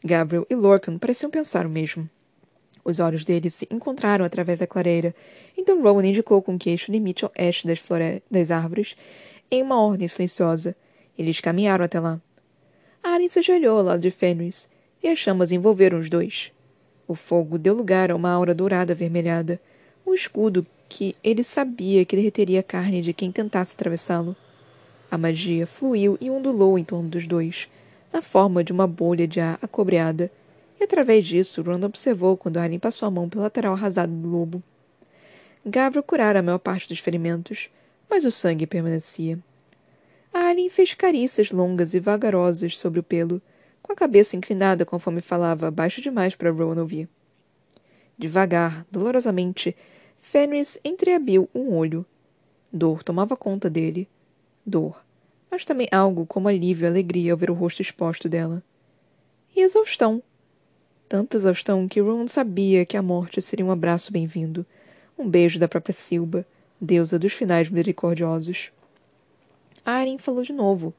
Gabriel 0.04 0.46
e 0.50 0.56
Lorcan 0.56 0.98
pareciam 0.98 1.32
pensar 1.32 1.66
o 1.66 1.70
mesmo. 1.70 2.10
Os 2.84 3.00
olhos 3.00 3.24
deles 3.24 3.54
se 3.54 3.70
encontraram 3.72 4.26
através 4.26 4.60
da 4.60 4.68
clareira, 4.68 5.16
então 5.58 5.82
Rowan 5.82 6.06
indicou 6.06 6.42
com 6.42 6.56
o 6.56 6.60
queixo 6.60 6.92
limite 6.92 7.24
ao 7.24 7.32
oeste 7.40 7.66
das, 7.66 7.82
das 8.30 8.52
árvores, 8.52 8.98
em 9.50 9.64
uma 9.64 9.82
ordem 9.82 10.10
silenciosa. 10.10 10.76
Eles 11.18 11.40
caminharam 11.40 11.86
até 11.86 12.02
lá. 12.02 12.20
Aren 13.14 13.30
se 13.30 13.40
ajoelhou 13.40 13.78
ao 13.78 13.84
lado 13.84 14.02
de 14.02 14.12
Fenris, 14.12 14.68
e 15.02 15.08
as 15.08 15.18
chamas 15.18 15.52
envolveram 15.52 16.00
os 16.00 16.10
dois. 16.10 16.52
O 17.08 17.16
fogo 17.16 17.58
deu 17.58 17.74
lugar 17.74 18.12
a 18.12 18.16
uma 18.16 18.30
aura 18.30 18.54
dourada 18.54 18.94
avermelhada, 18.94 19.60
um 20.06 20.14
escudo 20.14 20.66
que 20.90 21.16
ele 21.24 21.44
sabia 21.44 22.04
que 22.06 22.16
derreteria 22.16 22.60
a 22.60 22.64
carne 22.64 23.02
de 23.02 23.14
quem 23.14 23.32
tentasse 23.32 23.74
atravessá-lo. 23.74 24.36
A 25.10 25.18
magia 25.18 25.66
fluiu 25.66 26.18
e 26.20 26.30
ondulou 26.30 26.78
em 26.78 26.84
torno 26.84 27.10
dos 27.10 27.26
dois, 27.26 27.70
na 28.12 28.22
forma 28.22 28.64
de 28.64 28.72
uma 28.74 28.88
bolha 28.88 29.28
de 29.28 29.40
ar 29.40 29.58
acobreada, 29.62 30.30
e 30.80 30.84
através 30.84 31.26
disso 31.26 31.62
Ron 31.62 31.84
observou 31.84 32.36
quando 32.36 32.58
Arlen 32.58 32.80
passou 32.80 33.08
a 33.08 33.12
mão 33.12 33.30
pelo 33.30 33.44
lateral 33.44 33.74
arrasado 33.74 34.12
do 34.12 34.28
lobo. 34.28 34.62
Gavro 35.66 36.04
curara 36.04 36.40
a 36.40 36.44
maior 36.44 36.60
parte 36.60 36.88
dos 36.90 37.00
ferimentos, 37.00 37.70
mas 38.10 38.26
o 38.26 38.32
sangue 38.32 38.68
permanecia. 38.68 39.40
Arlen 40.40 40.70
fez 40.70 40.94
carícias 40.94 41.52
longas 41.52 41.96
e 41.96 42.00
vagarosas 42.00 42.78
sobre 42.78 43.00
o 43.00 43.04
pelo, 43.04 43.42
com 43.82 43.92
a 43.92 43.96
cabeça 43.96 44.36
inclinada 44.36 44.86
conforme 44.86 45.20
falava, 45.20 45.72
baixo 45.72 46.00
demais 46.00 46.36
para 46.36 46.52
Rowan 46.52 46.80
ouvir. 46.80 47.10
Devagar, 48.16 48.86
dolorosamente, 48.92 49.76
Fenris 50.16 50.78
entreabriu 50.86 51.50
um 51.56 51.74
olho. 51.74 52.06
Dor 52.72 53.02
tomava 53.02 53.36
conta 53.36 53.68
dele. 53.68 54.08
Dor. 54.64 55.04
Mas 55.50 55.66
também 55.66 55.88
algo 55.92 56.24
como 56.28 56.48
alívio 56.48 56.86
e 56.86 56.88
alegria 56.88 57.32
ao 57.32 57.38
ver 57.38 57.50
o 57.50 57.56
rosto 57.56 57.82
exposto 57.82 58.30
dela. 58.30 58.62
E 59.56 59.62
exaustão. 59.62 60.22
Tanta 61.10 61.38
exaustão 61.38 61.88
que 61.88 62.00
Rowan 62.00 62.28
sabia 62.28 62.86
que 62.86 62.96
a 62.96 63.02
morte 63.02 63.42
seria 63.42 63.66
um 63.66 63.72
abraço 63.72 64.12
bem-vindo. 64.12 64.64
Um 65.18 65.28
beijo 65.28 65.58
da 65.58 65.68
própria 65.68 65.96
Silba, 65.96 66.46
deusa 66.80 67.18
dos 67.18 67.34
finais 67.34 67.72
misericordiosos. 67.72 68.72
Aren 69.90 70.18
falou 70.18 70.44
de 70.44 70.52
novo, 70.52 70.94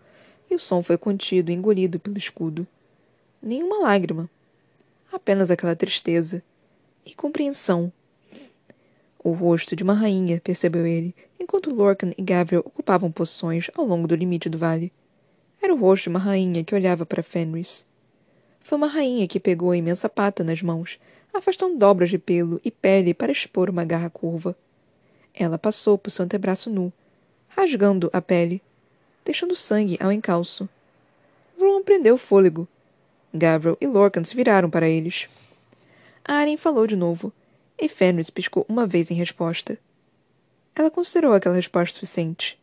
e 0.50 0.54
o 0.54 0.58
som 0.58 0.82
foi 0.82 0.96
contido 0.96 1.50
e 1.50 1.54
engolido 1.54 2.00
pelo 2.00 2.16
escudo. 2.16 2.66
Nenhuma 3.42 3.80
lágrima. 3.80 4.30
Apenas 5.12 5.50
aquela 5.50 5.76
tristeza 5.76 6.42
e 7.04 7.14
compreensão. 7.14 7.92
O 9.22 9.32
rosto 9.32 9.76
de 9.76 9.82
uma 9.82 9.92
rainha, 9.92 10.40
percebeu 10.42 10.86
ele, 10.86 11.14
enquanto 11.38 11.70
Lorcan 11.70 12.12
e 12.16 12.22
Gabriel 12.22 12.62
ocupavam 12.64 13.12
posições 13.12 13.70
ao 13.76 13.84
longo 13.84 14.08
do 14.08 14.14
limite 14.14 14.48
do 14.48 14.56
vale. 14.56 14.90
Era 15.60 15.74
o 15.74 15.78
rosto 15.78 16.04
de 16.04 16.08
uma 16.08 16.18
rainha 16.18 16.64
que 16.64 16.74
olhava 16.74 17.04
para 17.04 17.22
Fenris. 17.22 17.84
Foi 18.62 18.78
uma 18.78 18.86
rainha 18.86 19.28
que 19.28 19.38
pegou 19.38 19.70
a 19.70 19.76
imensa 19.76 20.08
pata 20.08 20.42
nas 20.42 20.62
mãos, 20.62 20.98
afastando 21.34 21.76
dobras 21.76 22.08
de 22.08 22.16
pelo 22.16 22.58
e 22.64 22.70
pele 22.70 23.12
para 23.12 23.30
expor 23.30 23.68
uma 23.68 23.84
garra 23.84 24.08
curva. 24.08 24.56
Ela 25.34 25.58
passou 25.58 25.98
por 25.98 26.10
seu 26.10 26.24
antebraço 26.24 26.70
nu, 26.70 26.90
rasgando 27.48 28.08
a 28.14 28.22
pele, 28.22 28.62
deixando 29.28 29.54
sangue 29.54 29.98
ao 30.00 30.10
encalço. 30.10 30.66
Ron 31.60 31.82
prendeu 31.82 32.14
o 32.14 32.18
fôlego 32.18 32.66
Gavril 33.34 33.76
e 33.78 33.86
Lorcan 33.86 34.24
se 34.24 34.34
viraram 34.34 34.70
para 34.70 34.88
eles. 34.88 35.28
Aren 36.24 36.56
falou 36.56 36.86
de 36.86 36.96
novo, 36.96 37.30
e 37.78 37.90
Fenris 37.90 38.30
piscou 38.30 38.64
uma 38.66 38.86
vez 38.86 39.10
em 39.10 39.14
resposta. 39.14 39.78
Ela 40.74 40.90
considerou 40.90 41.34
aquela 41.34 41.56
resposta 41.56 41.92
suficiente. 41.92 42.58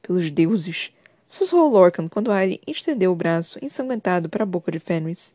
Pelos 0.00 0.30
deuses! 0.30 0.92
Sussurrou 1.26 1.68
Lorcan 1.68 2.08
quando 2.08 2.30
Aren 2.30 2.60
estendeu 2.64 3.10
o 3.10 3.16
braço 3.16 3.58
ensanguentado 3.60 4.28
para 4.28 4.44
a 4.44 4.46
boca 4.46 4.70
de 4.70 4.78
Fenris. 4.78 5.34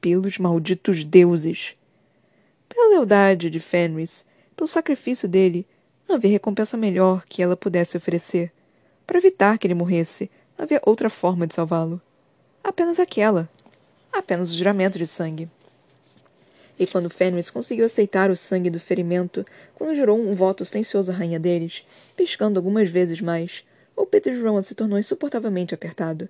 Pelos 0.00 0.38
malditos 0.38 1.04
deuses! 1.04 1.76
Pela 2.70 2.88
lealdade 2.88 3.50
de 3.50 3.60
Fenris, 3.60 4.24
pelo 4.56 4.66
sacrifício 4.66 5.28
dele, 5.28 5.66
não 6.08 6.16
havia 6.16 6.30
recompensa 6.30 6.74
melhor 6.74 7.22
que 7.28 7.42
ela 7.42 7.54
pudesse 7.54 7.98
oferecer. 7.98 8.50
Para 9.08 9.16
evitar 9.16 9.56
que 9.56 9.66
ele 9.66 9.72
morresse, 9.72 10.30
havia 10.58 10.82
outra 10.84 11.08
forma 11.08 11.46
de 11.46 11.54
salvá-lo. 11.54 11.98
Apenas 12.62 12.98
aquela 13.00 13.48
apenas 14.12 14.50
o 14.50 14.54
juramento 14.54 14.98
de 14.98 15.06
sangue. 15.06 15.48
E 16.78 16.86
quando 16.86 17.08
Fenris 17.08 17.48
conseguiu 17.48 17.86
aceitar 17.86 18.30
o 18.30 18.36
sangue 18.36 18.68
do 18.68 18.78
ferimento, 18.78 19.46
quando 19.74 19.96
jurou 19.96 20.18
um 20.18 20.34
voto 20.34 20.62
silencioso 20.62 21.10
à 21.10 21.14
rainha 21.14 21.40
deles, 21.40 21.86
piscando 22.14 22.58
algumas 22.58 22.90
vezes 22.90 23.18
mais, 23.22 23.64
o 23.96 24.04
peito 24.04 24.30
de 24.30 24.38
Rowan 24.42 24.60
se 24.60 24.74
tornou 24.74 24.98
insuportavelmente 24.98 25.74
apertado. 25.74 26.28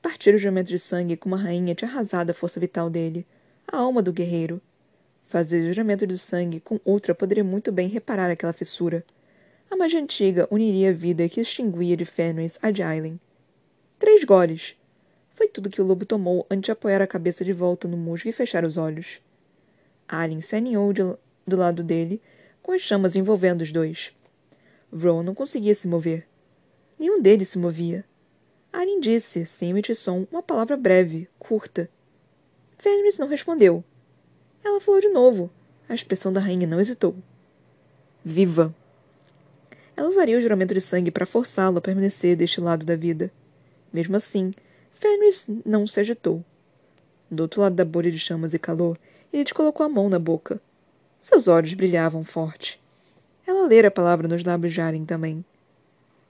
Partir 0.00 0.32
o 0.32 0.38
juramento 0.38 0.68
de 0.68 0.78
sangue 0.78 1.16
com 1.16 1.28
uma 1.28 1.36
rainha 1.36 1.74
tinha 1.74 1.90
arrasado 1.90 2.30
a 2.30 2.34
força 2.34 2.60
vital 2.60 2.88
dele, 2.88 3.26
a 3.66 3.78
alma 3.78 4.00
do 4.00 4.12
guerreiro. 4.12 4.62
Fazer 5.24 5.60
o 5.60 5.72
juramento 5.74 6.06
de 6.06 6.16
sangue 6.16 6.60
com 6.60 6.78
outra 6.84 7.16
poderia 7.16 7.42
muito 7.42 7.72
bem 7.72 7.88
reparar 7.88 8.30
aquela 8.30 8.52
fissura. 8.52 9.04
A 9.70 9.76
magia 9.76 10.00
antiga 10.00 10.48
uniria 10.50 10.90
a 10.90 10.92
vida 10.92 11.28
que 11.28 11.40
extinguia 11.40 11.96
de 11.96 12.04
Fenris 12.04 12.58
a 12.60 12.70
de 12.70 12.82
Aileen. 12.82 13.20
Três 13.98 14.24
goles, 14.24 14.76
foi 15.40 15.48
tudo 15.48 15.70
que 15.70 15.80
o 15.80 15.84
lobo 15.86 16.04
tomou 16.04 16.46
antes 16.50 16.66
de 16.66 16.70
apoiar 16.70 17.00
a 17.00 17.06
cabeça 17.06 17.42
de 17.42 17.54
volta 17.54 17.88
no 17.88 17.96
musgo 17.96 18.28
e 18.28 18.32
fechar 18.32 18.62
os 18.62 18.76
olhos. 18.76 19.22
Alien 20.06 20.42
se 20.42 20.54
aninhou 20.54 20.92
de, 20.92 21.00
do 21.46 21.56
lado 21.56 21.82
dele, 21.82 22.20
com 22.62 22.72
as 22.72 22.82
chamas 22.82 23.16
envolvendo 23.16 23.62
os 23.62 23.72
dois. 23.72 24.12
Ron 24.92 25.22
não 25.22 25.34
conseguia 25.34 25.74
se 25.74 25.88
mover. 25.88 26.26
Nenhum 26.98 27.22
deles 27.22 27.48
se 27.48 27.58
movia. 27.58 28.04
Alien 28.70 29.00
disse, 29.00 29.46
sem 29.46 29.70
emitir 29.70 29.96
som, 29.96 30.26
uma 30.30 30.42
palavra 30.42 30.76
breve, 30.76 31.26
curta. 31.38 31.88
Fenris 32.76 33.16
não 33.16 33.26
respondeu. 33.26 33.82
Ela 34.62 34.78
falou 34.78 35.00
de 35.00 35.08
novo. 35.08 35.50
A 35.88 35.94
expressão 35.94 36.30
da 36.30 36.40
rainha 36.40 36.66
não 36.66 36.78
hesitou. 36.78 37.16
Viva! 38.22 38.74
Ela 40.00 40.08
usaria 40.08 40.38
o 40.38 40.40
juramento 40.40 40.72
de 40.72 40.80
sangue 40.80 41.10
para 41.10 41.26
forçá-lo 41.26 41.76
a 41.76 41.80
permanecer 41.82 42.34
deste 42.34 42.58
lado 42.58 42.86
da 42.86 42.96
vida. 42.96 43.30
Mesmo 43.92 44.16
assim, 44.16 44.50
Fenris 44.92 45.46
não 45.62 45.86
se 45.86 46.00
agitou. 46.00 46.42
Do 47.30 47.42
outro 47.42 47.60
lado 47.60 47.74
da 47.74 47.84
bolha 47.84 48.10
de 48.10 48.18
chamas 48.18 48.54
e 48.54 48.58
calor, 48.58 48.98
ele 49.30 49.44
te 49.44 49.52
colocou 49.52 49.84
a 49.84 49.90
mão 49.90 50.08
na 50.08 50.18
boca. 50.18 50.58
Seus 51.20 51.48
olhos 51.48 51.74
brilhavam 51.74 52.24
forte. 52.24 52.80
Ela 53.46 53.66
lera 53.66 53.88
a 53.88 53.90
palavra 53.90 54.26
nos 54.26 54.42
lábios 54.42 54.72
de 54.72 54.80
Aren 54.80 55.04
também. 55.04 55.44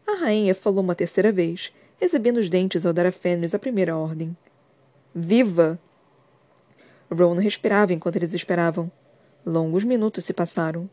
A 0.05 0.17
rainha 0.17 0.53
falou 0.53 0.83
uma 0.83 0.97
terceira 0.97 1.31
vez, 1.31 1.73
exibindo 2.01 2.39
os 2.39 2.49
dentes 2.49 2.85
ao 2.85 2.93
dar 2.93 3.07
a 3.07 3.13
Fenris 3.13 3.55
a 3.55 3.59
primeira 3.61 3.97
ordem. 3.97 4.37
Viva! 5.15 5.79
Ron 7.09 7.35
respirava 7.35 7.93
enquanto 7.93 8.17
eles 8.17 8.35
esperavam. 8.35 8.91
Longos 9.47 9.85
minutos 9.85 10.25
se 10.25 10.33
passaram. 10.33 10.91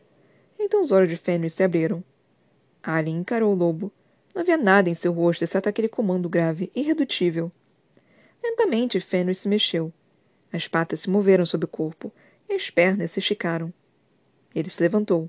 Então 0.56 0.80
os 0.80 0.92
olhos 0.92 1.10
de 1.10 1.16
Fenris 1.16 1.54
se 1.54 1.64
abriram. 1.64 2.04
Alien 2.88 3.18
encarou 3.18 3.52
o 3.52 3.56
lobo. 3.56 3.92
Não 4.34 4.40
havia 4.40 4.56
nada 4.56 4.88
em 4.88 4.94
seu 4.94 5.12
rosto 5.12 5.44
exceto 5.44 5.68
aquele 5.68 5.88
comando 5.88 6.28
grave, 6.28 6.72
irredutível. 6.74 7.52
Lentamente, 8.42 8.98
Fenris 8.98 9.38
se 9.38 9.48
mexeu. 9.48 9.92
As 10.50 10.66
patas 10.66 11.00
se 11.00 11.10
moveram 11.10 11.44
sob 11.44 11.66
o 11.66 11.68
corpo 11.68 12.10
e 12.48 12.54
as 12.54 12.70
pernas 12.70 13.10
se 13.10 13.20
esticaram. 13.20 13.72
Ele 14.54 14.70
se 14.70 14.82
levantou. 14.82 15.28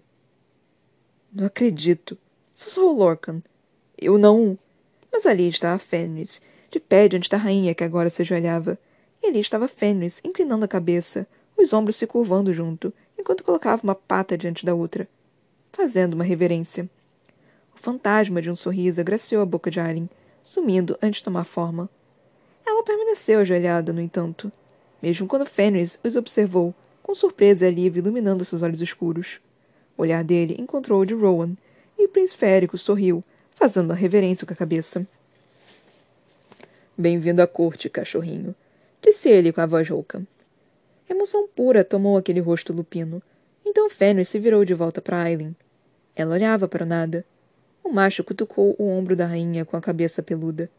Não 1.33 1.45
acredito. 1.45 2.17
Sussurrou 2.55 2.97
Lorcan. 2.97 3.43
Eu 3.97 4.17
não. 4.17 4.57
Mas 5.11 5.25
ali 5.25 5.49
estava 5.49 5.77
Fenris, 5.77 6.41
de 6.71 6.79
pé 6.79 7.09
diante 7.09 7.29
da 7.29 7.37
rainha 7.37 7.75
que 7.75 7.83
agora 7.83 8.09
se 8.09 8.21
ajoelhava. 8.21 8.79
E 9.21 9.27
ali 9.27 9.39
estava 9.39 9.67
Fenris, 9.67 10.21
inclinando 10.23 10.63
a 10.63 10.67
cabeça, 10.67 11.27
os 11.57 11.73
ombros 11.73 11.97
se 11.97 12.07
curvando 12.07 12.53
junto, 12.53 12.93
enquanto 13.17 13.43
colocava 13.43 13.83
uma 13.83 13.95
pata 13.95 14.37
diante 14.37 14.65
da 14.65 14.73
outra, 14.73 15.09
fazendo 15.73 16.13
uma 16.13 16.23
reverência. 16.23 16.89
O 17.79 17.81
fantasma 17.81 18.41
de 18.41 18.51
um 18.51 18.55
sorriso 18.55 18.99
agraciou 18.99 19.41
a 19.41 19.45
boca 19.45 19.71
de 19.71 19.79
Arlen, 19.79 20.09
sumindo 20.43 20.97
antes 21.01 21.19
de 21.19 21.23
tomar 21.23 21.45
forma. 21.45 21.89
Ela 22.67 22.83
permaneceu 22.83 23.39
ajoelhada, 23.39 23.93
no 23.93 24.01
entanto, 24.01 24.51
mesmo 25.01 25.25
quando 25.27 25.45
Fenris 25.45 25.97
os 26.03 26.17
observou, 26.17 26.75
com 27.01 27.15
surpresa 27.15 27.65
e 27.65 27.69
alívio 27.69 28.01
iluminando 28.01 28.43
seus 28.43 28.61
olhos 28.61 28.81
escuros. 28.81 29.39
O 29.97 30.01
olhar 30.01 30.25
dele 30.25 30.57
encontrou 30.59 31.01
o 31.01 31.05
de 31.05 31.13
Rowan, 31.13 31.55
e 31.97 32.05
o 32.05 32.09
príncipe 32.09 32.45
Érico 32.45 32.77
sorriu, 32.77 33.23
fazendo 33.51 33.85
uma 33.85 33.95
reverência 33.95 34.45
com 34.45 34.53
a 34.53 34.57
cabeça. 34.57 35.07
Bem-vindo 36.97 37.41
à 37.41 37.47
corte, 37.47 37.89
cachorrinho, 37.89 38.53
disse 39.01 39.29
ele 39.29 39.53
com 39.53 39.61
a 39.61 39.65
voz 39.65 39.87
rouca. 39.87 40.21
Emoção 41.09 41.47
pura 41.47 41.85
tomou 41.85 42.17
aquele 42.17 42.41
rosto 42.41 42.73
lupino. 42.73 43.23
Então 43.65 43.89
Fenris 43.89 44.27
se 44.27 44.37
virou 44.37 44.65
de 44.65 44.73
volta 44.73 45.01
para 45.01 45.23
Aileen. 45.23 45.55
Ela 46.13 46.35
olhava 46.35 46.67
para 46.67 46.83
o 46.83 46.87
nada. 46.87 47.25
O 47.89 47.91
macho 47.91 48.23
cutucou 48.23 48.75
o 48.77 48.87
ombro 48.87 49.15
da 49.15 49.25
rainha 49.25 49.65
com 49.65 49.75
a 49.75 49.81
cabeça 49.81 50.21
peluda. 50.21 50.69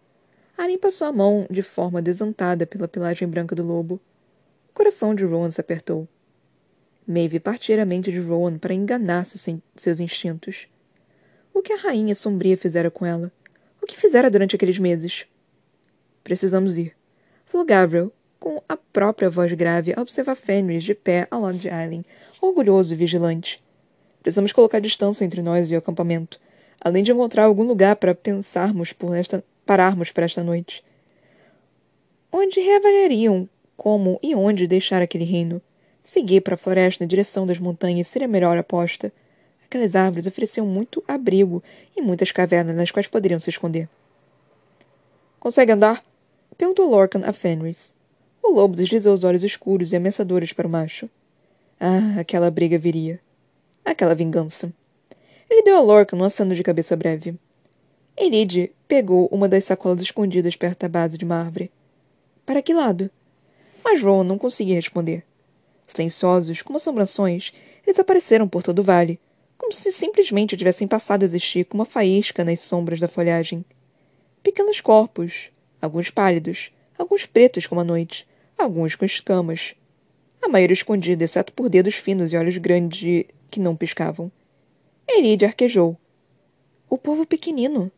Aileen 0.57 0.79
passou 0.79 1.09
a 1.09 1.13
mão 1.13 1.45
de 1.51 1.61
forma 1.61 2.01
desantada 2.01 2.65
pela 2.65 2.87
pelagem 2.87 3.27
branca 3.27 3.53
do 3.53 3.65
lobo. 3.65 4.01
O 4.71 4.75
coração 4.75 5.13
de 5.13 5.25
Rowan 5.25 5.51
se 5.51 5.61
apertou. 5.61 6.07
Maeve 7.05 7.41
partira 7.41 7.83
a 7.83 7.85
mente 7.85 8.13
de 8.13 8.21
Rowan 8.21 8.59
para 8.59 8.73
enganar 8.73 9.25
seus 9.25 9.99
instintos. 9.99 10.69
O 11.53 11.61
que 11.61 11.73
a 11.73 11.79
rainha 11.79 12.15
sombria 12.15 12.57
fizera 12.57 12.93
com 12.93 13.05
ela? 13.05 13.33
O 13.83 13.87
que 13.87 13.99
fizera 13.99 14.31
durante 14.31 14.55
aqueles 14.55 14.79
meses? 14.79 15.27
Precisamos 16.23 16.79
ir. 16.79 16.95
Falou 17.45 17.67
Gabriel, 17.67 18.13
com 18.39 18.63
a 18.69 18.77
própria 18.77 19.29
voz 19.29 19.53
grave, 19.55 19.93
a 19.97 20.01
observar 20.01 20.37
Fenris 20.37 20.85
de 20.85 20.95
pé 20.95 21.27
ao 21.29 21.41
lado 21.41 21.59
de 21.59 21.69
Aileen, 21.69 22.05
orgulhoso 22.41 22.95
e 22.95 22.97
vigilante. 22.97 23.61
Precisamos 24.23 24.53
colocar 24.53 24.79
distância 24.79 25.25
entre 25.25 25.43
nós 25.43 25.73
e 25.73 25.75
o 25.75 25.79
acampamento, 25.79 26.39
além 26.81 27.05
de 27.05 27.13
encontrar 27.13 27.45
algum 27.45 27.65
lugar 27.65 27.97
para 27.97 28.15
pensarmos 28.15 28.93
por 28.93 29.15
esta, 29.15 29.45
pararmos 29.67 30.11
para 30.11 30.25
esta 30.25 30.43
noite. 30.43 30.83
Onde 32.33 32.61
reavaliariam 32.61 33.49
como 33.77 34.19
e 34.23 34.35
onde 34.35 34.67
deixar 34.67 35.03
aquele 35.03 35.25
reino? 35.25 35.61
Seguir 36.03 36.41
para 36.41 36.55
a 36.55 36.59
floresta 36.59 37.05
na 37.05 37.09
direção 37.09 37.47
das 37.47 37.59
montanhas 37.59 38.09
seria 38.09 38.27
a 38.27 38.31
melhor 38.31 38.57
aposta. 38.57 39.13
Aquelas 39.65 39.95
árvores 39.95 40.27
ofereciam 40.27 40.67
muito 40.67 41.05
abrigo 41.07 41.63
e 41.97 42.01
muitas 42.01 42.33
cavernas 42.33 42.75
nas 42.75 42.91
quais 42.91 43.07
poderiam 43.07 43.39
se 43.39 43.51
esconder. 43.51 43.89
Consegue 45.39 45.73
andar? 45.73 46.05
Perguntou 46.57 46.89
Lorcan 46.89 47.23
a 47.25 47.33
Fenris. 47.33 47.95
O 48.43 48.53
lobo 48.53 48.75
deslizou 48.75 49.15
os 49.15 49.25
olhos 49.25 49.45
escuros 49.45 49.93
e 49.93 49.97
ameaçadores 49.97 50.53
para 50.53 50.67
o 50.67 50.71
macho. 50.71 51.09
Ah, 51.79 52.21
aquela 52.21 52.51
briga 52.51 52.77
viria. 52.77 53.21
Aquela 53.85 54.15
vingança. 54.15 54.73
Ele 55.51 55.63
deu 55.63 55.77
a 55.77 56.07
um 56.15 56.25
aceno 56.25 56.55
de 56.55 56.63
cabeça 56.63 56.95
breve. 56.95 57.35
Elide 58.17 58.71
pegou 58.87 59.29
uma 59.33 59.49
das 59.49 59.65
sacolas 59.65 60.01
escondidas 60.01 60.55
perto 60.55 60.83
da 60.83 60.89
base 60.89 61.19
de 61.19 61.25
uma 61.25 61.41
árvore. 61.41 61.73
Para 62.47 62.63
que 62.63 62.73
lado? 62.73 63.11
Mas 63.83 64.01
Ron 64.01 64.23
não 64.23 64.39
conseguia 64.39 64.77
responder. 64.77 65.25
Silenciosos, 65.89 66.63
como 66.63 66.77
assombrações, 66.77 67.53
eles 67.85 67.99
apareceram 67.99 68.47
por 68.47 68.63
todo 68.63 68.79
o 68.79 68.85
vale, 68.85 69.19
como 69.59 69.73
se 69.73 69.91
simplesmente 69.91 70.57
tivessem 70.57 70.87
passado 70.87 71.23
a 71.23 71.25
existir 71.25 71.65
como 71.65 71.83
uma 71.83 71.87
faísca 71.87 72.45
nas 72.45 72.61
sombras 72.61 73.01
da 73.01 73.09
folhagem. 73.09 73.65
Pequenos 74.45 74.81
corpos, 74.81 75.51
alguns 75.83 76.11
pálidos, 76.11 76.71
alguns 76.97 77.27
pretos 77.27 77.67
como 77.67 77.81
a 77.81 77.85
noite, 77.85 78.27
alguns 78.57 78.95
com 78.95 79.05
escamas. 79.05 79.75
A 80.41 80.49
maioria 80.49 80.75
escondida, 80.75 81.25
exceto 81.25 81.53
por 81.53 81.69
dedos 81.69 81.97
finos 81.97 82.33
e 82.33 82.37
olhos 82.37 82.57
grandes 82.57 83.25
que 83.51 83.59
não 83.59 83.75
piscavam. 83.75 84.31
Elide 85.13 85.45
arquejou. 85.45 85.97
O 86.89 86.97
povo 86.97 87.27
pequenino. 87.27 87.91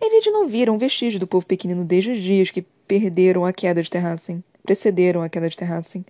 Elide 0.00 0.30
não 0.30 0.46
vira 0.46 0.72
um 0.72 0.78
vestígio 0.78 1.18
do 1.18 1.26
povo 1.26 1.44
pequenino 1.44 1.84
desde 1.84 2.12
os 2.12 2.22
dias 2.22 2.50
que 2.52 2.62
perderam 2.62 3.44
a 3.44 3.52
queda 3.52 3.82
de 3.82 3.90
Terrassen, 3.90 4.42
precederam 4.62 5.22
a 5.22 5.28
queda 5.28 5.48
de 5.48 5.56
Terrassen. 5.56 6.06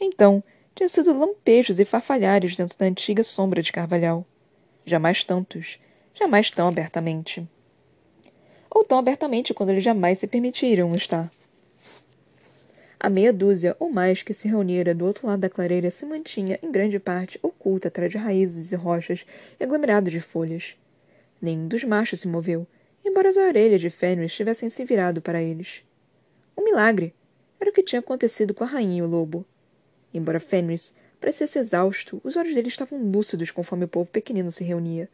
Então, 0.00 0.42
tinham 0.72 0.88
sido 0.88 1.18
lampejos 1.18 1.80
e 1.80 1.84
farfalhares 1.84 2.56
dentro 2.56 2.78
da 2.78 2.86
antiga 2.86 3.24
sombra 3.24 3.60
de 3.60 3.72
Carvalhal. 3.72 4.24
Jamais 4.86 5.24
tantos, 5.24 5.80
jamais 6.14 6.48
tão 6.50 6.68
abertamente. 6.68 7.46
Ou 8.70 8.84
tão 8.84 8.98
abertamente 8.98 9.52
quando 9.52 9.70
eles 9.70 9.82
jamais 9.82 10.20
se 10.20 10.28
permitiriam 10.28 10.94
estar. 10.94 11.28
A 13.02 13.08
meia 13.08 13.32
dúzia 13.32 13.74
ou 13.80 13.90
mais 13.90 14.22
que 14.22 14.34
se 14.34 14.46
reunira 14.46 14.94
do 14.94 15.06
outro 15.06 15.26
lado 15.26 15.40
da 15.40 15.48
clareira 15.48 15.90
se 15.90 16.04
mantinha, 16.04 16.58
em 16.62 16.70
grande 16.70 17.00
parte, 17.00 17.40
oculta 17.42 17.88
atrás 17.88 18.12
de 18.12 18.18
raízes 18.18 18.72
e 18.72 18.76
rochas 18.76 19.24
e 19.58 19.64
aglomerados 19.64 20.12
de 20.12 20.20
folhas. 20.20 20.76
Nenhum 21.40 21.66
dos 21.66 21.82
machos 21.82 22.20
se 22.20 22.28
moveu, 22.28 22.66
embora 23.02 23.30
as 23.30 23.38
orelhas 23.38 23.80
de 23.80 23.88
Fenris 23.88 24.34
tivessem 24.34 24.68
se 24.68 24.84
virado 24.84 25.22
para 25.22 25.40
eles. 25.42 25.82
Um 26.54 26.62
milagre! 26.62 27.14
Era 27.58 27.70
o 27.70 27.72
que 27.72 27.82
tinha 27.82 28.00
acontecido 28.00 28.52
com 28.52 28.64
a 28.64 28.66
rainha 28.66 28.98
e 28.98 29.02
o 29.02 29.06
lobo. 29.06 29.46
Embora 30.12 30.38
Fenris 30.38 30.92
parecesse 31.18 31.58
exausto, 31.58 32.20
os 32.22 32.36
olhos 32.36 32.54
dele 32.54 32.68
estavam 32.68 33.02
lúcidos 33.02 33.50
conforme 33.50 33.86
o 33.86 33.88
povo 33.88 34.10
pequenino 34.10 34.50
se 34.50 34.62
reunia. 34.62 35.08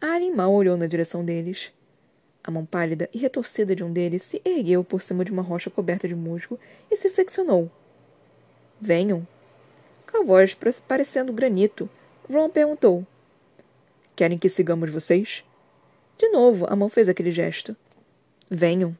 Arien 0.00 0.32
mal 0.32 0.54
olhou 0.54 0.76
na 0.76 0.86
direção 0.86 1.24
deles. 1.24 1.72
A 2.46 2.50
mão 2.50 2.66
pálida 2.66 3.08
e 3.10 3.16
retorcida 3.16 3.74
de 3.74 3.82
um 3.82 3.90
deles 3.90 4.22
se 4.22 4.42
ergueu 4.44 4.84
por 4.84 5.00
cima 5.00 5.24
de 5.24 5.32
uma 5.32 5.40
rocha 5.40 5.70
coberta 5.70 6.06
de 6.06 6.14
musgo 6.14 6.60
e 6.90 6.96
se 6.96 7.08
flexionou. 7.08 7.70
Venham. 8.78 9.26
Com 10.06 10.18
a 10.20 10.24
voz 10.24 10.54
parecendo 10.86 11.32
granito, 11.32 11.88
Ron 12.30 12.50
perguntou: 12.50 13.06
Querem 14.14 14.36
que 14.36 14.50
sigamos 14.50 14.90
vocês? 14.90 15.42
De 16.18 16.28
novo, 16.28 16.66
a 16.68 16.76
mão 16.76 16.90
fez 16.90 17.08
aquele 17.08 17.32
gesto. 17.32 17.74
Venham. 18.50 18.94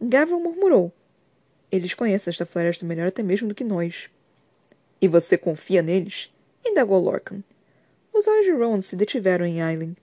Gavron 0.00 0.40
murmurou. 0.40 0.92
Eles 1.70 1.94
conhecem 1.94 2.30
esta 2.30 2.44
floresta 2.44 2.84
melhor 2.84 3.06
até 3.06 3.22
mesmo 3.22 3.48
do 3.48 3.54
que 3.54 3.62
nós. 3.62 4.10
E 5.00 5.06
você 5.06 5.38
confia 5.38 5.80
neles? 5.80 6.28
indagou 6.66 7.00
Lorcan. 7.00 7.42
Os 8.12 8.26
olhos 8.26 8.46
de 8.46 8.52
Ron 8.52 8.80
se 8.80 8.96
detiveram 8.96 9.46
em 9.46 9.62
Aileen. 9.62 9.96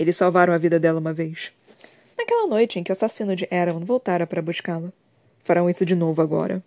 Eles 0.00 0.16
salvaram 0.16 0.54
a 0.54 0.56
vida 0.56 0.80
dela 0.80 0.98
uma 0.98 1.12
vez. 1.12 1.52
Naquela 2.16 2.46
noite 2.46 2.78
em 2.78 2.82
que 2.82 2.90
o 2.90 2.94
assassino 2.94 3.36
de 3.36 3.46
Aaron 3.50 3.80
voltara 3.80 4.26
para 4.26 4.40
buscá-la. 4.40 4.90
Farão 5.44 5.68
isso 5.68 5.84
de 5.84 5.94
novo 5.94 6.22
agora. 6.22 6.64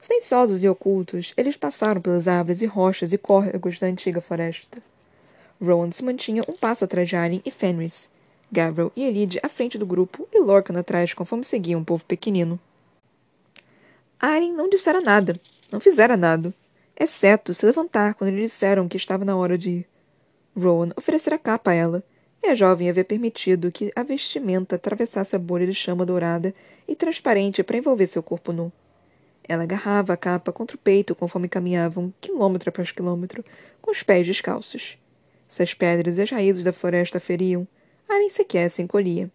Silenciosos 0.00 0.64
e 0.64 0.68
ocultos, 0.68 1.32
eles 1.36 1.56
passaram 1.56 2.00
pelas 2.00 2.26
árvores 2.26 2.60
e 2.60 2.66
rochas 2.66 3.12
e 3.12 3.18
córregos 3.18 3.78
da 3.78 3.86
antiga 3.86 4.20
floresta. 4.20 4.82
Rowan 5.62 5.92
se 5.92 6.04
mantinha 6.04 6.42
um 6.48 6.56
passo 6.56 6.84
atrás 6.84 7.08
de 7.08 7.14
Alien 7.14 7.40
e 7.44 7.52
Fenris, 7.52 8.10
Gavril 8.50 8.90
e 8.96 9.04
Elide 9.04 9.38
à 9.40 9.48
frente 9.48 9.78
do 9.78 9.86
grupo 9.86 10.26
e 10.32 10.40
Lorcan 10.40 10.76
atrás 10.76 11.14
conforme 11.14 11.44
seguia 11.44 11.78
um 11.78 11.84
povo 11.84 12.04
pequenino. 12.04 12.58
Alien 14.18 14.54
não 14.54 14.68
dissera 14.68 15.00
nada, 15.00 15.40
não 15.70 15.78
fizera 15.78 16.16
nada, 16.16 16.52
exceto 16.98 17.54
se 17.54 17.64
levantar 17.64 18.14
quando 18.14 18.34
lhe 18.34 18.42
disseram 18.42 18.88
que 18.88 18.96
estava 18.96 19.24
na 19.24 19.36
hora 19.36 19.56
de 19.56 19.70
ir. 19.70 19.97
Rowan 20.58 20.90
oferecera 20.96 21.38
capa 21.38 21.70
a 21.70 21.74
ela, 21.74 22.02
e 22.42 22.48
a 22.48 22.54
jovem 22.54 22.88
havia 22.88 23.04
permitido 23.04 23.72
que 23.72 23.92
a 23.94 24.02
vestimenta 24.02 24.76
atravessasse 24.76 25.34
a 25.34 25.38
bolha 25.38 25.66
de 25.66 25.74
chama 25.74 26.06
dourada 26.06 26.54
e 26.86 26.94
transparente 26.94 27.62
para 27.62 27.76
envolver 27.76 28.06
seu 28.06 28.22
corpo 28.22 28.52
nu. 28.52 28.72
Ela 29.48 29.62
agarrava 29.62 30.12
a 30.12 30.16
capa 30.16 30.52
contra 30.52 30.76
o 30.76 30.80
peito 30.80 31.14
conforme 31.14 31.48
caminhavam, 31.48 32.12
quilômetro 32.20 32.68
após 32.68 32.92
quilômetro, 32.92 33.42
com 33.80 33.90
os 33.90 34.02
pés 34.02 34.26
descalços. 34.26 34.98
Se 35.48 35.62
as 35.62 35.72
pedras 35.72 36.18
e 36.18 36.22
as 36.22 36.30
raízes 36.30 36.62
da 36.62 36.72
floresta 36.72 37.18
feriam, 37.18 37.66
Aren 38.08 38.28
sequer 38.28 38.70
se 38.70 38.82
encolhia. 38.82 39.30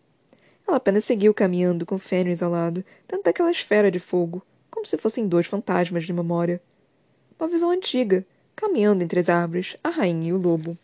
Ela 0.68 0.78
apenas 0.78 1.04
seguiu 1.04 1.34
caminhando 1.34 1.86
com 1.86 1.98
Fenris 1.98 2.42
ao 2.42 2.52
lado, 2.52 2.86
dentro 3.08 3.26
daquela 3.26 3.52
esfera 3.52 3.92
de 3.92 4.00
fogo, 4.00 4.42
como 4.70 4.86
se 4.86 4.98
fossem 4.98 5.28
dois 5.28 5.48
fantasmas 5.48 6.06
de 6.06 6.14
memória. 6.14 6.62
Uma 7.40 7.50
visão 7.50 7.72
antiga, 7.72 8.26
caminhando 8.56 9.04
entre 9.04 9.20
as 9.20 9.30
árvores, 9.30 9.76
a 9.84 9.90
rainha 9.90 10.30
e 10.30 10.34
o 10.34 10.38
lobo. 10.38 10.78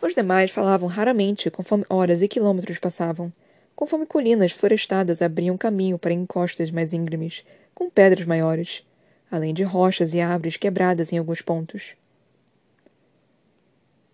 Os 0.00 0.14
demais 0.14 0.50
falavam 0.50 0.88
raramente, 0.88 1.50
conforme 1.50 1.84
horas 1.88 2.22
e 2.22 2.28
quilômetros 2.28 2.78
passavam, 2.78 3.32
conforme 3.74 4.06
colinas 4.06 4.52
florestadas 4.52 5.20
abriam 5.20 5.56
caminho 5.56 5.98
para 5.98 6.12
encostas 6.12 6.70
mais 6.70 6.92
íngremes, 6.92 7.44
com 7.74 7.90
pedras 7.90 8.24
maiores, 8.24 8.86
além 9.30 9.52
de 9.52 9.64
rochas 9.64 10.14
e 10.14 10.20
árvores 10.20 10.56
quebradas 10.56 11.12
em 11.12 11.18
alguns 11.18 11.42
pontos. 11.42 11.94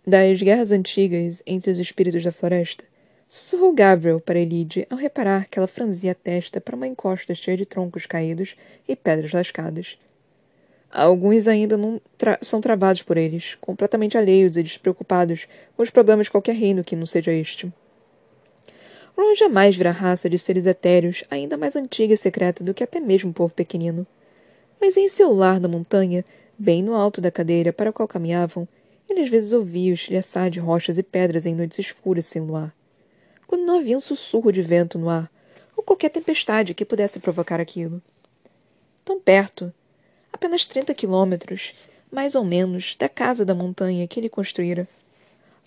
Das 0.07 0.41
guerras 0.41 0.71
antigas 0.71 1.43
entre 1.47 1.71
os 1.71 1.79
espíritos 1.79 2.25
da 2.25 2.33
floresta, 2.33 2.85
sussurrou 3.29 3.75
Gabriel 3.75 4.21
para 4.21 4.39
Elide 4.39 4.87
ao 4.91 4.99
reparar 4.99 5.49
que 5.49 5.59
ela 5.59 5.69
franzia 5.69 6.13
a 6.13 6.15
testa 6.15 6.61
para 6.61 6.77
uma 6.77 6.87
encosta 6.87 7.35
cheia 7.35 7.57
de 7.57 7.67
troncos 7.67 8.07
caídos 8.07 8.57
e 8.87 8.95
pedras 8.95 9.33
lascadas, 9.33 9.99
Alguns 10.97 11.49
ainda 11.49 11.77
não 11.77 12.01
tra 12.17 12.39
são 12.41 12.61
travados 12.61 13.03
por 13.03 13.17
eles, 13.17 13.57
completamente 13.61 14.17
alheios 14.17 14.57
e 14.57 14.63
despreocupados 14.63 15.49
com 15.77 15.83
os 15.83 15.91
problemas 15.91 16.27
de 16.27 16.31
qualquer 16.31 16.55
reino 16.55 16.85
que 16.85 16.95
não 16.95 17.05
seja 17.05 17.33
este. 17.33 17.73
Ron 19.19 19.35
jamais 19.35 19.77
vira 19.77 19.91
raça 19.91 20.31
de 20.31 20.39
seres 20.39 20.67
etéreos 20.67 21.25
ainda 21.29 21.57
mais 21.57 21.75
antiga 21.75 22.15
e 22.15 22.17
secreta 22.17 22.63
do 22.63 22.73
que 22.73 22.85
até 22.85 23.01
mesmo 23.01 23.33
o 23.33 23.35
povo 23.35 23.53
pequenino. 23.53 24.07
Mas 24.81 24.97
em 24.97 25.09
seu 25.09 25.35
lar 25.35 25.59
na 25.59 25.67
montanha, 25.67 26.25
bem 26.57 26.81
no 26.81 26.95
alto 26.95 27.21
da 27.21 27.31
cadeira 27.31 27.73
para 27.73 27.91
a 27.91 27.93
qual 27.93 28.07
caminhavam, 28.07 28.69
ele 29.09 29.21
às 29.21 29.29
vezes 29.29 29.51
ouvia 29.51 29.91
o 29.91 29.95
estilhaçar 29.95 30.49
de 30.49 30.61
rochas 30.61 30.97
e 30.97 31.03
pedras 31.03 31.45
em 31.45 31.57
noites 31.57 31.81
escuras 31.81 32.27
sem 32.27 32.41
luar. 32.41 32.73
Quando 33.49 33.67
não 33.67 33.81
havia 33.81 33.97
um 33.97 34.01
sussurro 34.01 34.53
de 34.53 34.63
vento 34.63 34.97
no 34.97 35.11
ar, 35.11 35.29
ou 35.77 35.83
qualquer 35.83 36.11
tempestade 36.11 36.73
que 36.73 36.85
pudesse 36.85 37.19
provocar 37.19 37.59
aquilo. 37.59 38.01
tão 39.05 39.19
perto. 39.19 39.73
Apenas 40.35 40.65
trinta 40.65 40.93
quilômetros, 40.93 41.73
mais 42.11 42.35
ou 42.35 42.43
menos, 42.43 42.97
da 42.97 43.09
casa 43.09 43.45
da 43.45 43.55
montanha 43.55 44.09
que 44.09 44.19
ele 44.19 44.29
construíra. 44.29 44.89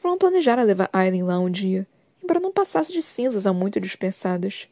Ron 0.03 0.17
planejara 0.17 0.61
levar 0.61 0.89
Aileen 0.91 1.23
lá 1.23 1.39
um 1.39 1.49
dia, 1.49 1.87
embora 2.21 2.41
não 2.41 2.51
passasse 2.51 2.91
de 2.91 3.01
cinzas 3.01 3.45
há 3.45 3.53
muito 3.53 3.79
dispersadas. 3.79 4.67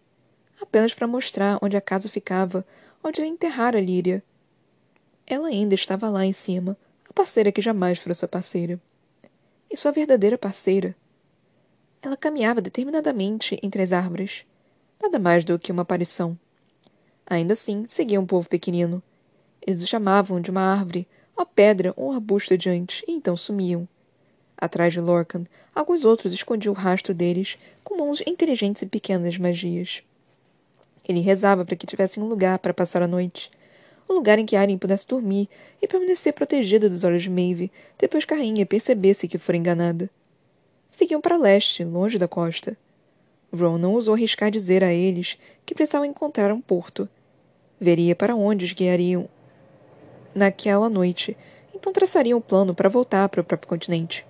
Apenas 0.62 0.94
para 0.94 1.08
mostrar 1.08 1.58
onde 1.62 1.78
a 1.78 1.82
casa 1.82 2.10
ficava, 2.10 2.68
onde 3.02 3.22
ele 3.22 3.30
enterrara 3.30 3.80
Líria. 3.80 4.22
Ela 5.26 5.48
ainda 5.48 5.76
estava 5.76 6.10
lá 6.10 6.26
em 6.26 6.34
cima, 6.34 6.76
a 7.10 7.14
parceira 7.14 7.50
que 7.50 7.62
jamais 7.62 7.98
fora 7.98 8.14
sua 8.14 8.28
parceira. 8.28 8.78
E 9.72 9.78
sua 9.78 9.94
verdadeira 9.94 10.38
parceira. 10.38 10.94
Ela 12.02 12.18
caminhava 12.18 12.60
determinadamente 12.60 13.58
entre 13.64 13.82
as 13.82 13.94
árvores. 13.94 14.46
Nada 15.02 15.18
mais 15.18 15.46
do 15.46 15.58
que 15.58 15.72
uma 15.72 15.84
aparição. 15.84 16.38
Ainda 17.26 17.54
assim, 17.54 17.86
seguia 17.88 18.20
um 18.20 18.26
povo 18.26 18.50
pequenino. 18.50 19.02
Eles 19.66 19.84
o 19.84 19.88
chamavam 19.88 20.40
de 20.40 20.52
uma 20.52 20.62
árvore, 20.62 21.08
uma 21.36 21.46
pedra 21.46 21.92
ou 21.98 22.12
um 22.12 22.14
arbusto 22.14 22.54
adiante, 22.54 23.04
e 23.08 23.12
então 23.12 23.36
sumiam. 23.36 23.88
Atrás 24.56 24.94
de 24.94 25.02
Lorcan, 25.02 25.46
alguns 25.74 26.06
outros 26.06 26.34
escondiam 26.34 26.72
o 26.74 26.78
rastro 26.78 27.14
deles 27.14 27.58
com 27.84 27.98
mãos 27.98 28.22
inteligentes 28.28 28.84
e 28.84 28.86
pequenas 28.86 29.38
magias. 29.38 30.04
Ele 31.08 31.20
rezava 31.20 31.66
para 31.66 31.76
que 31.76 31.88
tivessem 31.88 32.22
um 32.22 32.28
lugar 32.28 32.60
para 32.60 32.74
passar 32.74 33.02
a 33.02 33.08
noite. 33.08 33.52
Um 34.08 34.14
lugar 34.14 34.38
em 34.38 34.46
que 34.46 34.56
Arya 34.56 34.78
pudesse 34.78 35.08
dormir 35.08 35.50
e 35.82 35.88
permanecer 35.88 36.34
protegida 36.34 36.88
dos 36.88 37.04
olhos 37.04 37.24
de 37.24 37.30
Maeve 37.30 37.72
depois 37.98 38.24
que 38.24 38.34
a 38.34 38.38
rainha 38.38 38.66
percebesse 38.66 39.28
que 39.28 39.38
fora 39.38 39.58
enganada. 39.58 40.10
Seguiam 40.90 41.20
para 41.20 41.38
leste, 41.38 41.84
longe 41.84 42.18
da 42.18 42.28
costa. 42.28 42.78
Ron 43.52 43.78
não 43.78 43.94
ousou 43.94 44.14
arriscar 44.14 44.52
dizer 44.52 44.84
a 44.84 44.94
eles 44.94 45.38
que 45.66 45.74
precisavam 45.74 46.06
encontrar 46.06 46.52
um 46.52 46.62
porto. 46.62 47.10
Veria 47.80 48.16
para 48.16 48.36
onde 48.36 48.66
os 48.66 48.72
guiariam 48.72 49.28
naquela 50.36 50.90
noite, 50.90 51.36
então 51.74 51.94
traçariam 51.94 52.38
um 52.38 52.42
plano 52.42 52.76
para 52.76 52.90
voltar 52.90 53.30
para 53.30 53.42
o 53.42 53.44
próprio 53.44 53.70
continente. 53.70 54.26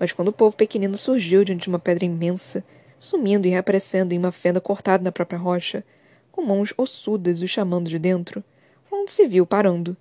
Mas 0.00 0.12
quando 0.12 0.28
o 0.28 0.32
povo 0.32 0.56
pequenino 0.56 0.96
surgiu 0.96 1.44
diante 1.44 1.62
de 1.62 1.68
uma 1.68 1.78
pedra 1.78 2.04
imensa, 2.04 2.64
sumindo 2.98 3.46
e 3.46 3.50
reaparecendo 3.50 4.14
em 4.14 4.18
uma 4.18 4.32
fenda 4.32 4.60
cortada 4.60 5.04
na 5.04 5.12
própria 5.12 5.38
rocha, 5.38 5.84
com 6.32 6.42
mãos 6.42 6.72
ossudas 6.76 7.42
o 7.42 7.46
chamando 7.46 7.88
de 7.88 7.98
dentro, 7.98 8.42
Ron 8.90 9.06
se 9.06 9.26
viu 9.26 9.44
parando. 9.44 9.96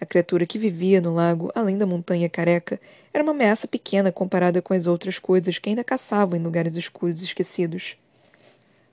A 0.00 0.06
criatura 0.06 0.46
que 0.46 0.58
vivia 0.58 1.00
no 1.00 1.14
lago, 1.14 1.50
além 1.54 1.76
da 1.76 1.86
montanha 1.86 2.28
careca, 2.28 2.80
era 3.12 3.22
uma 3.22 3.32
ameaça 3.32 3.66
pequena 3.66 4.12
comparada 4.12 4.62
com 4.62 4.72
as 4.72 4.86
outras 4.86 5.18
coisas 5.18 5.58
que 5.58 5.68
ainda 5.68 5.82
caçavam 5.82 6.38
em 6.38 6.42
lugares 6.42 6.76
escuros 6.76 7.20
e 7.20 7.24
esquecidos. 7.24 7.96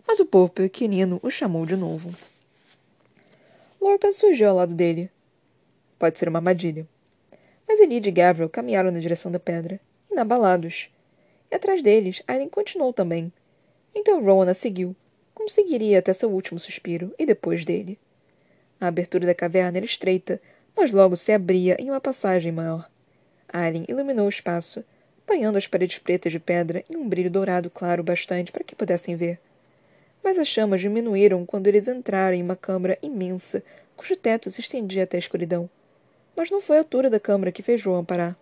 Mas 0.07 0.19
o 0.19 0.25
povo 0.25 0.49
pequenino 0.49 1.19
o 1.23 1.29
chamou 1.29 1.65
de 1.65 1.75
novo. 1.75 2.13
Lorcan 3.79 4.11
surgiu 4.11 4.49
ao 4.49 4.55
lado 4.55 4.73
dele. 4.73 5.11
Pode 5.97 6.19
ser 6.19 6.29
uma 6.29 6.39
armadilha. 6.39 6.87
Mas 7.67 7.79
Elide 7.79 8.09
e 8.09 8.11
Gabriel 8.11 8.49
caminharam 8.49 8.91
na 8.91 8.99
direção 8.99 9.31
da 9.31 9.39
pedra, 9.39 9.79
inabalados. 10.11 10.89
E 11.51 11.55
atrás 11.55 11.81
deles, 11.81 12.21
Aileen 12.27 12.49
continuou 12.49 12.93
também. 12.93 13.31
Então 13.93 14.23
Rowan 14.23 14.49
a 14.49 14.53
seguiu, 14.53 14.95
como 15.33 15.49
seguiria 15.49 15.99
até 15.99 16.13
seu 16.13 16.29
último 16.29 16.59
suspiro, 16.59 17.13
e 17.17 17.25
depois 17.25 17.65
dele. 17.65 17.97
A 18.79 18.87
abertura 18.87 19.25
da 19.25 19.33
caverna 19.33 19.77
era 19.77 19.85
estreita, 19.85 20.41
mas 20.75 20.91
logo 20.91 21.15
se 21.15 21.31
abria 21.31 21.77
em 21.79 21.89
uma 21.89 22.01
passagem 22.01 22.51
maior. 22.51 22.89
Alien 23.47 23.85
iluminou 23.87 24.25
o 24.25 24.29
espaço, 24.29 24.83
banhando 25.25 25.57
as 25.57 25.65
paredes 25.65 25.97
pretas 25.97 26.31
de 26.31 26.39
pedra 26.39 26.83
em 26.89 26.97
um 26.97 27.07
brilho 27.07 27.31
dourado 27.31 27.69
claro 27.69 28.03
bastante 28.03 28.51
para 28.51 28.63
que 28.63 28.75
pudessem 28.75 29.15
ver. 29.15 29.39
Mas 30.23 30.37
as 30.37 30.47
chamas 30.47 30.81
diminuíram 30.81 31.45
quando 31.45 31.67
eles 31.67 31.87
entraram 31.87 32.35
em 32.35 32.43
uma 32.43 32.55
câmara 32.55 32.97
imensa, 33.01 33.63
cujo 33.95 34.15
teto 34.15 34.51
se 34.51 34.59
estendia 34.59 35.03
até 35.03 35.17
a 35.17 35.19
escuridão. 35.19 35.69
Mas 36.35 36.51
não 36.51 36.61
foi 36.61 36.77
a 36.77 36.81
altura 36.81 37.09
da 37.09 37.19
câmara 37.19 37.51
que 37.51 37.63
fez 37.63 37.79
João 37.79 38.03
parar. 38.03 38.37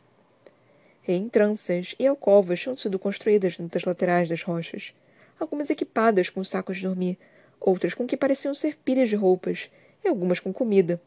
Reentranças 1.01 1.95
e 1.99 2.07
alcovas 2.07 2.61
tinham 2.61 2.75
sido 2.75 2.97
construídas 2.97 3.57
das 3.59 3.83
laterais 3.83 4.29
das 4.29 4.41
rochas, 4.41 4.93
algumas 5.39 5.69
equipadas 5.69 6.29
com 6.29 6.43
sacos 6.43 6.77
de 6.77 6.83
dormir, 6.83 7.17
outras 7.59 7.93
com 7.93 8.07
que 8.07 8.17
pareciam 8.17 8.55
ser 8.55 8.77
pilhas 8.77 9.09
de 9.09 9.15
roupas, 9.15 9.69
e 10.03 10.07
algumas 10.07 10.39
com 10.39 10.53
comida. 10.53 10.99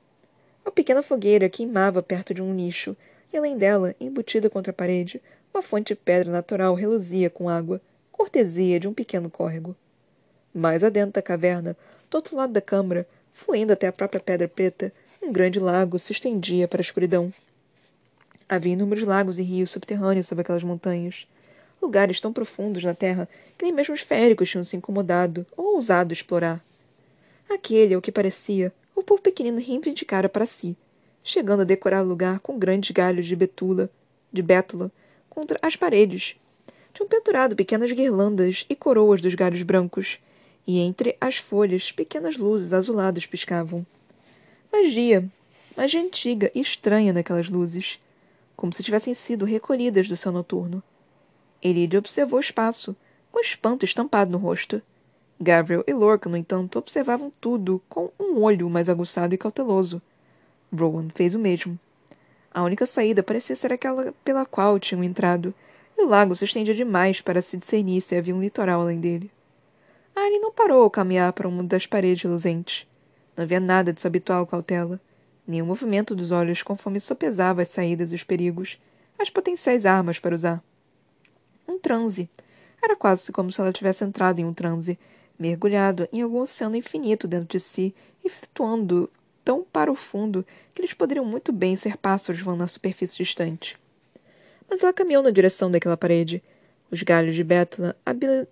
Uma 0.64 0.72
pequena 0.72 1.02
fogueira 1.02 1.48
queimava 1.48 2.02
perto 2.02 2.34
de 2.34 2.42
um 2.42 2.52
nicho, 2.52 2.96
e 3.32 3.36
além 3.36 3.56
dela, 3.56 3.94
embutida 4.00 4.50
contra 4.50 4.70
a 4.70 4.74
parede, 4.74 5.20
uma 5.52 5.62
fonte 5.62 5.88
de 5.88 5.96
pedra 5.96 6.30
natural 6.30 6.74
reluzia 6.74 7.30
com 7.30 7.48
água, 7.48 7.80
cortesia 8.12 8.78
de 8.78 8.86
um 8.86 8.94
pequeno 8.94 9.30
córrego. 9.30 9.76
Mais 10.54 10.82
adentro 10.84 11.12
da 11.12 11.22
caverna, 11.22 11.76
do 12.10 12.14
outro 12.16 12.36
lado 12.36 12.52
da 12.52 12.60
câmara, 12.60 13.06
fluindo 13.32 13.72
até 13.72 13.86
a 13.86 13.92
própria 13.92 14.20
pedra 14.20 14.48
preta, 14.48 14.92
um 15.26 15.32
grande 15.32 15.58
lago 15.58 15.98
se 15.98 16.12
estendia 16.12 16.68
para 16.68 16.80
a 16.80 16.84
escuridão. 16.84 17.34
Havia 18.48 18.74
inúmeros 18.74 19.04
lagos 19.04 19.40
e 19.40 19.42
rios 19.42 19.72
subterrâneos 19.72 20.28
sob 20.28 20.40
aquelas 20.40 20.62
montanhas. 20.62 21.26
Lugares 21.82 22.20
tão 22.20 22.32
profundos 22.32 22.84
na 22.84 22.94
terra 22.94 23.28
que 23.58 23.64
nem 23.64 23.72
mesmo 23.72 23.92
os 23.92 24.02
féricos 24.02 24.48
tinham 24.48 24.62
se 24.62 24.76
incomodado 24.76 25.44
ou 25.56 25.74
ousado 25.74 26.12
explorar. 26.12 26.64
Aquele, 27.50 27.94
ao 27.94 28.00
que 28.00 28.12
parecia, 28.12 28.72
o 28.94 29.02
povo 29.02 29.20
pequenino 29.20 29.58
reivindicara 29.58 30.28
para 30.28 30.46
si, 30.46 30.76
chegando 31.24 31.62
a 31.62 31.64
decorar 31.64 32.04
o 32.04 32.08
lugar 32.08 32.38
com 32.38 32.56
grandes 32.56 32.92
galhos 32.92 33.26
de 33.26 33.34
betula, 33.34 33.90
de 34.32 34.42
bétula, 34.42 34.92
contra 35.28 35.58
as 35.60 35.74
paredes. 35.74 36.36
Tinham 36.94 37.08
pendurado 37.08 37.56
pequenas 37.56 37.90
guirlandas 37.90 38.64
e 38.70 38.76
coroas 38.76 39.20
dos 39.20 39.34
galhos 39.34 39.62
brancos, 39.62 40.20
e 40.64 40.78
entre 40.78 41.16
as 41.20 41.36
folhas 41.36 41.90
pequenas 41.90 42.36
luzes 42.36 42.72
azuladas 42.72 43.26
piscavam. 43.26 43.84
Magia, 44.78 45.26
magia 45.74 46.02
antiga 46.02 46.50
e 46.54 46.60
estranha 46.60 47.10
naquelas 47.10 47.48
luzes, 47.48 47.98
como 48.54 48.74
se 48.74 48.82
tivessem 48.82 49.14
sido 49.14 49.46
recolhidas 49.46 50.06
do 50.06 50.18
céu 50.18 50.30
noturno. 50.30 50.82
Elide 51.62 51.96
observou 51.96 52.36
o 52.36 52.42
espaço, 52.42 52.94
com 53.32 53.40
espanto 53.40 53.86
estampado 53.86 54.30
no 54.30 54.36
rosto. 54.36 54.82
Gabriel 55.40 55.82
e 55.86 55.94
Lorca, 55.94 56.28
no 56.28 56.36
entanto, 56.36 56.78
observavam 56.78 57.32
tudo 57.40 57.80
com 57.88 58.10
um 58.20 58.42
olho 58.42 58.68
mais 58.68 58.90
aguçado 58.90 59.34
e 59.34 59.38
cauteloso. 59.38 60.02
Rowan 60.70 61.08
fez 61.08 61.34
o 61.34 61.38
mesmo. 61.38 61.78
A 62.52 62.62
única 62.62 62.84
saída 62.84 63.22
parecia 63.22 63.56
ser 63.56 63.72
aquela 63.72 64.12
pela 64.22 64.44
qual 64.44 64.78
tinham 64.78 65.02
entrado, 65.02 65.54
e 65.96 66.02
o 66.02 66.06
lago 66.06 66.36
se 66.36 66.44
estendia 66.44 66.74
demais 66.74 67.22
para 67.22 67.40
se 67.40 67.56
discernir 67.56 68.02
se 68.02 68.14
havia 68.14 68.36
um 68.36 68.42
litoral 68.42 68.82
além 68.82 69.00
dele. 69.00 69.30
Anne 70.14 70.38
não 70.38 70.52
parou 70.52 70.82
ao 70.82 70.90
caminhar 70.90 71.32
para 71.32 71.48
uma 71.48 71.64
das 71.64 71.86
paredes 71.86 72.30
luzentes. 72.30 72.86
Não 73.36 73.44
havia 73.44 73.60
nada 73.60 73.92
de 73.92 74.00
sua 74.00 74.08
habitual 74.08 74.46
cautela, 74.46 75.00
o 75.48 75.64
movimento 75.64 76.14
dos 76.14 76.30
olhos 76.30 76.62
conforme 76.62 76.98
sopesava 76.98 77.62
as 77.62 77.68
saídas 77.68 78.12
e 78.12 78.14
os 78.14 78.24
perigos, 78.24 78.78
as 79.18 79.30
potenciais 79.30 79.86
armas 79.86 80.18
para 80.18 80.34
usar. 80.34 80.62
Um 81.68 81.78
transe. 81.78 82.28
Era 82.82 82.96
quase 82.96 83.30
como 83.30 83.52
se 83.52 83.60
ela 83.60 83.72
tivesse 83.72 84.04
entrado 84.04 84.40
em 84.40 84.44
um 84.44 84.52
transe, 84.52 84.98
mergulhado 85.38 86.08
em 86.12 86.22
algum 86.22 86.40
oceano 86.40 86.76
infinito 86.76 87.28
dentro 87.28 87.48
de 87.48 87.60
si 87.60 87.94
e 88.24 88.30
flutuando 88.30 89.10
tão 89.44 89.62
para 89.62 89.92
o 89.92 89.96
fundo 89.96 90.44
que 90.74 90.82
eles 90.82 90.92
poderiam 90.92 91.24
muito 91.24 91.52
bem 91.52 91.76
ser 91.76 91.96
pássaros 91.96 92.40
voando 92.40 92.60
na 92.60 92.66
superfície 92.66 93.16
distante. 93.16 93.78
Mas 94.68 94.82
ela 94.82 94.92
caminhou 94.92 95.22
na 95.22 95.30
direção 95.30 95.70
daquela 95.70 95.96
parede, 95.96 96.42
os 96.90 97.02
galhos 97.02 97.34
de 97.34 97.44
Bétula 97.44 97.96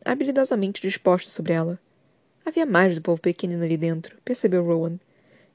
habilidosamente 0.04 0.80
dispostos 0.80 1.32
sobre 1.32 1.52
ela. 1.52 1.78
Havia 2.44 2.66
mais 2.66 2.94
do 2.94 3.00
povo 3.00 3.20
pequenino 3.20 3.64
ali 3.64 3.76
dentro, 3.76 4.16
percebeu 4.24 4.64
Rowan, 4.64 4.98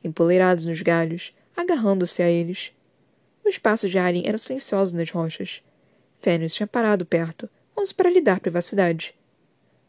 empoleirados 0.03 0.65
nos 0.65 0.81
galhos, 0.81 1.33
agarrando-se 1.55 2.23
a 2.23 2.29
eles. 2.29 2.71
Os 3.45 3.57
passos 3.57 3.91
de 3.91 3.97
Arien 3.97 4.27
eram 4.27 4.37
silenciosos 4.37 4.93
nas 4.93 5.11
rochas. 5.11 5.61
Fenris 6.19 6.53
tinha 6.53 6.67
parado 6.67 7.05
perto, 7.05 7.49
como 7.75 7.85
se 7.85 7.93
para 7.93 8.09
lhe 8.09 8.21
dar 8.21 8.39
privacidade. 8.39 9.13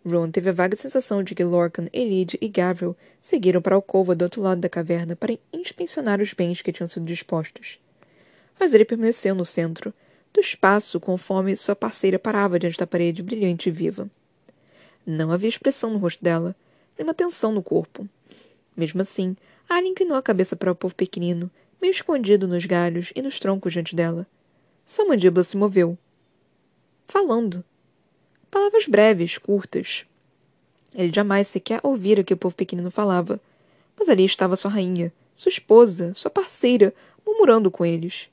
Ron 0.06 0.30
teve 0.30 0.48
a 0.48 0.52
vaga 0.52 0.76
sensação 0.76 1.22
de 1.22 1.34
que 1.34 1.44
Lorcan, 1.44 1.88
Elide 1.92 2.38
e 2.40 2.48
Gavril 2.48 2.96
seguiram 3.20 3.60
para 3.60 3.75
a 3.75 3.79
alcova 3.79 4.14
do 4.14 4.22
outro 4.22 4.40
lado 4.40 4.60
da 4.60 4.68
caverna 4.68 5.14
para 5.14 5.38
inspecionar 5.52 6.20
os 6.20 6.33
bens 6.33 6.62
que 6.62 6.72
tinham 6.72 6.87
sido 6.87 7.04
dispostos. 7.04 7.79
Mas 8.58 8.72
ele 8.72 8.85
permaneceu 8.85 9.35
no 9.35 9.44
centro, 9.44 9.92
do 10.33 10.40
espaço 10.40 10.98
conforme 11.00 11.56
sua 11.56 11.77
parceira 11.77 12.18
parava 12.18 12.58
diante 12.58 12.79
da 12.79 12.87
parede 12.87 13.22
brilhante 13.22 13.68
e 13.68 13.72
viva. 13.72 14.08
Não 15.04 15.33
havia 15.33 15.48
expressão 15.48 15.90
no 15.90 15.98
rosto 15.98 16.22
dela, 16.22 16.54
nem 17.01 17.05
uma 17.07 17.15
tensão 17.15 17.51
no 17.51 17.63
corpo. 17.63 18.07
Mesmo 18.77 19.01
assim, 19.01 19.35
Arya 19.67 19.88
inclinou 19.88 20.19
a 20.19 20.23
cabeça 20.23 20.55
para 20.55 20.71
o 20.71 20.75
povo 20.75 20.94
pequenino, 20.94 21.51
meio 21.81 21.92
escondido 21.92 22.46
nos 22.46 22.67
galhos 22.67 23.11
e 23.17 23.23
nos 23.23 23.40
troncos 23.40 23.73
diante 23.73 23.96
dela. 23.96 24.27
Sua 24.85 25.07
mandíbula 25.07 25.42
se 25.42 25.57
moveu. 25.57 25.96
Falando. 27.09 27.65
Palavras 28.51 28.87
breves, 28.87 29.38
curtas. 29.38 30.05
Ele 30.94 31.11
jamais 31.11 31.48
sequer 31.48 31.81
ouvira 31.83 32.23
que 32.23 32.35
o 32.35 32.37
povo 32.37 32.55
pequenino 32.55 32.90
falava. 32.90 33.40
Mas 33.98 34.11
ali 34.11 34.25
estava 34.25 34.57
sua 34.57 34.71
rainha, 34.71 35.11
sua 35.35 35.51
esposa, 35.51 36.13
sua 36.13 36.31
parceira, 36.31 36.92
murmurando 37.25 37.71
com 37.71 37.87
eles. 37.87 38.29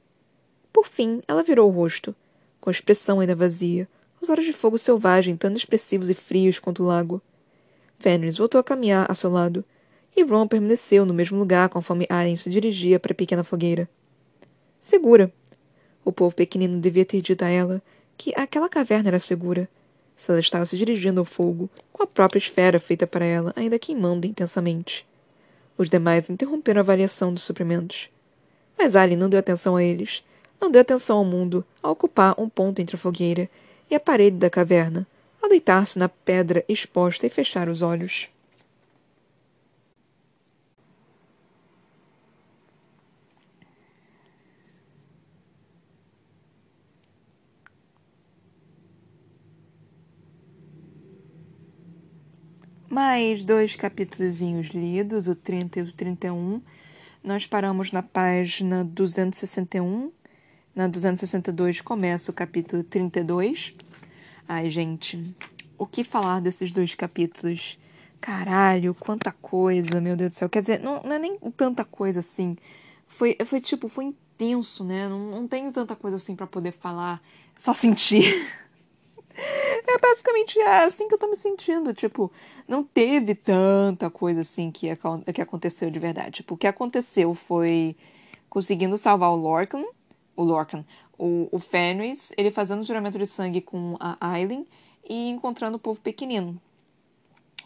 Por 0.73 0.87
fim, 0.87 1.21
ela 1.25 1.41
virou 1.41 1.69
o 1.69 1.73
rosto, 1.73 2.13
com 2.59 2.69
a 2.69 2.73
expressão 2.73 3.21
ainda 3.21 3.35
vazia, 3.35 3.87
os 4.21 4.29
olhos 4.29 4.45
de 4.45 4.51
fogo 4.51 4.77
selvagem 4.77 5.37
tão 5.37 5.53
expressivos 5.53 6.09
e 6.09 6.13
frios 6.13 6.59
quanto 6.59 6.83
o 6.83 6.85
lago. 6.85 7.21
Fenris 7.99 8.37
voltou 8.37 8.59
a 8.59 8.63
caminhar 8.63 9.09
a 9.09 9.15
seu 9.15 9.29
lado, 9.29 9.63
e 10.15 10.23
Ron 10.23 10.47
permaneceu 10.47 11.05
no 11.05 11.13
mesmo 11.13 11.37
lugar 11.37 11.69
conforme 11.69 12.07
Aren 12.09 12.35
se 12.35 12.49
dirigia 12.49 12.99
para 12.99 13.11
a 13.11 13.15
pequena 13.15 13.43
fogueira. 13.43 13.87
Segura. 14.79 15.31
O 16.03 16.11
povo 16.11 16.33
pequenino 16.33 16.79
devia 16.79 17.05
ter 17.05 17.21
dito 17.21 17.43
a 17.43 17.49
ela 17.49 17.81
que 18.17 18.33
aquela 18.35 18.69
caverna 18.69 19.09
era 19.09 19.19
segura, 19.19 19.69
se 20.15 20.31
ela 20.31 20.39
estava 20.39 20.65
se 20.65 20.75
dirigindo 20.77 21.19
ao 21.19 21.25
fogo, 21.25 21.69
com 21.93 22.01
a 22.01 22.07
própria 22.07 22.39
esfera 22.39 22.79
feita 22.79 23.05
para 23.05 23.25
ela, 23.25 23.53
ainda 23.55 23.77
queimando 23.77 24.25
intensamente. 24.25 25.05
Os 25.77 25.89
demais 25.89 26.29
interromperam 26.29 26.79
a 26.79 26.83
avaliação 26.83 27.31
dos 27.31 27.43
suprimentos. 27.43 28.09
Mas 28.77 28.95
Ali 28.95 29.15
não 29.15 29.29
deu 29.29 29.39
atenção 29.39 29.75
a 29.75 29.83
eles. 29.83 30.23
Não 30.59 30.71
deu 30.71 30.81
atenção 30.81 31.17
ao 31.17 31.25
mundo, 31.25 31.63
a 31.83 31.91
ocupar 31.91 32.33
um 32.39 32.49
ponto 32.49 32.79
entre 32.79 32.95
a 32.95 32.99
fogueira 32.99 33.47
e 33.89 33.93
a 33.93 33.99
parede 33.99 34.37
da 34.37 34.49
caverna, 34.49 35.05
a 35.41 35.47
deitar-se 35.47 35.97
na 35.97 36.09
pedra 36.09 36.63
exposta 36.67 37.25
e 37.25 37.29
fechar 37.29 37.69
os 37.69 37.81
olhos. 37.81 38.29
Mais 52.97 53.43
dois 53.43 53.75
capítulos 53.75 54.39
lidos, 54.73 55.27
o 55.27 55.35
30 55.35 55.79
e 55.79 55.83
o 55.83 55.91
31. 55.91 56.59
Nós 57.23 57.45
paramos 57.45 57.91
na 57.91 58.01
página 58.01 58.83
261. 58.83 60.11
Na 60.73 60.87
262 60.87 61.79
começa 61.81 62.31
o 62.31 62.33
capítulo 62.33 62.83
32. 62.83 63.75
Ai, 64.47 64.69
gente, 64.69 65.35
o 65.77 65.85
que 65.85 66.03
falar 66.03 66.39
desses 66.39 66.71
dois 66.71 66.95
capítulos? 66.95 67.77
Caralho, 68.21 68.95
quanta 68.95 69.31
coisa, 69.31 69.99
meu 69.99 70.15
Deus 70.15 70.29
do 70.29 70.35
céu. 70.35 70.49
Quer 70.49 70.61
dizer, 70.61 70.79
não, 70.79 71.01
não 71.03 71.13
é 71.13 71.19
nem 71.19 71.37
tanta 71.55 71.83
coisa 71.83 72.21
assim. 72.21 72.55
Foi, 73.05 73.37
foi 73.45 73.59
tipo, 73.59 73.89
foi 73.89 74.05
intenso, 74.05 74.85
né? 74.85 75.09
Não, 75.09 75.19
não 75.31 75.47
tenho 75.47 75.71
tanta 75.73 75.95
coisa 75.95 76.15
assim 76.15 76.35
para 76.35 76.47
poder 76.47 76.71
falar. 76.71 77.21
Só 77.57 77.73
sentir. 77.73 78.23
É 79.89 79.99
basicamente 79.99 80.59
assim 80.59 81.07
que 81.07 81.13
eu 81.13 81.17
tô 81.17 81.27
me 81.27 81.35
sentindo. 81.35 81.93
Tipo, 81.93 82.31
não 82.67 82.83
teve 82.83 83.35
tanta 83.35 84.09
coisa 84.09 84.41
assim 84.41 84.71
que, 84.71 84.87
que 85.33 85.41
aconteceu 85.41 85.91
de 85.91 85.99
verdade. 85.99 86.37
Tipo, 86.37 86.55
o 86.55 86.57
que 86.57 86.65
aconteceu 86.65 87.35
foi 87.35 87.95
conseguindo 88.49 88.97
salvar 88.97 89.29
o 89.29 89.35
Lorcan, 89.35 89.85
o 90.35 90.43
Lorcan, 90.43 90.83
o, 91.17 91.47
o 91.51 91.59
Fenris, 91.59 92.31
ele 92.37 92.51
fazendo 92.51 92.81
o 92.81 92.83
juramento 92.83 93.17
de 93.17 93.25
sangue 93.25 93.61
com 93.61 93.95
a 93.99 94.17
Aileen 94.19 94.65
e 95.07 95.29
encontrando 95.29 95.77
o 95.77 95.79
povo 95.79 95.99
pequenino. 95.99 96.59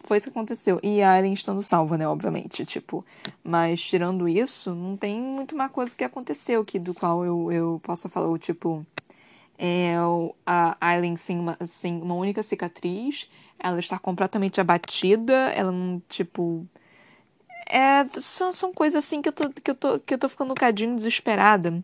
Foi 0.03 0.17
isso 0.17 0.25
que 0.25 0.37
aconteceu. 0.37 0.79
E 0.81 1.01
a 1.01 1.11
Aileen 1.11 1.33
estando 1.33 1.61
salva, 1.61 1.97
né, 1.97 2.07
obviamente, 2.07 2.65
tipo. 2.65 3.05
Mas 3.43 3.81
tirando 3.81 4.27
isso, 4.27 4.73
não 4.73 4.97
tem 4.97 5.19
muito 5.19 5.55
mais 5.55 5.71
coisa 5.71 5.95
que 5.95 6.03
aconteceu 6.03 6.65
que 6.65 6.79
do 6.79 6.93
qual 6.93 7.23
eu, 7.23 7.51
eu 7.51 7.79
possa 7.83 8.09
falar, 8.09 8.37
tipo 8.39 8.85
é, 9.63 9.93
a 10.43 10.75
Aileen 10.81 11.15
sem 11.15 11.37
uma, 11.37 11.55
sem 11.67 12.01
uma 12.01 12.15
única 12.15 12.41
cicatriz, 12.41 13.29
ela 13.59 13.79
está 13.79 13.99
completamente 13.99 14.59
abatida, 14.59 15.33
ela 15.51 15.71
não, 15.71 16.01
tipo. 16.09 16.65
É, 17.69 18.05
são, 18.19 18.51
são 18.51 18.73
coisas 18.73 19.05
assim 19.05 19.21
que 19.21 19.29
eu, 19.29 19.33
tô, 19.33 19.49
que, 19.51 19.71
eu 19.71 19.75
tô, 19.75 19.99
que 19.99 20.13
eu 20.15 20.17
tô 20.17 20.27
ficando 20.27 20.47
um 20.47 20.55
bocadinho 20.55 20.95
desesperada. 20.95 21.83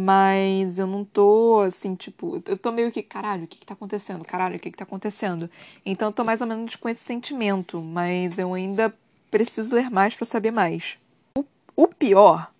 Mas 0.00 0.78
eu 0.78 0.86
não 0.86 1.04
tô 1.04 1.60
assim, 1.66 1.96
tipo, 1.96 2.40
eu 2.46 2.56
tô 2.56 2.70
meio 2.70 2.92
que, 2.92 3.02
caralho, 3.02 3.42
o 3.42 3.46
que 3.48 3.58
que 3.58 3.66
tá 3.66 3.74
acontecendo? 3.74 4.24
Caralho, 4.24 4.54
o 4.54 4.58
que 4.60 4.70
que 4.70 4.76
tá 4.76 4.84
acontecendo? 4.84 5.50
Então 5.84 6.06
eu 6.06 6.12
tô 6.12 6.22
mais 6.22 6.40
ou 6.40 6.46
menos 6.46 6.76
com 6.76 6.88
esse 6.88 7.02
sentimento, 7.02 7.82
mas 7.82 8.38
eu 8.38 8.54
ainda 8.54 8.94
preciso 9.28 9.74
ler 9.74 9.90
mais 9.90 10.14
para 10.14 10.24
saber 10.24 10.52
mais. 10.52 10.98
O, 11.36 11.44
o 11.74 11.88
pior 11.88 12.52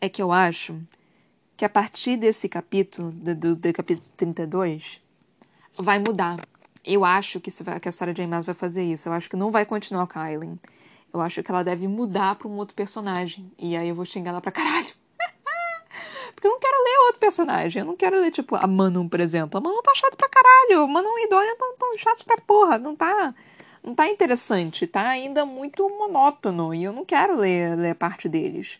é 0.00 0.08
que 0.08 0.22
eu 0.22 0.30
acho 0.30 0.80
que 1.56 1.64
a 1.64 1.68
partir 1.68 2.16
desse 2.16 2.48
capítulo, 2.48 3.10
do, 3.10 3.34
do, 3.34 3.56
do 3.56 3.72
capítulo 3.72 4.08
32, 4.16 5.00
vai 5.76 5.98
mudar. 5.98 6.46
Eu 6.84 7.04
acho 7.04 7.40
que, 7.40 7.50
vai, 7.64 7.80
que 7.80 7.88
a 7.88 7.92
Sarah 7.92 8.12
J. 8.12 8.24
Maas 8.24 8.46
vai 8.46 8.54
fazer 8.54 8.84
isso. 8.84 9.08
Eu 9.08 9.12
acho 9.12 9.28
que 9.28 9.34
não 9.34 9.50
vai 9.50 9.66
continuar 9.66 10.06
com 10.06 10.20
a 10.20 10.22
Aileen. 10.22 10.60
Eu 11.12 11.20
acho 11.20 11.42
que 11.42 11.50
ela 11.50 11.64
deve 11.64 11.88
mudar 11.88 12.36
para 12.36 12.46
um 12.46 12.56
outro 12.56 12.76
personagem. 12.76 13.50
E 13.58 13.76
aí 13.76 13.88
eu 13.88 13.96
vou 13.96 14.04
xingar 14.04 14.30
ela 14.30 14.40
pra 14.40 14.52
caralho. 14.52 14.97
Porque 16.38 16.46
eu 16.46 16.52
não 16.52 16.60
quero 16.60 16.84
ler 16.84 16.98
outro 17.06 17.18
personagem. 17.18 17.80
Eu 17.80 17.86
não 17.86 17.96
quero 17.96 18.20
ler, 18.20 18.30
tipo, 18.30 18.54
a 18.54 18.64
Manon, 18.64 19.08
por 19.08 19.18
exemplo. 19.18 19.58
A 19.58 19.60
Manon 19.60 19.82
tá 19.82 19.92
chata 19.96 20.16
pra 20.16 20.28
caralho. 20.28 20.86
Manon 20.86 21.18
e 21.18 21.28
Dorian 21.28 21.56
tão, 21.56 21.76
tão 21.76 21.98
chatos 21.98 22.22
pra 22.22 22.38
porra. 22.38 22.78
Não 22.78 22.94
tá, 22.94 23.34
não 23.82 23.92
tá 23.92 24.08
interessante. 24.08 24.86
Tá 24.86 25.08
ainda 25.08 25.44
muito 25.44 25.82
monótono. 25.90 26.72
E 26.72 26.84
eu 26.84 26.92
não 26.92 27.04
quero 27.04 27.36
ler, 27.36 27.76
ler 27.76 27.96
parte 27.96 28.28
deles. 28.28 28.78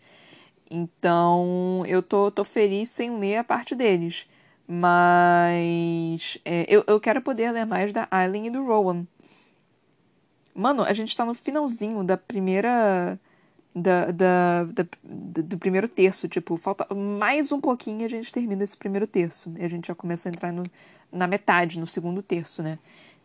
Então, 0.70 1.82
eu 1.88 2.00
tô, 2.00 2.30
tô 2.30 2.44
feliz 2.44 2.90
sem 2.90 3.18
ler 3.18 3.38
a 3.38 3.44
parte 3.44 3.74
deles. 3.74 4.28
Mas 4.68 6.38
é, 6.44 6.64
eu, 6.68 6.84
eu 6.86 7.00
quero 7.00 7.20
poder 7.20 7.50
ler 7.50 7.66
mais 7.66 7.92
da 7.92 8.06
Aileen 8.09 8.46
e 8.46 8.50
do 8.50 8.64
Rowan. 8.64 9.04
Mano, 10.54 10.84
a 10.84 10.92
gente 10.92 11.16
tá 11.16 11.24
no 11.24 11.34
finalzinho 11.34 12.04
da 12.04 12.16
primeira. 12.16 13.18
Da, 13.81 14.11
da, 14.11 14.64
da, 14.64 14.87
do 15.03 15.59
primeiro 15.59 15.87
terço. 15.89 16.29
Tipo, 16.29 16.57
falta 16.57 16.87
mais 16.95 17.53
um 17.53 17.61
pouquinho 17.61 18.05
a 18.05 18.09
gente 18.09 18.33
termina 18.33 18.64
esse 18.64 18.76
primeiro 18.76 19.07
terço. 19.07 19.53
E 19.59 19.64
a 19.64 19.68
gente 19.68 19.89
já 19.89 19.95
começa 19.95 20.29
a 20.29 20.33
entrar 20.33 20.53
no, 20.53 20.64
na 21.12 21.26
metade, 21.26 21.79
no 21.79 21.87
segundo 21.87 22.22
terço, 22.22 22.62
né? 22.62 22.79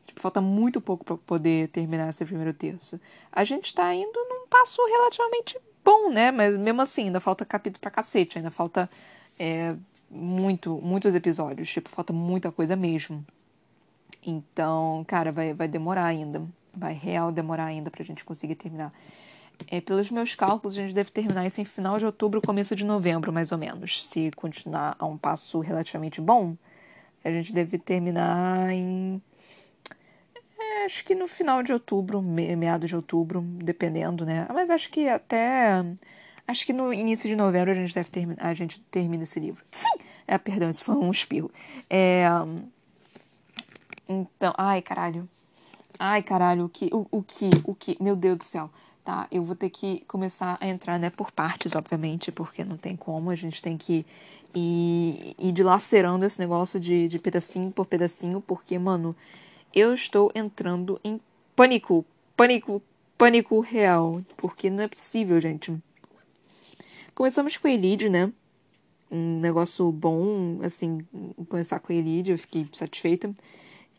Tipo, 0.05 0.21
falta 0.21 0.41
muito 0.41 0.81
pouco 0.81 1.03
para 1.03 1.17
poder 1.17 1.69
terminar 1.69 2.09
esse 2.09 2.23
primeiro 2.25 2.53
terço. 2.53 2.99
A 3.31 3.43
gente 3.43 3.73
tá 3.73 3.93
indo 3.93 4.19
num 4.29 4.47
passo 4.47 4.83
relativamente 4.85 5.57
bom, 5.83 6.11
né? 6.11 6.31
Mas 6.31 6.57
mesmo 6.57 6.81
assim, 6.81 7.05
ainda 7.05 7.19
falta 7.19 7.45
capítulo 7.45 7.79
pra 7.79 7.91
cacete, 7.91 8.37
ainda 8.37 8.51
falta 8.51 8.89
é, 9.39 9.75
muito, 10.09 10.79
muitos 10.81 11.15
episódios, 11.15 11.69
tipo, 11.69 11.89
falta 11.89 12.13
muita 12.13 12.51
coisa 12.51 12.75
mesmo. 12.75 13.25
Então, 14.25 15.03
cara, 15.07 15.31
vai, 15.31 15.53
vai 15.53 15.67
demorar 15.67 16.05
ainda. 16.05 16.41
Vai 16.75 16.93
real 16.93 17.31
demorar 17.31 17.65
ainda 17.65 17.91
pra 17.91 18.03
gente 18.03 18.23
conseguir 18.25 18.55
terminar. 18.55 18.91
É, 19.67 19.81
pelos 19.81 20.11
meus 20.11 20.35
cálculos, 20.35 20.77
a 20.77 20.81
gente 20.81 20.93
deve 20.93 21.11
terminar 21.11 21.45
isso 21.45 21.61
em 21.61 21.65
final 21.65 21.97
de 21.97 22.05
outubro, 22.05 22.41
começo 22.41 22.75
de 22.75 22.85
novembro, 22.85 23.31
mais 23.31 23.51
ou 23.51 23.57
menos. 23.57 24.05
Se 24.05 24.31
continuar 24.35 24.95
a 24.99 25.05
um 25.05 25.17
passo 25.17 25.59
relativamente 25.59 26.19
bom, 26.21 26.55
a 27.23 27.31
gente 27.31 27.53
deve 27.53 27.77
terminar 27.77 28.71
em 28.71 29.21
acho 30.85 31.03
que 31.03 31.15
no 31.15 31.27
final 31.27 31.63
de 31.63 31.71
outubro, 31.71 32.21
meados 32.21 32.89
de 32.89 32.95
outubro, 32.95 33.41
dependendo, 33.41 34.25
né? 34.25 34.47
Mas 34.53 34.69
acho 34.69 34.89
que 34.89 35.07
até. 35.07 35.83
Acho 36.45 36.65
que 36.65 36.73
no 36.73 36.93
início 36.93 37.29
de 37.29 37.35
novembro 37.35 37.71
a 37.71 37.75
gente 37.75 37.93
deve 37.93 38.09
terminar. 38.09 38.45
A 38.45 38.53
gente 38.53 38.79
termina 38.81 39.23
esse 39.23 39.39
livro. 39.39 39.63
Sim! 39.71 39.97
É, 40.27 40.37
perdão, 40.37 40.69
isso 40.69 40.83
foi 40.83 40.95
um 40.95 41.11
espirro. 41.11 41.51
É. 41.89 42.25
Então. 44.07 44.53
Ai, 44.57 44.81
caralho. 44.81 45.27
Ai, 45.97 46.21
caralho, 46.21 46.65
o 46.65 46.69
que. 46.69 46.89
O, 46.91 47.07
o 47.11 47.23
que? 47.23 47.49
O 47.63 47.73
que? 47.73 47.97
Meu 48.01 48.15
Deus 48.15 48.37
do 48.37 48.43
céu. 48.43 48.69
Tá, 49.03 49.27
eu 49.29 49.43
vou 49.43 49.53
ter 49.53 49.69
que 49.69 50.01
começar 50.07 50.57
a 50.61 50.67
entrar, 50.67 50.97
né, 50.97 51.09
por 51.09 51.29
partes, 51.29 51.75
obviamente, 51.75 52.31
porque 52.31 52.63
não 52.63 52.77
tem 52.77 52.95
como, 52.95 53.31
a 53.31 53.35
gente 53.35 53.61
tem 53.61 53.77
que 53.77 54.05
ir, 54.55 55.35
ir 55.37 55.51
dilacerando 55.51 56.25
esse 56.25 56.39
negócio 56.39 56.79
de, 56.79 57.09
de 57.09 57.19
pedacinho 57.19 57.69
por 57.69 57.85
pedacinho, 57.85 58.39
porque, 58.39 58.79
mano, 58.79 59.13
eu 59.73 59.93
estou 59.93 60.31
entrando 60.33 61.01
em 61.03 61.19
pânico, 61.53 62.05
pânico, 62.37 62.81
pânico 63.17 63.59
real, 63.59 64.21
porque 64.37 64.69
não 64.69 64.83
é 64.83 64.87
possível, 64.87 65.41
gente. 65.41 65.75
Começamos 67.13 67.57
com 67.57 67.67
a 67.67 67.71
Elide, 67.71 68.09
né? 68.09 68.31
Um 69.11 69.39
negócio 69.41 69.91
bom, 69.91 70.59
assim, 70.63 71.05
começar 71.49 71.79
com 71.79 71.91
a 71.91 71.95
Elide, 71.95 72.31
eu 72.31 72.37
fiquei 72.37 72.67
satisfeita. 72.71 73.31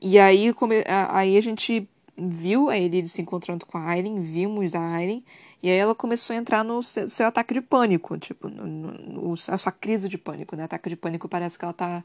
E 0.01 0.19
aí, 0.19 0.53
come... 0.55 0.83
aí 0.87 1.37
a 1.37 1.41
gente 1.41 1.89
viu 2.17 2.69
a 2.71 2.79
Elide 2.79 3.09
se 3.09 3.21
encontrando 3.23 3.67
com 3.67 3.79
a 3.79 3.89
Aileen, 3.91 4.21
vimos 4.21 4.75
a 4.75 4.81
Aileen, 4.81 5.25
e 5.63 5.71
aí 5.71 5.77
ela 5.77 5.95
começou 5.95 6.35
a 6.35 6.39
entrar 6.39 6.63
no 6.65 6.83
seu, 6.83 7.09
seu 7.09 7.27
ataque 7.27 7.55
de 7.55 7.61
pânico, 7.61 8.19
tipo, 8.19 8.49
no, 8.49 8.67
no, 8.67 9.33
a 9.33 9.59
sua 9.59 9.73
crise 9.73 10.09
de 10.09 10.19
pânico, 10.19 10.55
né? 10.57 10.65
Ataque 10.65 10.89
de 10.89 10.97
pânico 10.97 11.29
parece 11.29 11.59
que 11.59 11.65
ela 11.65 11.75
tá 11.75 12.05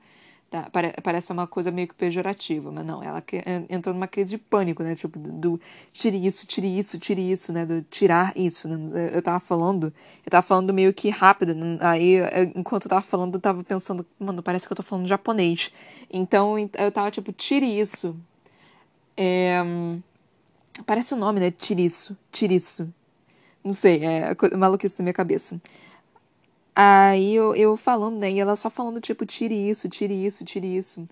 Tá, 0.49 0.67
parece 1.03 1.31
uma 1.31 1.45
coisa 1.45 1.69
meio 1.69 1.87
que 1.87 1.93
pejorativa, 1.93 2.71
mas 2.71 2.83
não, 2.83 3.03
ela 3.03 3.23
entrou 3.69 3.93
numa 3.93 4.07
crise 4.07 4.31
de 4.31 4.37
pânico, 4.39 4.81
né? 4.81 4.95
Tipo, 4.95 5.19
do, 5.19 5.31
do 5.31 5.61
tire 5.93 6.25
isso, 6.25 6.47
tire 6.47 6.67
isso, 6.79 6.97
tire 6.97 7.21
isso, 7.31 7.53
né? 7.53 7.67
Do 7.67 7.83
tirar 7.83 8.35
isso, 8.35 8.67
né? 8.67 9.11
Eu 9.13 9.21
tava 9.21 9.39
falando, 9.39 9.93
eu 10.25 10.31
tava 10.31 10.41
falando 10.41 10.73
meio 10.73 10.91
que 10.91 11.09
rápido, 11.09 11.53
né? 11.53 11.77
aí 11.81 12.15
enquanto 12.55 12.85
eu 12.85 12.89
tava 12.89 13.01
falando, 13.03 13.35
eu 13.35 13.39
tava 13.39 13.63
pensando, 13.63 14.03
mano, 14.19 14.41
parece 14.41 14.65
que 14.65 14.73
eu 14.73 14.77
tô 14.77 14.81
falando 14.81 15.05
japonês. 15.05 15.71
Então 16.09 16.55
eu 16.57 16.91
tava 16.91 17.11
tipo, 17.11 17.31
tire 17.31 17.79
isso. 17.79 18.15
É, 19.21 19.61
parece 20.85 21.13
o 21.13 21.17
um 21.17 21.19
nome, 21.19 21.41
né? 21.41 21.51
Tiriço, 21.51 22.17
tiriço. 22.31 22.93
Não 23.61 23.73
sei, 23.73 24.01
é 24.05 24.33
maluquice 24.55 24.97
na 24.97 25.03
minha 25.03 25.13
cabeça. 25.13 25.61
Aí 26.73 27.35
eu, 27.35 27.53
eu 27.53 27.75
falando, 27.75 28.17
né? 28.17 28.31
E 28.31 28.39
ela 28.39 28.55
só 28.55 28.69
falando, 28.69 29.01
tipo, 29.01 29.25
tire 29.25 29.53
isso, 29.69 29.89
tire 29.89 30.13
isso, 30.25 30.45
tire 30.45 30.77
isso. 30.77 31.05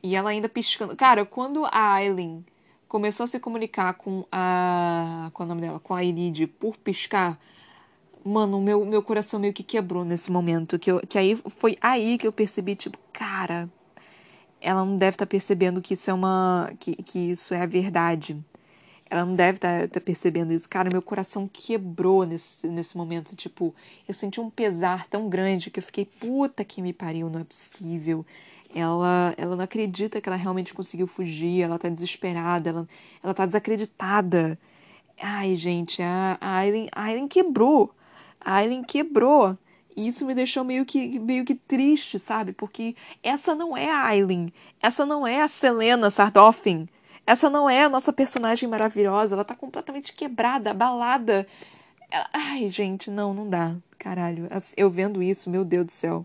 E 0.00 0.14
ela 0.14 0.30
ainda 0.30 0.48
piscando. 0.48 0.94
Cara, 0.94 1.26
quando 1.26 1.64
a 1.64 1.94
Aileen 1.94 2.44
começou 2.86 3.24
a 3.24 3.26
se 3.26 3.40
comunicar 3.40 3.94
com 3.94 4.24
a. 4.30 5.30
Qual 5.34 5.44
é 5.44 5.46
o 5.46 5.48
nome 5.48 5.60
dela? 5.60 5.80
Com 5.80 5.94
a 5.94 6.04
Elide 6.04 6.46
por 6.46 6.76
piscar. 6.76 7.38
Mano, 8.24 8.60
meu, 8.60 8.84
meu 8.84 9.02
coração 9.02 9.40
meio 9.40 9.52
que 9.52 9.64
quebrou 9.64 10.04
nesse 10.04 10.30
momento. 10.30 10.78
Que, 10.78 10.92
eu, 10.92 11.00
que 11.00 11.18
aí 11.18 11.34
foi 11.36 11.76
aí 11.80 12.18
que 12.18 12.26
eu 12.26 12.32
percebi, 12.32 12.76
tipo, 12.76 12.98
cara, 13.12 13.68
ela 14.60 14.84
não 14.84 14.96
deve 14.96 15.14
estar 15.14 15.26
tá 15.26 15.30
percebendo 15.30 15.80
que 15.80 15.94
isso 15.94 16.10
é 16.10 16.14
uma. 16.14 16.70
que, 16.78 16.94
que 17.02 17.30
isso 17.30 17.54
é 17.54 17.62
a 17.62 17.66
verdade. 17.66 18.36
Ela 19.10 19.24
não 19.24 19.34
deve 19.34 19.56
estar 19.56 19.82
tá, 19.82 19.88
tá 19.88 20.00
percebendo 20.00 20.52
isso. 20.52 20.68
Cara, 20.68 20.90
meu 20.90 21.00
coração 21.00 21.48
quebrou 21.50 22.26
nesse, 22.26 22.66
nesse 22.66 22.96
momento. 22.96 23.34
Tipo, 23.34 23.74
eu 24.06 24.12
senti 24.12 24.40
um 24.40 24.50
pesar 24.50 25.06
tão 25.06 25.28
grande 25.28 25.70
que 25.70 25.78
eu 25.78 25.82
fiquei, 25.82 26.04
puta 26.04 26.64
que 26.64 26.82
me 26.82 26.92
pariu, 26.92 27.30
não 27.30 27.40
é 27.40 27.44
possível. 27.44 28.24
Ela, 28.74 29.34
ela 29.38 29.56
não 29.56 29.64
acredita 29.64 30.20
que 30.20 30.28
ela 30.28 30.36
realmente 30.36 30.74
conseguiu 30.74 31.06
fugir, 31.06 31.62
ela 31.62 31.78
tá 31.78 31.88
desesperada, 31.88 32.68
ela, 32.68 32.88
ela 33.22 33.32
tá 33.32 33.46
desacreditada. 33.46 34.58
Ai, 35.20 35.56
gente, 35.56 36.02
a, 36.02 36.38
Aileen, 36.40 36.88
a 36.92 37.04
Aileen 37.04 37.28
quebrou. 37.28 37.94
A 38.40 38.56
Aileen 38.56 38.84
quebrou. 38.84 39.56
E 39.98 40.06
isso 40.06 40.24
me 40.24 40.32
deixou 40.32 40.62
meio 40.62 40.86
que, 40.86 41.18
meio 41.18 41.44
que 41.44 41.56
triste, 41.56 42.20
sabe? 42.20 42.52
Porque 42.52 42.94
essa 43.20 43.52
não 43.52 43.76
é 43.76 43.90
a 43.90 44.04
Aileen. 44.04 44.52
Essa 44.80 45.04
não 45.04 45.26
é 45.26 45.42
a 45.42 45.48
Selena 45.48 46.08
Sardoffin. 46.08 46.88
Essa 47.26 47.50
não 47.50 47.68
é 47.68 47.82
a 47.82 47.88
nossa 47.88 48.12
personagem 48.12 48.68
maravilhosa. 48.68 49.34
Ela 49.34 49.44
tá 49.44 49.56
completamente 49.56 50.12
quebrada, 50.12 50.70
abalada. 50.70 51.48
Ela... 52.08 52.30
Ai, 52.32 52.70
gente, 52.70 53.10
não, 53.10 53.34
não 53.34 53.50
dá. 53.50 53.74
Caralho. 53.98 54.48
Eu 54.76 54.88
vendo 54.88 55.20
isso, 55.20 55.50
meu 55.50 55.64
Deus 55.64 55.86
do 55.86 55.90
céu. 55.90 56.24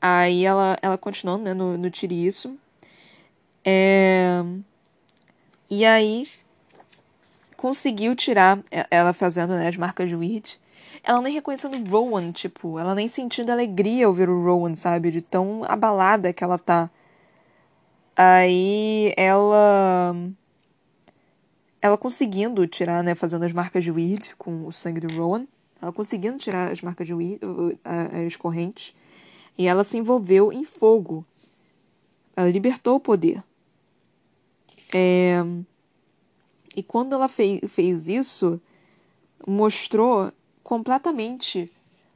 Aí 0.00 0.46
ela, 0.46 0.78
ela 0.80 0.96
continuou 0.96 1.36
né, 1.36 1.52
no, 1.52 1.76
no 1.76 1.90
tiriço. 1.90 2.58
É... 3.62 4.42
E 5.68 5.84
aí 5.84 6.26
conseguiu 7.54 8.16
tirar 8.16 8.60
ela 8.90 9.12
fazendo 9.12 9.50
né, 9.50 9.68
as 9.68 9.76
marcas 9.76 10.08
de 10.08 10.16
Weed. 10.16 10.61
Ela 11.04 11.20
nem 11.20 11.34
reconhecendo 11.34 11.76
o 11.76 11.90
Rowan, 11.90 12.30
tipo, 12.30 12.78
ela 12.78 12.94
nem 12.94 13.08
sentindo 13.08 13.50
alegria 13.50 14.06
ao 14.06 14.12
ver 14.12 14.28
o 14.28 14.42
Rowan, 14.44 14.74
sabe? 14.74 15.10
De 15.10 15.20
tão 15.20 15.62
abalada 15.64 16.32
que 16.32 16.44
ela 16.44 16.58
tá. 16.58 16.88
Aí 18.16 19.12
ela. 19.16 20.14
Ela 21.80 21.98
conseguindo 21.98 22.64
tirar, 22.68 23.02
né? 23.02 23.14
Fazendo 23.16 23.44
as 23.44 23.52
marcas 23.52 23.82
de 23.82 23.90
Weed 23.90 24.36
com 24.36 24.66
o 24.66 24.70
sangue 24.70 25.00
do 25.00 25.12
Rowan. 25.12 25.46
Ela 25.80 25.92
conseguindo 25.92 26.38
tirar 26.38 26.70
as 26.70 26.80
marcas 26.80 27.08
de 27.08 27.14
Weed, 27.14 27.40
as 28.24 28.36
correntes. 28.36 28.94
E 29.58 29.66
ela 29.66 29.82
se 29.82 29.98
envolveu 29.98 30.52
em 30.52 30.64
fogo. 30.64 31.26
Ela 32.36 32.48
libertou 32.48 32.96
o 32.96 33.00
poder. 33.00 33.42
É... 34.94 35.42
E 36.76 36.82
quando 36.82 37.14
ela 37.14 37.28
fez, 37.28 37.60
fez 37.68 38.08
isso, 38.08 38.60
mostrou 39.46 40.32
completamente 40.62 41.70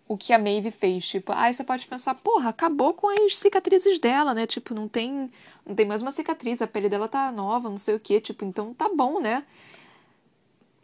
o 0.08 0.16
que 0.16 0.32
a 0.32 0.38
Maeve 0.38 0.70
fez. 0.70 1.06
Tipo, 1.08 1.32
aí 1.32 1.52
você 1.52 1.64
pode 1.64 1.86
pensar, 1.86 2.14
porra, 2.14 2.50
acabou 2.50 2.94
com 2.94 3.08
as 3.08 3.36
cicatrizes 3.38 3.98
dela, 3.98 4.34
né? 4.34 4.46
Tipo, 4.46 4.74
não 4.74 4.88
tem, 4.88 5.30
não 5.66 5.74
tem 5.74 5.86
mais 5.86 6.02
uma 6.02 6.12
cicatriz, 6.12 6.62
a 6.62 6.66
pele 6.66 6.88
dela 6.88 7.08
tá 7.08 7.30
nova, 7.32 7.68
não 7.68 7.78
sei 7.78 7.94
o 7.94 8.00
que. 8.00 8.20
Tipo, 8.20 8.44
então 8.44 8.72
tá 8.74 8.88
bom, 8.94 9.20
né? 9.20 9.44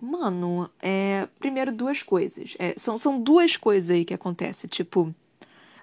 Mano, 0.00 0.68
é. 0.80 1.28
Primeiro, 1.38 1.72
duas 1.72 2.02
coisas. 2.02 2.56
É, 2.58 2.74
são, 2.76 2.98
são 2.98 3.20
duas 3.20 3.56
coisas 3.56 3.90
aí 3.90 4.04
que 4.04 4.14
acontecem. 4.14 4.68
Tipo, 4.68 5.14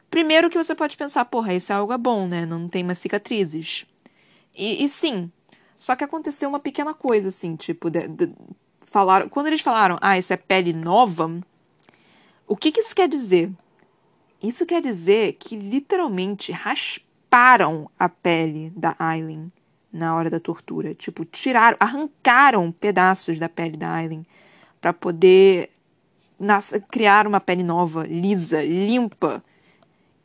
Primeiro 0.10 0.50
que 0.50 0.58
você 0.58 0.74
pode 0.74 0.98
pensar, 0.98 1.24
porra, 1.26 1.54
isso 1.54 1.72
é 1.72 1.76
algo 1.76 1.96
bom, 1.98 2.28
né? 2.28 2.46
Não 2.46 2.68
tem 2.68 2.84
mais 2.84 2.98
cicatrizes. 2.98 3.86
E, 4.56 4.84
e 4.84 4.90
sim, 4.90 5.32
só 5.78 5.96
que 5.96 6.04
aconteceu 6.04 6.50
uma 6.50 6.60
pequena 6.60 6.94
coisa, 6.94 7.30
assim, 7.30 7.56
tipo, 7.56 7.90
de, 7.90 8.08
de, 8.08 8.34
falaram, 8.82 9.30
quando 9.30 9.48
eles 9.48 9.62
falaram, 9.62 9.98
ah, 10.02 10.18
isso 10.18 10.34
é 10.34 10.38
pele 10.38 10.74
nova, 10.74 11.30
o 12.50 12.58
que, 12.58 12.72
que 12.72 12.82
isso 12.82 12.94
quer 12.94 13.08
dizer? 13.08 13.50
Isso 14.44 14.66
quer 14.66 14.82
dizer 14.82 15.34
que 15.34 15.56
literalmente 15.56 16.52
rasparam 16.52 17.90
a 17.98 18.10
pele 18.10 18.72
da 18.76 18.96
Aileen 19.00 19.52
na 19.92 20.16
hora 20.16 20.30
da 20.30 20.40
tortura. 20.40 20.94
Tipo, 20.94 21.24
tiraram, 21.24 21.78
arrancaram 21.80 22.72
pedaços 22.72 23.40
da 23.40 23.48
pele 23.48 23.78
da 23.78 23.94
Aileen 23.94 24.26
para 24.82 24.92
poder 24.92 25.70
criar 26.90 27.28
uma 27.28 27.40
pele 27.40 27.64
nova, 27.64 28.06
lisa, 28.06 28.64
limpa, 28.64 29.44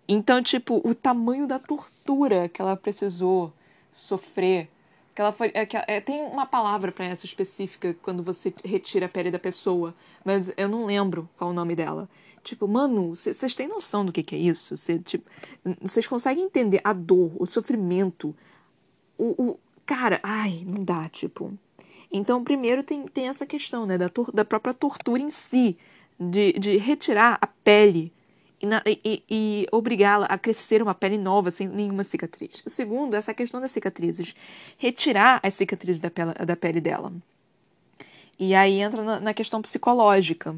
então, 0.07 0.43
tipo, 0.43 0.81
o 0.85 0.95
tamanho 0.95 1.47
da 1.47 1.59
tortura 1.59 2.49
que 2.49 2.61
ela 2.61 2.77
precisou 2.77 3.53
sofrer. 3.93 4.69
Que 5.15 5.21
ela 5.21 5.33
foi, 5.33 5.51
é, 5.55 5.65
que, 5.65 5.77
é, 5.77 6.01
tem 6.01 6.23
uma 6.23 6.45
palavra 6.45 6.91
para 6.91 7.05
essa 7.05 7.25
específica 7.25 7.95
quando 8.03 8.23
você 8.23 8.53
retira 8.65 9.07
a 9.07 9.09
pele 9.09 9.31
da 9.31 9.39
pessoa, 9.39 9.95
mas 10.25 10.53
eu 10.57 10.69
não 10.69 10.87
lembro 10.87 11.29
qual 11.37 11.51
o 11.51 11.53
nome 11.53 11.77
dela. 11.77 12.09
Tipo, 12.43 12.69
mano, 12.69 13.15
vocês 13.15 13.55
têm 13.55 13.69
noção 13.69 14.05
do 14.05 14.13
que, 14.13 14.23
que 14.23 14.35
é 14.35 14.39
isso? 14.39 14.77
Vocês 14.77 15.01
tipo, 15.05 15.25
conseguem 16.09 16.45
entender 16.45 16.81
a 16.85 16.93
dor, 16.93 17.33
o 17.39 17.47
sofrimento, 17.47 18.35
o, 19.17 19.43
o. 19.43 19.61
Cara, 19.87 20.21
ai, 20.23 20.65
não 20.67 20.85
dá, 20.85 21.09
tipo. 21.09 21.53
Então, 22.13 22.45
primeiro 22.45 22.83
tem, 22.83 23.07
tem 23.07 23.29
essa 23.29 23.47
questão, 23.47 23.87
né, 23.87 23.97
da, 23.97 24.11
da 24.33 24.45
própria 24.45 24.75
tortura 24.75 25.21
em 25.21 25.31
si, 25.31 25.77
de, 26.19 26.53
de 26.53 26.77
retirar 26.77 27.39
a 27.41 27.47
pele 27.47 28.13
e, 28.87 29.01
e, 29.05 29.25
e 29.31 29.67
obrigá-la 29.73 30.27
a 30.27 30.39
crescer 30.39 30.83
uma 30.83 30.95
pele 30.95 31.19
nova 31.19 31.51
sem 31.51 31.69
nenhuma 31.69 32.05
cicatriz. 32.05 32.63
O 32.65 32.71
segundo, 32.71 33.15
essa 33.15 33.35
questão 33.35 33.61
das 33.61 33.71
cicatrizes. 33.71 34.35
Retirar 34.79 35.41
as 35.43 35.55
cicatrizes 35.55 36.01
da 36.01 36.11
pele, 36.11 36.33
da 36.33 36.57
pele 36.57 36.81
dela. 36.81 37.13
E 38.39 38.55
aí 38.55 38.81
entra 38.81 39.03
na, 39.03 39.21
na 39.21 39.35
questão 39.35 39.63
psicológica. 39.63 40.57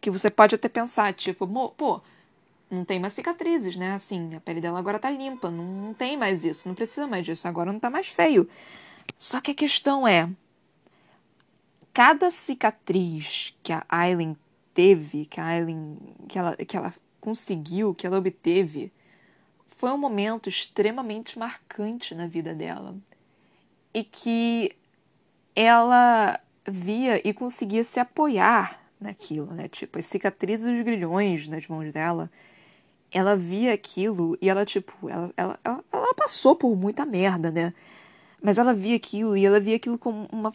Que 0.00 0.10
você 0.10 0.30
pode 0.30 0.54
até 0.54 0.68
pensar, 0.68 1.12
tipo, 1.12 1.46
pô, 1.70 2.00
não 2.70 2.84
tem 2.84 3.00
mais 3.00 3.14
cicatrizes, 3.14 3.76
né? 3.76 3.94
Assim, 3.94 4.34
a 4.34 4.40
pele 4.40 4.60
dela 4.60 4.78
agora 4.78 4.98
tá 4.98 5.10
limpa, 5.10 5.50
não, 5.50 5.64
não 5.64 5.94
tem 5.94 6.16
mais 6.16 6.44
isso, 6.44 6.68
não 6.68 6.74
precisa 6.74 7.06
mais 7.06 7.24
disso, 7.24 7.48
agora 7.48 7.72
não 7.72 7.80
tá 7.80 7.90
mais 7.90 8.08
feio. 8.08 8.48
Só 9.18 9.40
que 9.40 9.50
a 9.50 9.54
questão 9.54 10.06
é, 10.06 10.28
cada 11.92 12.30
cicatriz 12.30 13.56
que 13.62 13.72
a 13.72 13.84
Aileen 13.88 14.36
teve, 14.74 15.26
que 15.26 15.40
a 15.40 15.46
Aileen, 15.46 15.98
que 16.28 16.38
ela, 16.38 16.56
que 16.56 16.76
ela 16.76 16.94
conseguiu, 17.20 17.94
que 17.94 18.06
ela 18.06 18.18
obteve, 18.18 18.92
foi 19.78 19.90
um 19.92 19.98
momento 19.98 20.48
extremamente 20.48 21.38
marcante 21.38 22.14
na 22.14 22.26
vida 22.26 22.54
dela. 22.54 22.96
E 23.94 24.02
que 24.02 24.76
ela 25.54 26.40
via 26.66 27.20
e 27.26 27.32
conseguia 27.32 27.84
se 27.84 27.98
apoiar 28.00 28.80
naquilo, 29.00 29.52
né? 29.54 29.68
Tipo, 29.68 29.98
as 29.98 30.06
cicatrizes 30.06 30.66
e 30.66 30.78
os 30.78 30.82
grilhões 30.82 31.48
nas 31.48 31.66
mãos 31.66 31.92
dela. 31.92 32.30
Ela 33.10 33.36
via 33.36 33.72
aquilo 33.72 34.36
e 34.42 34.50
ela, 34.50 34.66
tipo, 34.66 35.08
ela, 35.08 35.32
ela, 35.36 35.58
ela, 35.64 35.84
ela 35.92 36.14
passou 36.14 36.54
por 36.54 36.76
muita 36.76 37.06
merda, 37.06 37.50
né? 37.50 37.72
Mas 38.42 38.58
ela 38.58 38.74
via 38.74 38.96
aquilo 38.96 39.36
e 39.36 39.46
ela 39.46 39.58
via 39.58 39.76
aquilo 39.76 39.98
como 39.98 40.28
uma, 40.30 40.52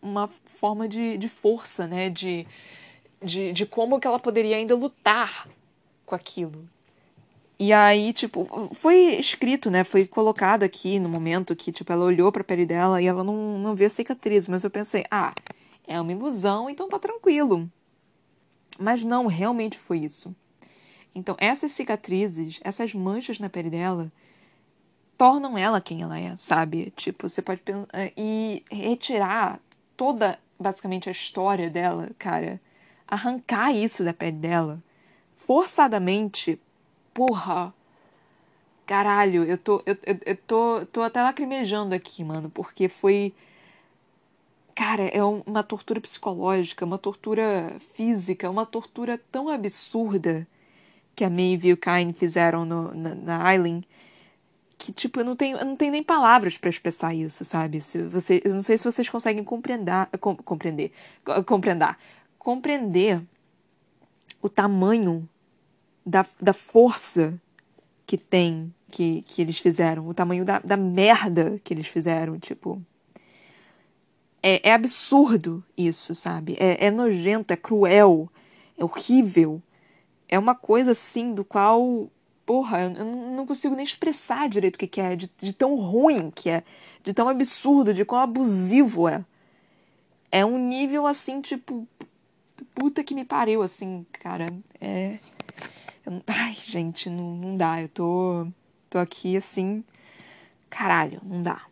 uma 0.00 0.28
forma 0.28 0.88
de, 0.88 1.18
de 1.18 1.28
força, 1.28 1.86
né? 1.86 2.08
De, 2.08 2.46
de, 3.22 3.52
de 3.52 3.66
como 3.66 4.00
que 4.00 4.06
ela 4.06 4.18
poderia 4.18 4.56
ainda 4.56 4.74
lutar 4.74 5.46
com 6.10 6.14
aquilo. 6.16 6.68
E 7.56 7.72
aí, 7.72 8.12
tipo, 8.12 8.70
foi 8.74 9.14
escrito, 9.16 9.70
né? 9.70 9.84
Foi 9.84 10.06
colocado 10.06 10.64
aqui 10.64 10.98
no 10.98 11.08
momento 11.08 11.54
que, 11.54 11.70
tipo, 11.70 11.92
ela 11.92 12.04
olhou 12.04 12.32
pra 12.32 12.42
pele 12.42 12.66
dela 12.66 13.00
e 13.00 13.06
ela 13.06 13.22
não, 13.22 13.58
não 13.58 13.74
viu 13.76 13.88
cicatriz. 13.88 14.48
Mas 14.48 14.64
eu 14.64 14.70
pensei, 14.70 15.04
ah, 15.10 15.32
é 15.86 16.00
uma 16.00 16.10
ilusão, 16.10 16.68
então 16.68 16.88
tá 16.88 16.98
tranquilo. 16.98 17.70
Mas 18.78 19.04
não, 19.04 19.26
realmente 19.26 19.78
foi 19.78 19.98
isso. 19.98 20.34
Então, 21.14 21.36
essas 21.38 21.72
cicatrizes, 21.72 22.58
essas 22.64 22.94
manchas 22.94 23.38
na 23.38 23.50
pele 23.50 23.70
dela, 23.70 24.10
tornam 25.18 25.56
ela 25.56 25.80
quem 25.80 26.02
ela 26.02 26.18
é, 26.18 26.34
sabe? 26.38 26.92
Tipo, 26.96 27.28
você 27.28 27.42
pode 27.42 27.60
pensar. 27.60 27.88
Eh, 27.92 28.12
e 28.16 28.64
retirar 28.70 29.60
toda, 29.96 30.38
basicamente, 30.58 31.08
a 31.08 31.12
história 31.12 31.68
dela, 31.70 32.10
cara. 32.18 32.60
Arrancar 33.06 33.72
isso 33.72 34.02
da 34.02 34.14
pele 34.14 34.38
dela 34.38 34.82
forçadamente, 35.50 36.60
porra. 37.12 37.74
Caralho, 38.86 39.42
eu 39.42 39.58
tô, 39.58 39.82
eu, 39.84 39.96
eu, 40.06 40.18
eu 40.24 40.36
tô, 40.36 40.86
tô 40.86 41.02
até 41.02 41.20
lacrimejando 41.20 41.92
aqui, 41.92 42.22
mano, 42.22 42.48
porque 42.50 42.88
foi. 42.88 43.34
Cara, 44.76 45.08
é 45.08 45.20
uma 45.24 45.64
tortura 45.64 46.00
psicológica, 46.00 46.84
uma 46.84 46.98
tortura 46.98 47.74
física, 47.94 48.48
uma 48.48 48.64
tortura 48.64 49.18
tão 49.32 49.48
absurda 49.48 50.46
que 51.16 51.24
a 51.24 51.28
Maeve 51.28 51.70
e 51.70 51.72
o 51.72 51.76
Kain 51.76 52.12
fizeram 52.12 52.64
no, 52.64 52.92
na, 52.92 53.14
na 53.16 53.44
Aileen 53.44 53.82
que, 54.78 54.92
tipo, 54.92 55.18
eu 55.18 55.24
não 55.24 55.34
tenho, 55.34 55.58
eu 55.58 55.66
não 55.66 55.74
tenho 55.74 55.90
nem 55.90 56.02
palavras 56.02 56.56
para 56.56 56.70
expressar 56.70 57.12
isso, 57.12 57.44
sabe? 57.44 57.80
Se 57.80 58.00
você, 58.04 58.40
eu 58.44 58.54
não 58.54 58.62
sei 58.62 58.78
se 58.78 58.84
vocês 58.84 59.08
conseguem 59.08 59.42
compreender, 59.42 60.06
com, 60.20 60.36
compreender, 60.36 60.92
compreender, 61.44 61.96
compreender 62.38 63.20
o 64.40 64.48
tamanho 64.48 65.28
da, 66.04 66.26
da 66.40 66.52
força 66.52 67.40
que 68.06 68.16
tem, 68.16 68.74
que, 68.90 69.22
que 69.22 69.40
eles 69.40 69.58
fizeram, 69.58 70.08
o 70.08 70.14
tamanho 70.14 70.44
da, 70.44 70.58
da 70.58 70.76
merda 70.76 71.60
que 71.62 71.72
eles 71.72 71.86
fizeram, 71.86 72.38
tipo. 72.38 72.82
É, 74.42 74.70
é 74.70 74.72
absurdo 74.72 75.62
isso, 75.76 76.14
sabe? 76.14 76.56
É, 76.58 76.86
é 76.86 76.90
nojento, 76.90 77.52
é 77.52 77.56
cruel, 77.56 78.28
é 78.76 78.84
horrível. 78.84 79.62
É 80.28 80.38
uma 80.38 80.54
coisa 80.54 80.92
assim 80.92 81.34
do 81.34 81.44
qual. 81.44 82.10
Porra, 82.46 82.80
eu 82.80 83.04
não 83.04 83.46
consigo 83.46 83.76
nem 83.76 83.84
expressar 83.84 84.48
direito 84.48 84.74
o 84.74 84.78
que, 84.78 84.88
que 84.88 85.00
é, 85.00 85.14
de, 85.14 85.30
de 85.38 85.52
tão 85.52 85.76
ruim 85.76 86.32
que 86.32 86.50
é, 86.50 86.64
de 87.04 87.12
tão 87.12 87.28
absurdo, 87.28 87.94
de 87.94 88.04
quão 88.04 88.20
abusivo 88.20 89.08
é. 89.08 89.24
É 90.32 90.44
um 90.44 90.58
nível 90.58 91.06
assim, 91.06 91.40
tipo. 91.40 91.86
Puta 92.74 93.04
que 93.04 93.14
me 93.14 93.24
pariu, 93.24 93.62
assim, 93.62 94.06
cara. 94.12 94.52
É. 94.80 95.18
Ai, 96.26 96.56
gente, 96.66 97.08
não, 97.08 97.34
não 97.36 97.56
dá. 97.56 97.80
Eu 97.80 97.88
tô. 97.88 98.46
Tô 98.88 98.98
aqui 98.98 99.36
assim. 99.36 99.84
Caralho, 100.68 101.20
não 101.24 101.42
dá. 101.42 101.62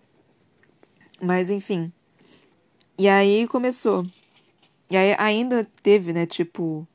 Mas 1.20 1.50
enfim. 1.50 1.92
E 2.96 3.08
aí 3.08 3.46
começou. 3.48 4.06
E 4.90 4.96
aí 4.96 5.14
ainda 5.18 5.66
teve, 5.82 6.12
né, 6.12 6.26
tipo. 6.26 6.86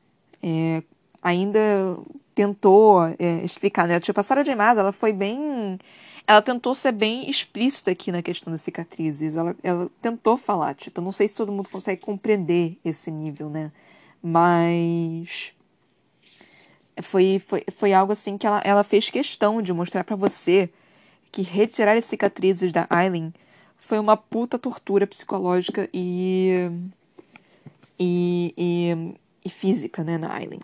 É, 0.41 0.83
ainda 1.21 1.59
tentou 2.35 3.05
é, 3.19 3.43
explicar, 3.43 3.87
né? 3.87 3.99
Tipo, 3.99 4.19
a 4.19 4.23
Sarah 4.23 4.43
J. 4.43 4.55
Maas, 4.55 4.77
ela 4.77 4.91
foi 4.91 5.13
bem 5.13 5.77
ela 6.25 6.41
tentou 6.41 6.73
ser 6.73 6.93
bem 6.93 7.29
explícita 7.29 7.91
aqui 7.91 8.11
na 8.11 8.21
questão 8.21 8.51
das 8.51 8.61
cicatrizes. 8.61 9.35
Ela, 9.35 9.55
ela 9.61 9.89
tentou 10.01 10.37
falar, 10.37 10.73
tipo, 10.73 10.99
eu 10.99 11.03
não 11.03 11.11
sei 11.11 11.27
se 11.27 11.35
todo 11.35 11.51
mundo 11.51 11.69
consegue 11.69 12.01
compreender 12.01 12.77
esse 12.83 13.11
nível, 13.11 13.49
né? 13.49 13.71
Mas 14.21 15.53
foi, 17.01 17.39
foi, 17.39 17.63
foi 17.75 17.93
algo 17.93 18.13
assim 18.13 18.37
que 18.37 18.45
ela, 18.45 18.61
ela 18.63 18.83
fez 18.83 19.09
questão 19.09 19.61
de 19.61 19.73
mostrar 19.73 20.03
para 20.03 20.15
você 20.15 20.69
que 21.31 21.41
retirar 21.41 21.97
as 21.97 22.05
cicatrizes 22.05 22.71
da 22.71 22.85
Aileen 22.89 23.33
foi 23.77 23.99
uma 23.99 24.15
puta 24.15 24.57
tortura 24.57 25.05
psicológica 25.05 25.89
e, 25.93 26.69
e, 27.99 28.53
e, 28.57 29.15
e 29.43 29.49
física, 29.49 30.03
né, 30.03 30.17
na 30.17 30.33
Aileen. 30.33 30.61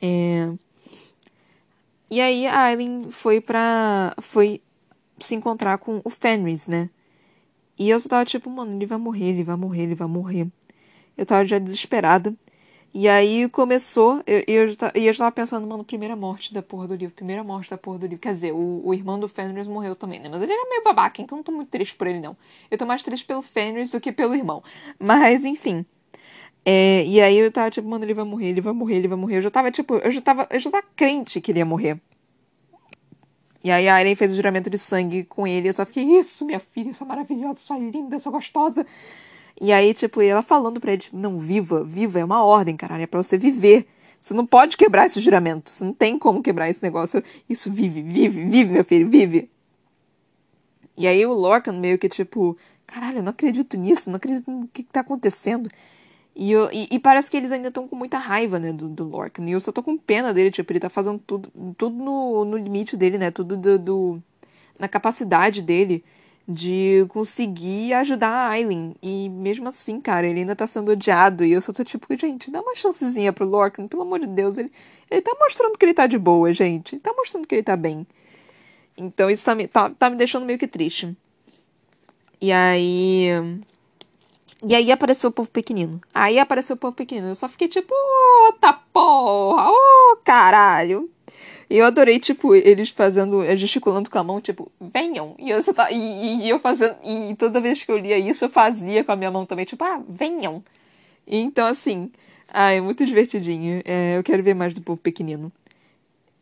É, 0.00 0.52
e 2.10 2.20
aí 2.20 2.46
a 2.46 2.64
Aileen 2.66 3.10
foi 3.10 3.40
pra. 3.40 4.14
foi 4.20 4.60
se 5.18 5.34
encontrar 5.34 5.78
com 5.78 6.00
o 6.04 6.10
Fenris, 6.10 6.68
né? 6.68 6.90
E 7.78 7.90
eu 7.90 7.98
só 7.98 8.08
tava 8.08 8.24
tipo, 8.24 8.48
mano, 8.48 8.76
ele 8.76 8.86
vai 8.86 8.98
morrer, 8.98 9.30
ele 9.30 9.42
vai 9.42 9.56
morrer, 9.56 9.82
ele 9.82 9.94
vai 9.94 10.06
morrer. 10.06 10.46
Eu 11.16 11.26
tava 11.26 11.44
já 11.44 11.58
desesperada. 11.58 12.32
E 12.96 13.08
aí 13.08 13.48
começou, 13.48 14.22
eu, 14.24 14.44
eu, 14.46 14.68
eu, 14.94 15.12
já 15.12 15.18
tava 15.24 15.32
pensando, 15.32 15.66
mano, 15.66 15.82
primeira 15.82 16.14
morte 16.14 16.54
da 16.54 16.62
porra 16.62 16.86
do 16.86 16.94
livro, 16.94 17.12
primeira 17.12 17.42
morte 17.42 17.68
da 17.68 17.76
porra 17.76 17.98
do 17.98 18.06
livro. 18.06 18.20
Quer 18.20 18.32
dizer, 18.32 18.52
o, 18.52 18.82
o 18.84 18.94
irmão 18.94 19.18
do 19.18 19.28
Fenris 19.28 19.66
morreu 19.66 19.96
também, 19.96 20.20
né? 20.20 20.28
Mas 20.28 20.40
ele 20.40 20.52
era 20.52 20.68
meio 20.70 20.84
babaca, 20.84 21.20
então 21.20 21.36
não 21.36 21.42
tô 21.42 21.50
muito 21.50 21.70
triste 21.70 21.96
por 21.96 22.06
ele, 22.06 22.20
não. 22.20 22.36
Eu 22.70 22.78
tô 22.78 22.86
mais 22.86 23.02
triste 23.02 23.26
pelo 23.26 23.42
Fenris 23.42 23.90
do 23.90 24.00
que 24.00 24.12
pelo 24.12 24.32
irmão. 24.32 24.62
Mas, 24.96 25.44
enfim. 25.44 25.84
É, 26.64 27.04
e 27.04 27.20
aí 27.20 27.36
eu 27.36 27.50
tava 27.50 27.68
tipo, 27.68 27.88
mano, 27.88 28.04
ele 28.04 28.14
vai 28.14 28.24
morrer, 28.24 28.46
ele 28.46 28.60
vai 28.60 28.72
morrer, 28.72 28.94
ele 28.94 29.08
vai 29.08 29.18
morrer. 29.18 29.38
Eu 29.38 29.42
já 29.42 29.50
tava, 29.50 29.72
tipo, 29.72 29.96
eu 29.96 30.12
já 30.12 30.20
tava, 30.20 30.46
eu 30.48 30.60
já 30.60 30.70
tava 30.70 30.86
crente 30.94 31.40
que 31.40 31.50
ele 31.50 31.58
ia 31.58 31.64
morrer. 31.64 32.00
E 33.64 33.72
aí 33.72 33.88
a 33.88 34.00
Irene 34.00 34.14
fez 34.14 34.32
o 34.32 34.36
juramento 34.36 34.70
de 34.70 34.78
sangue 34.78 35.24
com 35.24 35.48
ele. 35.48 35.68
Eu 35.68 35.72
só 35.72 35.84
fiquei, 35.84 36.04
isso, 36.04 36.44
minha 36.44 36.60
filha, 36.60 36.94
sua 36.94 37.08
maravilhosa, 37.08 37.58
sua 37.58 37.76
linda, 37.76 38.20
sua 38.20 38.30
gostosa. 38.30 38.86
E 39.60 39.72
aí, 39.72 39.94
tipo, 39.94 40.20
ela 40.20 40.42
falando 40.42 40.80
pra 40.80 40.92
ele, 40.92 41.02
tipo, 41.02 41.16
não, 41.16 41.38
viva, 41.38 41.84
viva, 41.84 42.18
é 42.18 42.24
uma 42.24 42.44
ordem, 42.44 42.76
caralho, 42.76 43.02
é 43.02 43.06
pra 43.06 43.22
você 43.22 43.38
viver. 43.38 43.86
Você 44.20 44.34
não 44.34 44.46
pode 44.46 44.76
quebrar 44.76 45.06
esse 45.06 45.20
juramento. 45.20 45.70
Você 45.70 45.84
não 45.84 45.92
tem 45.92 46.18
como 46.18 46.42
quebrar 46.42 46.68
esse 46.68 46.82
negócio. 46.82 47.22
Isso, 47.48 47.70
vive, 47.70 48.02
vive, 48.02 48.44
vive, 48.44 48.72
meu 48.72 48.84
filho, 48.84 49.08
vive. 49.08 49.50
E 50.96 51.06
aí 51.06 51.24
o 51.26 51.32
Lorcan 51.32 51.72
meio 51.72 51.98
que, 51.98 52.08
tipo, 52.08 52.56
caralho, 52.86 53.18
eu 53.18 53.22
não 53.22 53.30
acredito 53.30 53.76
nisso, 53.76 54.10
não 54.10 54.16
acredito 54.16 54.50
no 54.50 54.66
que, 54.68 54.82
que 54.82 54.92
tá 54.92 55.00
acontecendo. 55.00 55.68
E, 56.34 56.50
eu, 56.50 56.68
e, 56.72 56.88
e, 56.90 56.98
parece 56.98 57.30
que 57.30 57.36
eles 57.36 57.52
ainda 57.52 57.68
estão 57.68 57.86
com 57.86 57.94
muita 57.94 58.18
raiva, 58.18 58.58
né, 58.58 58.72
do, 58.72 58.88
do 58.88 59.04
Lorcan. 59.04 59.44
E 59.44 59.52
eu 59.52 59.60
só 59.60 59.70
tô 59.70 59.82
com 59.82 59.96
pena 59.96 60.32
dele, 60.34 60.50
tipo, 60.50 60.72
ele 60.72 60.80
tá 60.80 60.88
fazendo 60.88 61.20
tudo, 61.24 61.52
tudo 61.76 61.96
no, 61.96 62.44
no 62.44 62.56
limite 62.56 62.96
dele, 62.96 63.18
né, 63.18 63.30
tudo 63.30 63.56
do, 63.56 63.78
do, 63.78 64.22
na 64.78 64.88
capacidade 64.88 65.62
dele 65.62 66.04
de 66.46 67.06
conseguir 67.08 67.94
ajudar 67.94 68.28
a 68.28 68.48
Aileen. 68.50 68.94
E 69.02 69.28
mesmo 69.30 69.68
assim, 69.68 70.00
cara, 70.00 70.26
ele 70.26 70.40
ainda 70.40 70.54
tá 70.54 70.66
sendo 70.66 70.92
odiado. 70.92 71.44
E 71.44 71.52
eu 71.52 71.60
só 71.60 71.72
tô 71.72 71.82
tipo, 71.82 72.06
gente, 72.16 72.50
dá 72.50 72.60
uma 72.60 72.74
chancezinha 72.74 73.32
pro 73.32 73.46
Lorcan, 73.46 73.88
pelo 73.88 74.02
amor 74.02 74.20
de 74.20 74.26
Deus. 74.26 74.58
Ele, 74.58 74.70
ele 75.10 75.22
tá 75.22 75.34
mostrando 75.40 75.78
que 75.78 75.84
ele 75.84 75.94
tá 75.94 76.06
de 76.06 76.18
boa, 76.18 76.52
gente. 76.52 76.94
Ele 76.94 77.00
tá 77.00 77.12
mostrando 77.16 77.46
que 77.46 77.54
ele 77.54 77.62
tá 77.62 77.76
bem. 77.76 78.06
Então 78.96 79.30
isso 79.30 79.44
tá, 79.44 79.56
tá, 79.72 79.90
tá 79.90 80.10
me 80.10 80.16
deixando 80.16 80.46
meio 80.46 80.58
que 80.58 80.66
triste. 80.68 81.16
E 82.40 82.52
aí. 82.52 83.28
E 84.66 84.74
aí 84.74 84.92
apareceu 84.92 85.30
o 85.30 85.32
povo 85.32 85.48
pequenino. 85.50 86.00
Aí 86.14 86.38
apareceu 86.38 86.74
o 86.76 86.78
povo 86.78 86.94
pequenino. 86.94 87.28
Eu 87.28 87.34
só 87.34 87.48
fiquei 87.48 87.68
tipo, 87.68 87.92
oh, 87.94 88.52
tá 88.60 88.72
porra, 88.72 89.70
ô, 89.70 89.72
oh, 89.72 90.16
caralho. 90.24 91.10
E 91.68 91.78
eu 91.78 91.86
adorei, 91.86 92.18
tipo, 92.18 92.54
eles 92.54 92.90
fazendo, 92.90 93.44
gesticulando 93.56 94.10
com 94.10 94.18
a 94.18 94.24
mão, 94.24 94.40
tipo, 94.40 94.70
venham. 94.80 95.34
E 95.38 95.50
eu, 95.50 95.60
e, 95.90 96.44
e 96.44 96.48
eu 96.48 96.58
fazendo, 96.58 96.96
e 97.02 97.34
toda 97.36 97.60
vez 97.60 97.82
que 97.82 97.90
eu 97.90 97.96
lia 97.96 98.18
isso, 98.18 98.44
eu 98.44 98.50
fazia 98.50 99.02
com 99.02 99.12
a 99.12 99.16
minha 99.16 99.30
mão 99.30 99.46
também, 99.46 99.64
tipo, 99.64 99.82
ah, 99.82 100.02
venham. 100.08 100.62
E 101.26 101.38
então, 101.38 101.66
assim, 101.66 102.10
ah, 102.48 102.70
é 102.70 102.80
muito 102.80 103.04
divertidinho. 103.06 103.82
É, 103.84 104.16
eu 104.16 104.22
quero 104.22 104.42
ver 104.42 104.54
mais 104.54 104.74
do 104.74 104.80
povo 104.80 105.00
pequenino. 105.00 105.50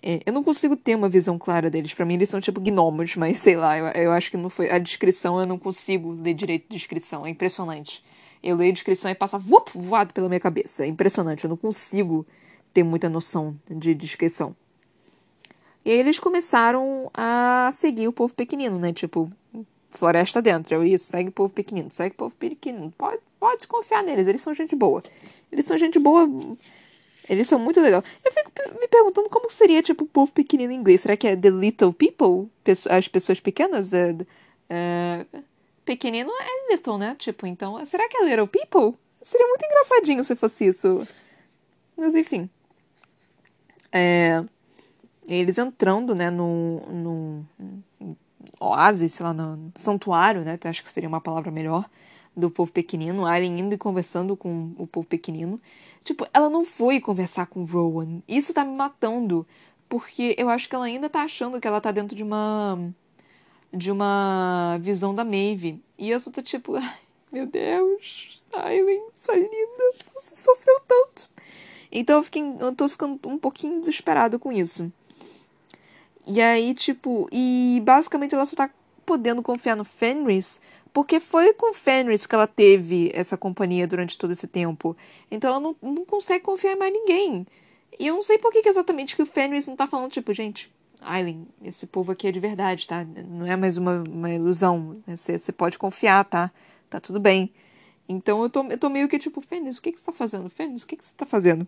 É, 0.03 0.20
eu 0.27 0.33
não 0.33 0.43
consigo 0.43 0.77
ter 0.77 0.97
uma 0.97 1.09
visão 1.09 1.39
clara 1.39 1.70
deles. 1.70 1.95
Para 1.95 2.05
mim, 2.05 2.14
eles 2.14 2.29
são 2.29 2.41
tipo 2.41 2.61
gnomos, 2.61 3.14
mas 3.16 3.39
sei 3.39 3.57
lá, 3.57 3.79
eu, 3.79 3.87
eu 3.87 4.12
acho 4.12 4.31
que 4.31 4.37
não 4.37 4.51
foi. 4.51 4.70
A 4.70 4.79
descrição 4.79 5.41
eu 5.41 5.47
não 5.47 5.59
consigo 5.59 6.12
ler 6.12 6.35
direito 6.35 6.68
de 6.68 6.77
descrição. 6.77 7.25
É 7.27 7.31
impressionante. 7.31 8.03
Eu 8.43 8.57
leio 8.57 8.73
a 8.73 8.75
descrição 8.75 9.11
e 9.11 9.14
passa 9.14 9.39
voado 9.39 10.12
pela 10.12 10.29
minha 10.29 10.41
cabeça. 10.41 10.85
É 10.85 10.87
impressionante, 10.87 11.45
eu 11.45 11.51
não 11.51 11.57
consigo 11.57 12.27
ter 12.75 12.83
muita 12.83 13.09
noção 13.09 13.57
de 13.70 13.95
descrição. 13.95 14.57
E 15.85 15.91
aí 15.91 15.99
eles 15.99 16.18
começaram 16.18 17.11
a 17.12 17.70
seguir 17.72 18.09
o 18.09 18.12
povo 18.12 18.35
pequenino, 18.35 18.78
né? 18.78 18.93
Tipo, 18.93 19.30
floresta 19.91 20.41
dentro, 20.41 20.83
é 20.83 20.89
isso, 20.89 21.07
segue 21.07 21.28
o 21.28 21.33
povo 21.33 21.53
pequenino, 21.53 21.91
segue 21.91 22.14
o 22.14 22.18
povo 22.18 22.35
pequenino. 22.37 22.93
Pode, 22.97 23.20
pode 23.39 23.66
confiar 23.66 24.03
neles, 24.03 24.26
eles 24.26 24.43
são 24.43 24.55
gente 24.55 24.74
boa. 24.76 25.03
Eles 25.51 25.66
são 25.66 25.76
gente 25.76 25.99
boa, 25.99 26.28
eles 27.28 27.49
são 27.49 27.59
muito 27.59 27.80
legais. 27.80 28.03
Eu 28.24 28.33
fico 28.33 28.51
me 28.78 28.89
perguntando 28.89 29.28
como 29.28 29.51
seria, 29.51 29.83
tipo, 29.83 30.05
o 30.05 30.09
povo 30.09 30.33
pequenino 30.33 30.72
em 30.72 30.76
inglês. 30.76 31.03
Será 31.03 31.16
que 31.16 31.26
é 31.26 31.37
the 31.37 31.51
little 31.51 31.93
people? 31.93 32.51
As 32.91 33.09
pessoas 33.09 33.41
pequenas? 33.41 33.93
É, 33.93 34.16
é, 34.70 35.26
pequenino 35.85 36.30
é 36.30 36.72
little, 36.72 36.99
né? 36.99 37.14
Tipo, 37.18 37.47
então, 37.47 37.85
será 37.85 38.09
que 38.09 38.16
é 38.16 38.24
little 38.24 38.47
people? 38.47 38.99
Seria 39.20 39.47
muito 39.47 39.64
engraçadinho 39.64 40.24
se 40.24 40.35
fosse 40.35 40.66
isso. 40.66 41.07
Mas 41.97 42.14
enfim. 42.14 42.49
É, 43.93 44.43
eles 45.27 45.59
entrando, 45.59 46.14
né, 46.14 46.31
no, 46.31 46.81
no, 46.91 47.47
oásis, 48.59 49.12
sei 49.14 49.27
lá, 49.27 49.33
no 49.33 49.73
santuário, 49.75 50.43
né? 50.43 50.59
Acho 50.64 50.83
que 50.83 50.91
seria 50.91 51.09
uma 51.09 51.20
palavra 51.20 51.51
melhor, 51.51 51.89
do 52.37 52.51
povo 52.51 52.73
pequenino. 52.73 53.27
Alien 53.27 53.61
indo 53.61 53.75
e 53.75 53.79
conversando 53.79 54.37
com 54.37 54.73
o 54.79 54.87
povo 54.87 55.07
pequenino. 55.07 55.61
Tipo, 56.05 56.27
ela 56.33 56.51
não 56.51 56.64
foi 56.64 57.01
conversar 57.01 57.47
com 57.47 57.64
Rowan. 57.64 58.23
Isso 58.27 58.55
tá 58.55 58.64
me 58.64 58.75
matando. 58.75 59.47
Porque 59.89 60.35
eu 60.39 60.49
acho 60.49 60.68
que 60.68 60.75
ela 60.75 60.87
ainda 60.87 61.11
tá 61.11 61.23
achando 61.23 61.61
que 61.61 61.68
ela 61.68 61.81
tá 61.81 61.93
dentro 61.93 62.16
de 62.16 62.23
uma 62.23 62.79
de 63.73 63.91
uma 63.91 64.79
visão 64.81 65.14
da 65.14 65.25
Maeve. 65.25 65.83
E 65.99 66.11
eu 66.11 66.20
só 66.20 66.31
tô 66.31 66.43
tipo, 66.43 66.75
meu 67.33 67.47
Deus, 67.47 68.43
Aileen, 68.53 69.03
sua 69.12 69.35
linda, 69.35 69.95
você 70.14 70.37
sofreu 70.37 70.81
tanto. 70.87 71.31
Então 71.91 72.16
eu, 72.18 72.23
fiquei, 72.23 72.43
eu 72.59 72.75
tô 72.75 72.89
ficando 72.89 73.20
um 73.27 73.39
pouquinho 73.39 73.81
desesperado 73.81 74.39
com 74.39 74.51
isso. 74.51 74.91
E 76.27 76.41
aí, 76.41 76.75
tipo, 76.75 77.29
e 77.33 77.83
basicamente 77.85 78.35
ela 78.35 78.47
só 78.47 78.57
tá 78.57 78.70
podendo 79.05 79.43
confiar 79.43 79.77
no 79.77 79.85
Fenris 79.85 80.61
porque 80.93 81.20
foi 81.20 81.55
com 81.55 81.73
Fenris 81.73 82.27
que 82.27 82.35
ela 82.35 82.47
teve 82.47 83.11
essa 83.14 83.37
companhia 83.37 83.87
durante 83.87 84.16
todo 84.16 84.33
esse 84.33 84.47
tempo. 84.47 84.97
Então 85.31 85.51
ela 85.51 85.61
não, 85.61 85.77
não 85.81 86.05
consegue 86.05 86.45
confiar 86.45 86.73
em 86.73 86.79
mais 86.79 86.93
ninguém. 86.93 87.47
E 87.99 88.07
eu 88.07 88.14
não 88.14 88.23
sei 88.23 88.39
por 88.39 88.53
que, 88.53 88.62
que 88.62 88.68
exatamente 88.68 89.16
que 89.16 89.23
o 89.23 89.27
Fenris 89.27 89.66
não 89.66 89.77
tá 89.77 89.87
falando, 89.87 90.11
tipo, 90.11 90.33
gente, 90.35 90.70
Aileen, 91.01 91.47
esse 91.62 91.87
povo 91.87 92.12
aqui 92.12 92.29
é 92.29 92.33
de 92.33 92.41
verdade, 92.41 92.87
tá? 92.87 93.05
Não 93.05 93.47
é 93.47 93.57
mais 93.57 93.79
uma, 93.79 94.03
uma 94.09 94.31
ilusão. 94.31 95.03
Você, 95.07 95.39
você 95.39 95.51
pode 95.51 95.79
confiar, 95.79 96.25
tá? 96.25 96.51
Tá 96.91 97.01
tudo 97.01 97.18
bem. 97.18 97.51
Então 98.09 98.43
eu 98.43 98.51
tô, 98.51 98.62
eu 98.64 98.79
tô 98.79 98.89
meio 98.91 99.09
que 99.09 99.18
tipo, 99.18 99.41
Fênix, 99.41 99.79
o 99.79 99.83
que, 99.83 99.93
que 99.93 100.01
você 100.01 100.07
tá 100.07 100.12
fazendo? 100.12 100.51
Fênix, 100.51 100.83
o 100.83 100.87
que, 100.87 100.97
que 100.97 101.05
você 101.05 101.14
tá 101.16 101.25
fazendo? 101.25 101.66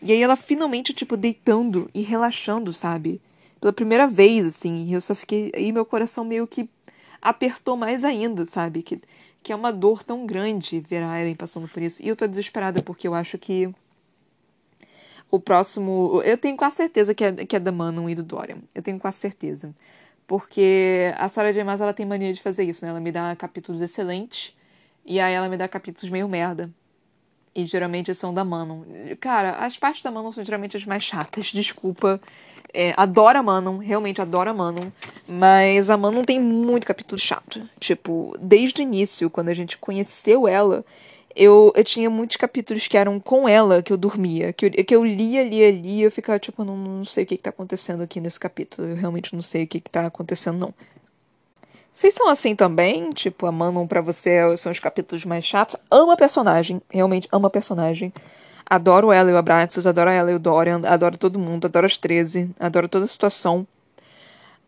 E 0.00 0.12
aí 0.12 0.22
ela 0.22 0.36
finalmente, 0.36 0.92
tipo, 0.92 1.16
deitando 1.16 1.90
e 1.92 2.02
relaxando, 2.02 2.72
sabe? 2.72 3.20
Pela 3.62 3.72
primeira 3.72 4.08
vez, 4.08 4.44
assim. 4.44 4.86
E 4.88 4.92
eu 4.92 5.00
só 5.00 5.14
fiquei. 5.14 5.52
Aí 5.54 5.70
meu 5.70 5.86
coração 5.86 6.24
meio 6.24 6.48
que 6.48 6.68
apertou 7.22 7.76
mais 7.76 8.02
ainda, 8.02 8.44
sabe? 8.44 8.82
Que, 8.82 9.00
que 9.40 9.52
é 9.52 9.56
uma 9.56 9.72
dor 9.72 10.02
tão 10.02 10.26
grande 10.26 10.80
ver 10.80 11.04
a 11.04 11.12
Aileen 11.12 11.36
passando 11.36 11.68
por 11.68 11.80
isso. 11.80 12.02
E 12.02 12.08
eu 12.08 12.16
tô 12.16 12.26
desesperada 12.26 12.82
porque 12.82 13.06
eu 13.06 13.14
acho 13.14 13.38
que 13.38 13.72
o 15.30 15.38
próximo. 15.38 16.20
Eu 16.24 16.36
tenho 16.36 16.56
quase 16.56 16.74
certeza 16.78 17.14
que 17.14 17.22
é, 17.22 17.32
que 17.46 17.54
é 17.54 17.60
da 17.60 17.70
Manon 17.70 18.08
e 18.08 18.16
do 18.16 18.24
Dorian. 18.24 18.58
Eu 18.74 18.82
tenho 18.82 18.98
quase 18.98 19.18
certeza. 19.18 19.72
Porque 20.26 21.14
a 21.16 21.28
Sarah 21.28 21.52
J. 21.52 21.62
Maas, 21.62 21.80
ela 21.80 21.94
tem 21.94 22.04
mania 22.04 22.32
de 22.32 22.42
fazer 22.42 22.64
isso, 22.64 22.84
né? 22.84 22.90
Ela 22.90 23.00
me 23.00 23.12
dá 23.12 23.36
capítulos 23.36 23.80
excelentes 23.80 24.56
E 25.04 25.20
aí 25.20 25.34
ela 25.34 25.48
me 25.48 25.56
dá 25.56 25.68
capítulos 25.68 26.10
meio 26.10 26.28
merda. 26.28 26.68
E 27.54 27.64
geralmente 27.64 28.12
são 28.14 28.34
da 28.34 28.44
Manon. 28.44 28.82
Cara, 29.20 29.52
as 29.64 29.78
partes 29.78 30.02
da 30.02 30.10
Manon 30.10 30.32
são 30.32 30.42
geralmente 30.42 30.76
as 30.76 30.84
mais 30.84 31.04
chatas, 31.04 31.46
desculpa. 31.54 32.20
É, 32.74 32.94
adoro 32.96 33.38
a 33.38 33.42
Manon, 33.42 33.78
realmente 33.78 34.20
adoro 34.22 34.50
a 34.50 34.54
Manon. 34.54 34.90
Mas 35.28 35.90
a 35.90 35.96
Manon 35.96 36.24
tem 36.24 36.40
muito 36.40 36.86
capítulo 36.86 37.20
chato. 37.20 37.68
Tipo, 37.78 38.34
desde 38.40 38.80
o 38.80 38.82
início, 38.82 39.28
quando 39.28 39.50
a 39.50 39.54
gente 39.54 39.76
conheceu 39.76 40.48
ela, 40.48 40.84
eu, 41.36 41.72
eu 41.74 41.84
tinha 41.84 42.08
muitos 42.08 42.36
capítulos 42.36 42.86
que 42.88 42.96
eram 42.96 43.20
com 43.20 43.48
ela 43.48 43.82
que 43.82 43.92
eu 43.92 43.96
dormia. 43.96 44.52
Que 44.52 44.66
eu, 44.66 44.70
que 44.70 44.94
eu 44.94 45.04
lia, 45.04 45.44
lia, 45.44 45.70
lia. 45.70 46.06
Eu 46.06 46.10
ficava 46.10 46.38
tipo, 46.38 46.64
não, 46.64 46.76
não 46.76 47.04
sei 47.04 47.24
o 47.24 47.26
que, 47.26 47.36
que 47.36 47.42
tá 47.42 47.50
acontecendo 47.50 48.02
aqui 48.02 48.20
nesse 48.20 48.40
capítulo. 48.40 48.88
Eu 48.88 48.96
realmente 48.96 49.34
não 49.34 49.42
sei 49.42 49.64
o 49.64 49.66
que, 49.66 49.80
que 49.80 49.90
tá 49.90 50.06
acontecendo, 50.06 50.58
não. 50.58 50.74
Vocês 51.92 52.14
são 52.14 52.28
assim 52.28 52.56
também? 52.56 53.10
Tipo, 53.10 53.46
a 53.46 53.52
Manon 53.52 53.86
pra 53.86 54.00
você 54.00 54.56
são 54.56 54.72
os 54.72 54.78
capítulos 54.78 55.26
mais 55.26 55.44
chatos? 55.44 55.76
Amo 55.90 56.12
a 56.12 56.16
personagem, 56.16 56.80
realmente 56.88 57.28
amo 57.30 57.46
a 57.46 57.50
personagem. 57.50 58.12
Adoro 58.66 59.12
ela 59.12 59.30
e 59.30 59.34
o 59.34 59.36
Abraxas, 59.36 59.86
adoro 59.86 60.10
ela 60.10 60.30
e 60.30 60.34
o 60.34 60.38
Dorian, 60.38 60.80
adoro 60.86 61.18
todo 61.18 61.38
mundo, 61.38 61.66
adoro 61.66 61.86
as 61.86 61.96
13, 61.96 62.50
adoro 62.58 62.88
toda 62.88 63.04
a 63.04 63.08
situação. 63.08 63.66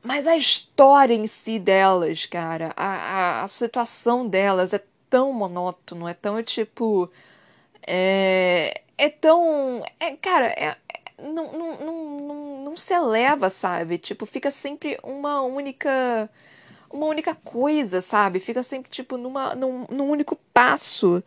Mas 0.02 0.26
a 0.26 0.36
história 0.36 1.14
em 1.14 1.26
si 1.26 1.58
delas, 1.58 2.26
cara, 2.26 2.72
a, 2.76 2.86
a, 2.86 3.42
a 3.42 3.48
situação 3.48 4.28
delas 4.28 4.74
é 4.74 4.82
tão 5.08 5.32
monótono, 5.32 6.06
é 6.06 6.14
tão 6.14 6.42
tipo. 6.42 7.10
É, 7.86 8.82
é 8.98 9.08
tão. 9.08 9.82
É, 9.98 10.14
cara, 10.16 10.46
é, 10.48 10.76
não, 11.22 11.52
não, 11.52 11.78
não, 11.78 12.20
não, 12.20 12.64
não 12.64 12.76
se 12.76 12.92
eleva, 12.92 13.48
sabe? 13.48 13.96
Tipo, 13.98 14.26
fica 14.26 14.50
sempre 14.50 14.98
uma 15.02 15.40
única 15.42 16.28
uma 16.94 17.06
única 17.06 17.34
coisa, 17.34 18.00
sabe? 18.00 18.38
Fica 18.38 18.62
sempre, 18.62 18.90
tipo, 18.90 19.16
numa, 19.16 19.54
num, 19.54 19.86
num 19.90 20.08
único 20.10 20.36
passo. 20.52 21.22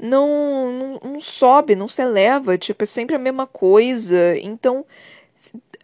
Não, 0.00 0.72
não, 0.72 1.12
não, 1.12 1.20
sobe, 1.20 1.76
não 1.76 1.88
se 1.88 2.02
eleva, 2.02 2.56
tipo, 2.56 2.82
é 2.82 2.86
sempre 2.86 3.16
a 3.16 3.18
mesma 3.18 3.46
coisa. 3.46 4.36
Então, 4.38 4.84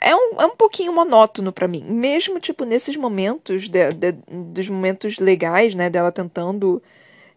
é 0.01 0.15
um, 0.15 0.41
é 0.41 0.47
um 0.47 0.57
pouquinho 0.57 0.95
monótono 0.95 1.53
para 1.53 1.69
mim. 1.69 1.85
Mesmo, 1.85 2.41
tipo, 2.41 2.65
nesses 2.65 2.97
momentos, 2.97 3.69
de, 3.69 3.93
de, 3.93 4.13
dos 4.29 4.69
momentos 4.69 5.19
legais, 5.19 5.75
né, 5.75 5.91
dela 5.91 6.13
tentando 6.13 6.83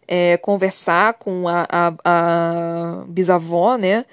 é, 0.08 0.38
conversar 0.38 1.16
com 1.16 1.48
a, 1.48 1.68
a, 1.70 1.94
a 2.06 3.06
bisavó, 3.08 3.78
né? 3.78 4.06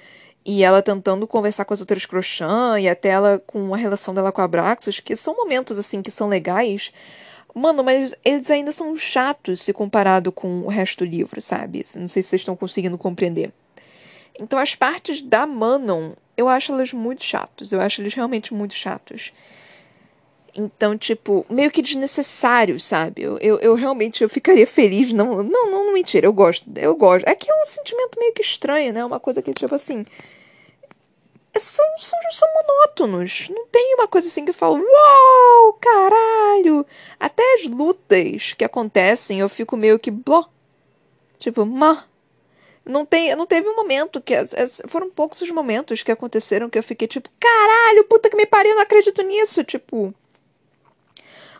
e 0.47 0.63
ela 0.63 0.81
tentando 0.81 1.27
conversar 1.27 1.65
com 1.65 1.73
as 1.73 1.81
outras 1.81 2.05
crochã 2.05 2.79
e 2.79 2.87
até 2.87 3.09
ela 3.09 3.37
com 3.45 3.73
a 3.73 3.77
relação 3.77 4.13
dela 4.13 4.31
com 4.31 4.39
a 4.39 4.45
Abraxas, 4.45 4.97
que 4.97 5.13
são 5.13 5.35
momentos 5.35 5.77
assim 5.77 6.01
que 6.01 6.09
são 6.09 6.29
legais, 6.29 6.93
Mano, 7.57 7.83
mas 7.83 8.13
eles 8.23 8.49
ainda 8.51 8.71
são 8.71 8.95
chatos 8.95 9.61
se 9.61 9.73
comparado 9.73 10.31
com 10.31 10.61
o 10.61 10.67
resto 10.67 11.03
do 11.03 11.09
livro, 11.09 11.41
sabe? 11.41 11.83
Não 11.95 12.07
sei 12.07 12.21
se 12.21 12.29
vocês 12.29 12.41
estão 12.41 12.55
conseguindo 12.55 12.97
compreender. 12.97 13.51
Então 14.39 14.59
as 14.59 14.75
partes 14.75 15.21
da 15.21 15.47
Manon, 15.47 16.11
eu 16.35 16.47
acho 16.47 16.71
elas 16.71 16.93
muito 16.93 17.23
chatos. 17.23 17.71
Eu 17.71 17.81
acho 17.81 18.01
eles 18.01 18.13
realmente 18.13 18.53
muito 18.53 18.75
chatos. 18.75 19.33
Então, 20.55 20.97
tipo, 20.97 21.45
meio 21.49 21.69
que 21.69 21.81
desnecessários, 21.81 22.83
sabe? 22.83 23.21
Eu, 23.21 23.37
eu, 23.39 23.59
eu, 23.59 23.75
realmente 23.75 24.23
eu 24.23 24.29
ficaria 24.29 24.65
feliz. 24.65 25.11
Não, 25.11 25.43
não, 25.43 25.71
não, 25.71 25.93
mentira, 25.93 26.27
eu 26.27 26.33
gosto. 26.33 26.65
Eu 26.75 26.95
gosto. 26.95 27.27
É 27.27 27.35
que 27.35 27.49
é 27.49 27.61
um 27.61 27.65
sentimento 27.65 28.19
meio 28.19 28.33
que 28.33 28.41
estranho, 28.41 28.93
né? 28.93 29.03
Uma 29.03 29.19
coisa 29.19 29.41
que, 29.41 29.53
tipo 29.53 29.73
assim 29.73 30.05
são, 31.63 31.85
são, 31.97 32.19
são 32.31 32.47
monótonos. 32.53 33.47
Não 33.49 33.67
tem 33.67 33.95
uma 33.95 34.07
coisa 34.07 34.27
assim 34.27 34.43
que 34.43 34.51
eu 34.51 34.55
falo, 34.55 34.83
uau, 34.83 35.73
caralho. 35.73 36.85
Até 37.19 37.43
as 37.55 37.65
lutas 37.65 38.53
que 38.53 38.63
acontecem, 38.63 39.39
eu 39.39 39.49
fico 39.49 39.77
meio 39.77 39.99
que 39.99 40.11
bló. 40.11 40.45
Tipo, 41.37 41.65
ma. 41.65 42.05
Não, 42.85 43.05
tem, 43.05 43.35
não 43.35 43.45
teve 43.45 43.67
um 43.67 43.75
momento 43.75 44.21
que. 44.21 44.33
Foram 44.87 45.09
poucos 45.09 45.41
os 45.41 45.51
momentos 45.51 46.03
que 46.03 46.11
aconteceram 46.11 46.69
que 46.69 46.77
eu 46.79 46.83
fiquei 46.83 47.07
tipo, 47.07 47.29
caralho, 47.39 48.05
puta 48.05 48.29
que 48.29 48.37
me 48.37 48.45
pariu, 48.45 48.75
não 48.75 48.81
acredito 48.81 49.21
nisso. 49.21 49.63
Tipo. 49.63 50.13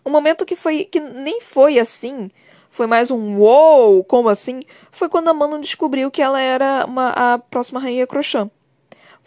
Um 0.05 0.09
momento 0.09 0.45
que 0.45 0.55
foi. 0.55 0.85
que 0.85 0.99
nem 0.99 1.41
foi 1.41 1.79
assim. 1.79 2.31
Foi 2.69 2.85
mais 2.85 3.09
um 3.09 3.39
uou, 3.39 4.03
como 4.03 4.29
assim? 4.29 4.61
Foi 4.91 5.09
quando 5.09 5.29
a 5.29 5.33
Mano 5.33 5.59
descobriu 5.59 6.11
que 6.11 6.21
ela 6.21 6.39
era 6.39 6.85
uma, 6.85 7.09
a 7.09 7.39
próxima 7.39 7.79
rainha 7.79 8.05
Crochã. 8.05 8.51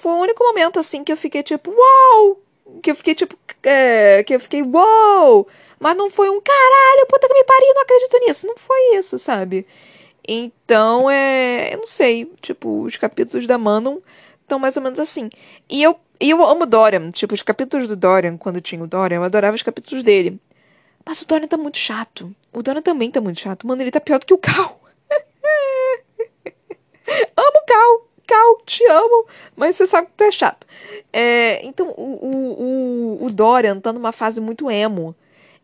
Foi 0.00 0.12
o 0.12 0.20
único 0.20 0.42
momento, 0.42 0.80
assim, 0.80 1.04
que 1.04 1.12
eu 1.12 1.16
fiquei 1.16 1.42
tipo, 1.42 1.70
uau! 1.70 2.40
Que 2.82 2.90
eu 2.90 2.94
fiquei 2.94 3.14
tipo, 3.14 3.36
é, 3.62 4.24
que 4.24 4.34
eu 4.34 4.40
fiquei, 4.40 4.62
uau! 4.62 5.46
Mas 5.78 5.94
não 5.94 6.08
foi 6.08 6.30
um 6.30 6.40
caralho, 6.40 7.06
puta 7.06 7.28
que 7.28 7.34
me 7.34 7.44
pariu, 7.44 7.74
não 7.74 7.82
acredito 7.82 8.18
nisso. 8.20 8.46
Não 8.46 8.56
foi 8.56 8.96
isso, 8.96 9.18
sabe? 9.18 9.66
Então, 10.26 11.10
é. 11.10 11.74
Eu 11.74 11.78
não 11.78 11.86
sei. 11.86 12.32
Tipo, 12.40 12.82
os 12.82 12.96
capítulos 12.96 13.46
da 13.46 13.58
Manon 13.58 13.98
estão 14.40 14.58
mais 14.58 14.74
ou 14.78 14.82
menos 14.82 14.98
assim. 14.98 15.28
E 15.68 15.82
eu, 15.82 15.94
e 16.18 16.30
eu 16.30 16.42
amo 16.46 16.64
Dorian. 16.64 17.10
Tipo, 17.10 17.34
os 17.34 17.42
capítulos 17.42 17.88
do 17.88 17.96
Dorian, 17.96 18.38
quando 18.38 18.60
tinha 18.60 18.82
o 18.82 18.86
Dorian, 18.86 19.18
eu 19.18 19.24
adorava 19.24 19.54
os 19.54 19.62
capítulos 19.62 20.02
dele. 20.02 20.40
Mas 21.04 21.20
o 21.20 21.28
Dorian 21.28 21.46
tá 21.46 21.58
muito 21.58 21.76
chato. 21.76 22.34
O 22.54 22.62
Dorian 22.62 22.80
também 22.80 23.10
tá 23.10 23.20
muito 23.20 23.40
chato. 23.40 23.66
Mano, 23.66 23.82
ele 23.82 23.90
tá 23.90 24.00
pior 24.00 24.18
do 24.18 24.24
que 24.24 24.32
o 24.32 24.38
Cal. 24.38 24.80
amo 27.36 27.58
o 27.58 27.66
Cal. 27.66 28.09
Cal, 28.30 28.62
te 28.64 28.86
amo, 28.86 29.26
mas 29.56 29.74
você 29.74 29.88
sabe 29.88 30.06
que 30.06 30.12
tu 30.16 30.22
é 30.22 30.30
chato. 30.30 30.64
É, 31.12 31.66
então, 31.66 31.88
o, 31.96 32.02
o, 32.02 33.22
o, 33.22 33.26
o 33.26 33.30
Dorian 33.30 33.80
tá 33.80 33.92
numa 33.92 34.12
fase 34.12 34.40
muito 34.40 34.70
emo. 34.70 35.16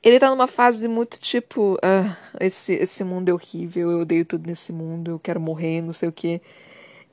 Ele 0.03 0.19
tá 0.19 0.29
numa 0.31 0.49
fase 0.49 0.89
muito 0.89 1.19
tipo, 1.21 1.79
ah, 1.81 2.17
esse, 2.41 2.75
esse 2.75 3.05
mundo 3.05 3.29
é 3.29 3.33
horrível, 3.33 3.93
eu 3.93 4.01
odeio 4.01 4.25
tudo 4.25 4.49
nesse 4.49 4.73
mundo, 4.73 5.13
eu 5.13 5.19
quero 5.21 5.41
morrer, 5.41 5.81
não 5.81 5.93
sei 5.93 6.09
o 6.09 6.13
quê. 6.13 6.41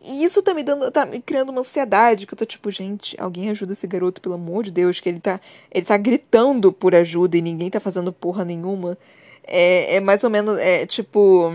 E 0.02 0.24
isso 0.24 0.42
tá 0.42 0.56
me 0.56 0.64
dando, 0.64 0.92
tá 0.92 1.06
me 1.06 1.22
criando 1.22 1.50
uma 1.50 1.62
ansiedade, 1.62 2.26
que 2.26 2.34
eu 2.34 2.38
tô 2.38 2.46
tipo, 2.46 2.72
gente, 2.72 3.16
alguém 3.20 3.50
ajuda 3.52 3.74
esse 3.74 3.86
garoto, 3.88 4.22
pelo 4.22 4.36
amor 4.36 4.64
de 4.64 4.72
Deus, 4.72 5.00
que 5.00 5.08
ele 5.08 5.22
tá, 5.22 5.40
ele 5.72 5.86
tá 5.86 5.98
gritando 5.98 6.74
por 6.74 6.96
ajuda 6.96 7.38
e 7.38 7.42
ninguém 7.44 7.70
tá 7.70 7.80
fazendo 7.80 8.12
porra 8.12 8.44
nenhuma. 8.44 8.98
É, 9.44 9.96
é 9.98 10.00
mais 10.00 10.24
ou 10.24 10.30
menos, 10.32 10.58
é 10.58 10.86
tipo, 10.86 11.52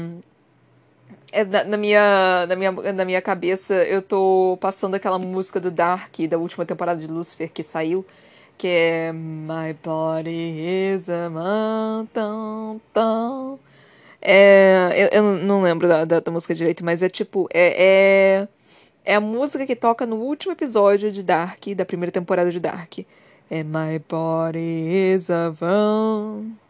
é, 1.32 1.44
na, 1.44 1.64
na, 1.64 1.76
minha, 1.76 2.46
na, 2.46 2.56
minha, 2.56 2.72
na 2.72 3.04
minha 3.04 3.22
cabeça, 3.22 3.74
eu 3.74 4.00
tô 4.02 4.58
passando 4.60 4.94
aquela 4.94 5.18
música 5.18 5.60
do 5.60 5.70
Dark, 5.70 6.16
da 6.28 6.38
última 6.38 6.64
temporada 6.64 7.00
de 7.00 7.06
Lucifer 7.06 7.50
que 7.50 7.62
saiu, 7.62 8.04
que 8.56 8.66
é 8.66 9.12
My 9.12 9.74
Body 9.82 10.94
is 10.94 11.08
a 11.08 11.28
Mountain. 11.30 12.80
É, 14.20 15.08
eu, 15.12 15.22
eu 15.22 15.38
não 15.38 15.62
lembro 15.62 15.86
da, 15.86 16.04
da, 16.04 16.20
da, 16.20 16.30
música 16.30 16.54
direito, 16.54 16.84
mas 16.84 17.02
é 17.02 17.08
tipo. 17.08 17.48
É, 17.52 18.46
é, 19.04 19.12
é 19.12 19.14
a 19.14 19.20
música 19.20 19.64
que 19.66 19.76
toca 19.76 20.04
no 20.06 20.16
último 20.16 20.52
episódio 20.52 21.10
de 21.12 21.22
Dark, 21.22 21.64
da 21.76 21.84
primeira 21.84 22.12
temporada 22.12 22.50
de 22.50 22.60
Dark. 22.60 22.98
É 23.50 23.62
My 23.62 23.98
Body 24.08 25.14
is 25.14 25.30
a 25.30 25.50
Van. 25.50 26.67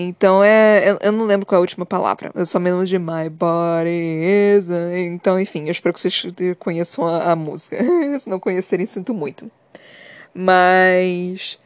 Então 0.00 0.44
é. 0.44 0.88
Eu, 0.88 0.98
eu, 1.02 1.10
não 1.10 1.24
lembro 1.26 1.44
qual 1.44 1.56
é 1.56 1.58
a 1.58 1.60
última 1.60 1.84
palavra. 1.84 2.30
Eu 2.32 2.46
só 2.46 2.60
me 2.60 2.70
lembro 2.70 2.86
de 2.86 2.96
My 3.00 3.28
Body 3.28 3.90
is. 4.56 4.70
A... 4.70 4.96
Então, 4.96 5.40
enfim, 5.40 5.64
eu 5.64 5.72
espero 5.72 5.92
que 5.92 6.00
vocês 6.00 6.24
conheçam 6.60 7.04
a, 7.04 7.32
a 7.32 7.36
música. 7.36 7.76
Se 8.20 8.30
não 8.30 8.38
conhecerem, 8.38 8.86
sinto 8.86 9.12
muito. 9.12 9.50
Mas 10.32 11.58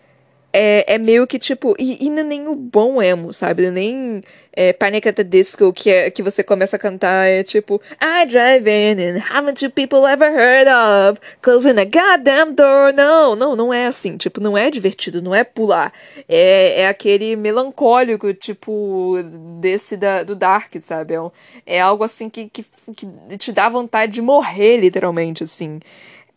é, 0.53 0.95
é 0.95 0.99
meio 0.99 1.27
que 1.27 1.39
tipo. 1.39 1.75
E, 1.79 2.05
e 2.05 2.11
não 2.11 2.19
é 2.19 2.25
nem 2.25 2.49
o 2.49 2.55
bom 2.55 3.01
emo, 3.03 3.33
sabe? 3.33 3.67
É 3.67 3.71
nem 3.71 4.23
é, 4.53 4.73
Panic 4.73 5.09
at 5.09 5.17
the 5.17 5.25
Disco, 5.25 5.73
que, 5.73 5.91
é, 5.91 6.11
que 6.11 6.23
você 6.23 6.43
começa 6.43 6.77
a 6.77 6.79
cantar, 6.79 7.27
é 7.27 7.43
tipo. 7.43 7.81
I 8.01 8.27
drive 8.27 8.69
in 8.69 9.01
and 9.01 9.19
haven't 9.19 9.65
you 9.65 9.71
people 9.71 10.07
ever 10.07 10.31
heard 10.31 10.69
of? 10.69 11.21
Closing 11.41 11.79
a 11.79 11.85
goddamn 11.85 12.55
door. 12.55 12.93
Não, 12.93 13.35
não, 13.35 13.57
não 13.57 13.73
é 13.73 13.87
assim. 13.87 14.17
Tipo, 14.17 14.41
não 14.41 14.57
é 14.57 14.71
divertido, 14.71 15.23
não 15.23 15.35
é 15.35 15.43
pular. 15.43 15.93
É, 16.29 16.83
é 16.83 16.89
aquele 16.89 17.35
melancólico, 17.35 18.35
tipo, 18.35 19.17
desse 19.61 19.97
da, 19.97 20.23
do 20.23 20.37
Dark, 20.37 20.75
sabe? 20.81 21.15
É, 21.15 21.77
é 21.77 21.81
algo 21.81 22.05
assim 22.05 22.29
que, 22.29 22.51
que, 22.51 22.65
que 22.95 23.07
te 23.39 23.53
dá 23.53 23.69
vontade 23.69 24.13
de 24.13 24.21
morrer, 24.21 24.79
literalmente, 24.79 25.45
assim. 25.45 25.81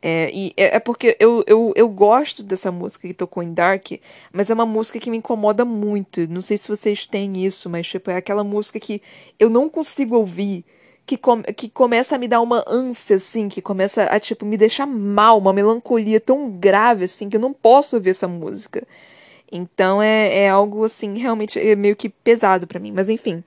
É, 0.08 0.30
e 0.32 0.54
é, 0.56 0.76
é 0.76 0.80
porque 0.80 1.18
eu, 1.20 1.44
eu, 1.48 1.74
eu 1.76 1.90
gosto 1.90 2.44
dessa 2.44 2.72
música 2.72 3.08
que 3.08 3.14
tocou 3.16 3.42
em 3.42 3.52
Dark, 3.52 3.94
mas 4.32 4.52
é 4.52 4.54
uma 4.54 4.66
música 4.66 5.00
que 5.00 5.10
me 5.10 5.18
incomoda 5.18 5.66
muito. 5.66 6.28
Não 6.28 6.44
sei 6.44 6.60
se 6.60 6.70
vocês 6.70 7.08
têm 7.08 7.44
isso, 7.44 7.68
mas 7.72 7.88
tipo, 7.88 8.12
é 8.12 8.16
aquela 8.16 8.44
música 8.44 8.80
que 8.80 9.02
eu 9.40 9.50
não 9.50 9.68
consigo 9.68 10.16
ouvir, 10.16 10.64
que, 11.08 11.18
com, 11.18 11.42
que 11.42 11.68
começa 11.68 12.14
a 12.16 12.20
me 12.20 12.28
dar 12.28 12.40
uma 12.42 12.64
ânsia, 12.68 13.16
assim, 13.16 13.50
que 13.50 13.64
começa 13.64 14.04
a, 14.04 14.20
tipo, 14.20 14.46
me 14.46 14.58
deixar 14.58 14.86
mal, 14.86 15.40
uma 15.40 15.52
melancolia 15.52 16.20
tão 16.20 16.52
grave, 16.52 17.06
assim, 17.06 17.28
que 17.28 17.38
eu 17.38 17.42
não 17.42 17.52
posso 17.52 17.96
ouvir 17.96 18.12
essa 18.12 18.28
música. 18.28 18.88
Então 19.52 20.04
é, 20.04 20.38
é 20.44 20.50
algo, 20.50 20.86
assim, 20.86 21.18
realmente 21.18 21.60
é 21.60 21.76
meio 21.76 21.96
que 21.96 22.10
pesado 22.10 22.68
para 22.68 22.80
mim. 22.80 22.92
Mas 22.92 23.10
enfim. 23.10 23.44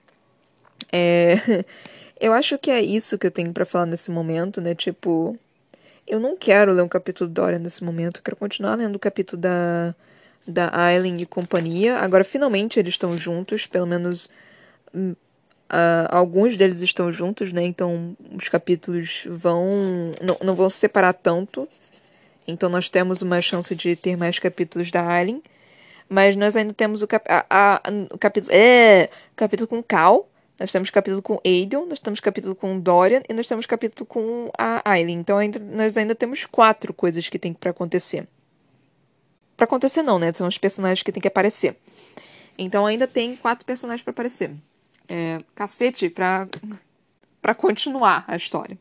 É... 0.90 1.36
eu 2.20 2.32
acho 2.32 2.58
que 2.58 2.68
é 2.68 2.82
isso 2.82 3.16
que 3.16 3.28
eu 3.28 3.30
tenho 3.30 3.52
para 3.52 3.64
falar 3.64 3.86
nesse 3.86 4.10
momento, 4.10 4.60
né? 4.60 4.74
Tipo 4.74 5.38
eu 6.08 6.18
não 6.20 6.36
quero 6.36 6.72
ler 6.72 6.82
um 6.82 6.88
capítulo 6.88 7.28
do 7.28 7.34
Dorian 7.34 7.58
nesse 7.58 7.84
momento. 7.84 8.18
Eu 8.18 8.22
quero 8.22 8.36
continuar 8.36 8.74
lendo 8.74 8.96
o 8.96 8.98
capítulo 8.98 9.40
da, 9.40 9.94
da 10.46 10.70
Aileen 10.76 11.20
e 11.20 11.26
companhia. 11.26 11.98
Agora, 11.98 12.24
finalmente, 12.24 12.78
eles 12.78 12.94
estão 12.94 13.16
juntos. 13.16 13.66
Pelo 13.66 13.86
menos 13.86 14.28
Uh, 15.70 16.08
alguns 16.08 16.56
deles 16.56 16.80
estão 16.80 17.12
juntos, 17.12 17.52
né? 17.52 17.62
Então 17.62 18.16
os 18.34 18.48
capítulos 18.48 19.26
vão. 19.28 19.68
Não, 20.20 20.38
não 20.42 20.54
vão 20.54 20.70
se 20.70 20.78
separar 20.78 21.12
tanto. 21.12 21.68
Então 22.46 22.70
nós 22.70 22.88
temos 22.88 23.20
uma 23.20 23.42
chance 23.42 23.74
de 23.74 23.94
ter 23.94 24.16
mais 24.16 24.38
capítulos 24.38 24.90
da 24.90 25.06
Aileen. 25.06 25.42
Mas 26.08 26.34
nós 26.36 26.56
ainda 26.56 26.72
temos 26.72 27.02
o, 27.02 27.06
cap 27.06 27.26
a, 27.30 27.44
a, 27.50 27.82
o 28.10 28.16
capítulo. 28.16 28.54
É! 28.54 29.10
Capítulo 29.36 29.68
com 29.68 29.82
Cal. 29.82 30.26
Nós 30.58 30.72
temos 30.72 30.90
capítulo 30.90 31.22
com 31.22 31.40
Aiden, 31.44 31.86
nós 31.86 32.00
temos 32.00 32.20
capítulo 32.20 32.54
com 32.54 32.80
Dorian 32.80 33.22
e 33.28 33.32
nós 33.32 33.46
temos 33.46 33.64
capítulo 33.66 34.04
com 34.04 34.50
a 34.58 34.82
Aileen. 34.90 35.20
Então 35.20 35.38
ainda, 35.38 35.58
nós 35.58 35.96
ainda 35.96 36.14
temos 36.14 36.44
quatro 36.46 36.92
coisas 36.92 37.28
que 37.28 37.38
tem 37.38 37.52
para 37.52 37.70
acontecer. 37.70 38.26
Para 39.56 39.64
acontecer 39.64 40.02
não, 40.02 40.18
né? 40.18 40.32
São 40.32 40.48
os 40.48 40.58
personagens 40.58 41.02
que 41.02 41.12
tem 41.12 41.20
que 41.20 41.28
aparecer. 41.28 41.76
Então 42.56 42.86
ainda 42.86 43.06
tem 43.06 43.36
quatro 43.36 43.64
personagens 43.64 44.02
para 44.02 44.10
aparecer 44.10 44.52
é, 45.08 45.42
cacete 45.54 46.10
para 46.10 46.46
para 47.40 47.54
continuar 47.54 48.24
a 48.28 48.36
história. 48.36 48.78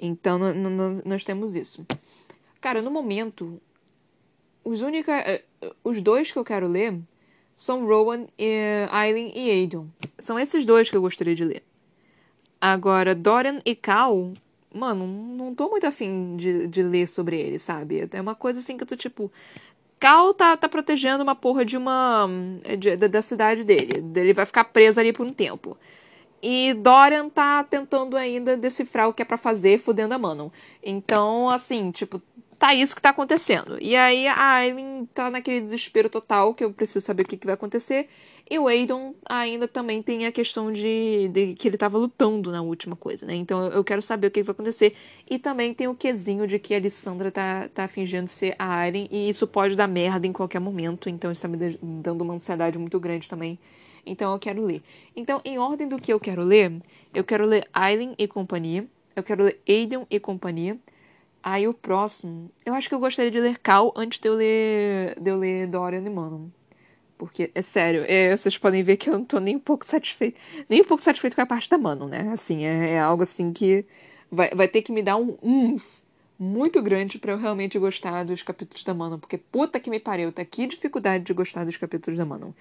Então 0.00 0.38
nós 1.04 1.22
temos 1.22 1.54
isso. 1.54 1.86
Cara, 2.60 2.82
no 2.82 2.90
momento, 2.90 3.60
os 4.64 4.80
única, 4.80 5.12
é, 5.12 5.44
os 5.84 6.02
dois 6.02 6.32
que 6.32 6.38
eu 6.38 6.44
quero 6.44 6.66
ler 6.66 6.98
são 7.56 7.86
Rowan, 7.86 8.26
e, 8.38 8.86
Aileen 8.90 9.32
e 9.34 9.50
Aiden. 9.50 9.90
São 10.18 10.38
esses 10.38 10.66
dois 10.66 10.90
que 10.90 10.96
eu 10.96 11.00
gostaria 11.00 11.34
de 11.34 11.44
ler. 11.44 11.62
Agora, 12.60 13.14
Dorian 13.14 13.60
e 13.64 13.74
Cal, 13.74 14.32
mano, 14.72 15.06
não 15.06 15.54
tô 15.54 15.68
muito 15.68 15.86
afim 15.86 16.36
de, 16.36 16.66
de 16.66 16.82
ler 16.82 17.06
sobre 17.06 17.38
eles, 17.40 17.62
sabe? 17.62 18.08
É 18.12 18.20
uma 18.20 18.34
coisa 18.34 18.60
assim 18.60 18.76
que 18.76 18.82
eu 18.82 18.86
tô 18.86 18.96
tipo. 18.96 19.30
Cal 19.98 20.34
tá, 20.34 20.56
tá 20.56 20.68
protegendo 20.68 21.22
uma 21.22 21.34
porra 21.34 21.64
de 21.64 21.76
uma. 21.76 22.28
De, 22.78 22.96
da 22.96 23.22
cidade 23.22 23.64
dele. 23.64 24.04
Ele 24.14 24.34
vai 24.34 24.44
ficar 24.44 24.64
preso 24.64 25.00
ali 25.00 25.12
por 25.12 25.26
um 25.26 25.32
tempo. 25.32 25.76
E 26.42 26.74
Dorian 26.74 27.28
tá 27.28 27.64
tentando 27.64 28.16
ainda 28.16 28.56
decifrar 28.56 29.08
o 29.08 29.12
que 29.12 29.22
é 29.22 29.24
para 29.24 29.38
fazer, 29.38 29.78
fudendo 29.78 30.14
a 30.14 30.18
Manon. 30.18 30.50
Então, 30.82 31.48
assim, 31.48 31.90
tipo, 31.90 32.20
tá 32.58 32.74
isso 32.74 32.94
que 32.94 33.02
tá 33.02 33.10
acontecendo. 33.10 33.78
E 33.80 33.96
aí 33.96 34.26
a 34.26 34.54
Aileen 34.54 35.06
tá 35.14 35.30
naquele 35.30 35.60
desespero 35.60 36.08
total 36.08 36.54
que 36.54 36.64
eu 36.64 36.72
preciso 36.72 37.00
saber 37.00 37.22
o 37.22 37.26
que, 37.26 37.36
que 37.36 37.46
vai 37.46 37.54
acontecer. 37.54 38.08
E 38.48 38.58
o 38.60 38.68
Aidon 38.68 39.14
ainda 39.28 39.66
também 39.66 40.00
tem 40.00 40.24
a 40.24 40.30
questão 40.30 40.72
de, 40.72 41.28
de 41.32 41.54
que 41.54 41.66
ele 41.66 41.74
estava 41.74 41.98
lutando 41.98 42.52
na 42.52 42.62
última 42.62 42.94
coisa, 42.94 43.26
né? 43.26 43.34
Então 43.34 43.66
eu 43.66 43.82
quero 43.82 44.00
saber 44.00 44.28
o 44.28 44.30
que 44.30 44.42
vai 44.42 44.52
acontecer. 44.52 44.94
E 45.28 45.36
também 45.38 45.74
tem 45.74 45.88
o 45.88 45.94
quesinho 45.94 46.46
de 46.46 46.58
que 46.58 46.72
a 46.72 46.78
Alessandra 46.78 47.32
tá, 47.32 47.68
tá 47.74 47.88
fingindo 47.88 48.28
ser 48.28 48.54
a 48.56 48.80
Aileen 48.80 49.08
e 49.10 49.28
isso 49.28 49.48
pode 49.48 49.74
dar 49.74 49.88
merda 49.88 50.26
em 50.26 50.32
qualquer 50.32 50.60
momento. 50.60 51.08
Então 51.08 51.32
isso 51.32 51.42
tá 51.42 51.48
me 51.48 51.56
dando 51.82 52.22
uma 52.22 52.34
ansiedade 52.34 52.78
muito 52.78 53.00
grande 53.00 53.28
também. 53.28 53.58
Então 54.06 54.32
eu 54.32 54.38
quero 54.38 54.64
ler. 54.64 54.80
Então, 55.16 55.40
em 55.44 55.58
ordem 55.58 55.88
do 55.88 55.98
que 55.98 56.12
eu 56.12 56.20
quero 56.20 56.44
ler, 56.44 56.72
eu 57.12 57.24
quero 57.24 57.44
ler 57.44 57.68
Aileen 57.74 58.14
e 58.16 58.28
companhia. 58.28 58.86
Eu 59.16 59.22
quero 59.22 59.44
ler 59.44 59.60
Aiden 59.66 60.06
e 60.08 60.20
companhia. 60.20 60.78
Aí 61.48 61.68
o 61.68 61.72
próximo, 61.72 62.50
eu 62.64 62.74
acho 62.74 62.88
que 62.88 62.94
eu 62.96 62.98
gostaria 62.98 63.30
de 63.30 63.38
ler 63.38 63.56
Cal 63.60 63.94
antes 63.96 64.18
de 64.18 64.28
eu 64.28 64.34
ler, 64.34 65.14
de 65.20 65.30
eu 65.30 65.38
ler 65.38 65.68
Dorian 65.68 66.02
e 66.04 66.10
Manon. 66.10 66.48
Porque, 67.16 67.52
é 67.54 67.62
sério, 67.62 68.04
é, 68.08 68.36
vocês 68.36 68.58
podem 68.58 68.82
ver 68.82 68.96
que 68.96 69.08
eu 69.08 69.12
não 69.12 69.24
tô 69.24 69.38
nem 69.38 69.54
um 69.54 69.60
pouco 69.60 69.86
satisfeito. 69.86 70.36
Nem 70.68 70.80
um 70.80 70.84
pouco 70.84 71.00
satisfeito 71.00 71.36
com 71.36 71.42
a 71.42 71.46
parte 71.46 71.70
da 71.70 71.78
Mano, 71.78 72.08
né? 72.08 72.30
Assim, 72.32 72.64
é, 72.64 72.94
é 72.94 72.98
algo 73.00 73.22
assim 73.22 73.52
que 73.52 73.86
vai, 74.28 74.50
vai 74.56 74.66
ter 74.66 74.82
que 74.82 74.90
me 74.90 75.02
dar 75.02 75.18
um 75.18 75.38
um 75.40 75.78
muito 76.36 76.82
grande 76.82 77.16
para 77.16 77.30
eu 77.32 77.38
realmente 77.38 77.78
gostar 77.78 78.24
dos 78.24 78.42
capítulos 78.42 78.82
da 78.82 78.92
Mano. 78.92 79.16
Porque 79.16 79.38
puta 79.38 79.78
que 79.78 79.88
me 79.88 80.00
pariu, 80.00 80.32
tá 80.32 80.42
aqui 80.42 80.66
dificuldade 80.66 81.22
de 81.22 81.32
gostar 81.32 81.64
dos 81.64 81.76
capítulos 81.76 82.18
da 82.18 82.24
Mano. 82.24 82.56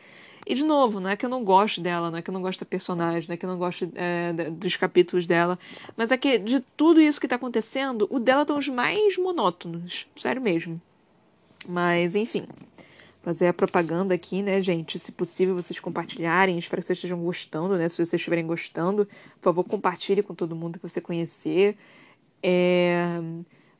E 0.46 0.54
de 0.54 0.64
novo, 0.64 1.00
não 1.00 1.10
é 1.10 1.16
que 1.16 1.26
eu 1.26 1.30
não 1.30 1.44
gosto 1.44 1.82
dela, 1.82 2.12
não 2.12 2.20
é 2.20 2.22
que 2.22 2.30
eu 2.30 2.34
não 2.34 2.42
gosto 2.42 2.60
da 2.60 2.66
personagem, 2.66 3.28
não 3.28 3.34
é 3.34 3.38
que 3.38 3.46
eu 3.46 3.50
não 3.50 3.58
gosto 3.58 3.92
é, 3.96 4.32
dos 4.52 4.76
capítulos 4.76 5.26
dela, 5.26 5.58
mas 5.98 6.12
é 6.12 6.18
que 6.18 6.38
de 6.38 6.60
tudo 6.78 7.02
isso 7.02 7.20
que 7.20 7.28
tá 7.28 7.36
acontecendo, 7.36 8.08
o 8.12 8.20
dela 8.20 8.46
tá 8.46 8.54
os 8.54 8.68
mais 8.68 9.18
monótonos. 9.18 10.08
Sério 10.16 10.42
mesmo. 10.42 10.80
Mas, 11.68 12.16
enfim 12.16 12.46
fazer 13.26 13.48
a 13.48 13.54
propaganda 13.54 14.14
aqui, 14.14 14.44
né, 14.44 14.62
gente? 14.62 15.00
Se 15.00 15.12
possível, 15.12 15.56
vocês 15.56 15.80
compartilharem. 15.80 16.60
Espero 16.60 16.80
que 16.80 16.86
vocês 16.86 17.00
estejam 17.00 17.20
gostando, 17.20 17.76
né? 17.76 17.90
Se 17.90 17.96
vocês 17.96 18.14
estiverem 18.14 18.46
gostando, 18.46 19.08
por 19.38 19.46
favor, 19.46 19.64
compartilhe 19.64 20.22
com 20.22 20.36
todo 20.36 20.56
mundo 20.56 20.78
que 20.78 20.88
você 20.88 21.02
conhecer. 21.02 21.76
É... 22.44 23.20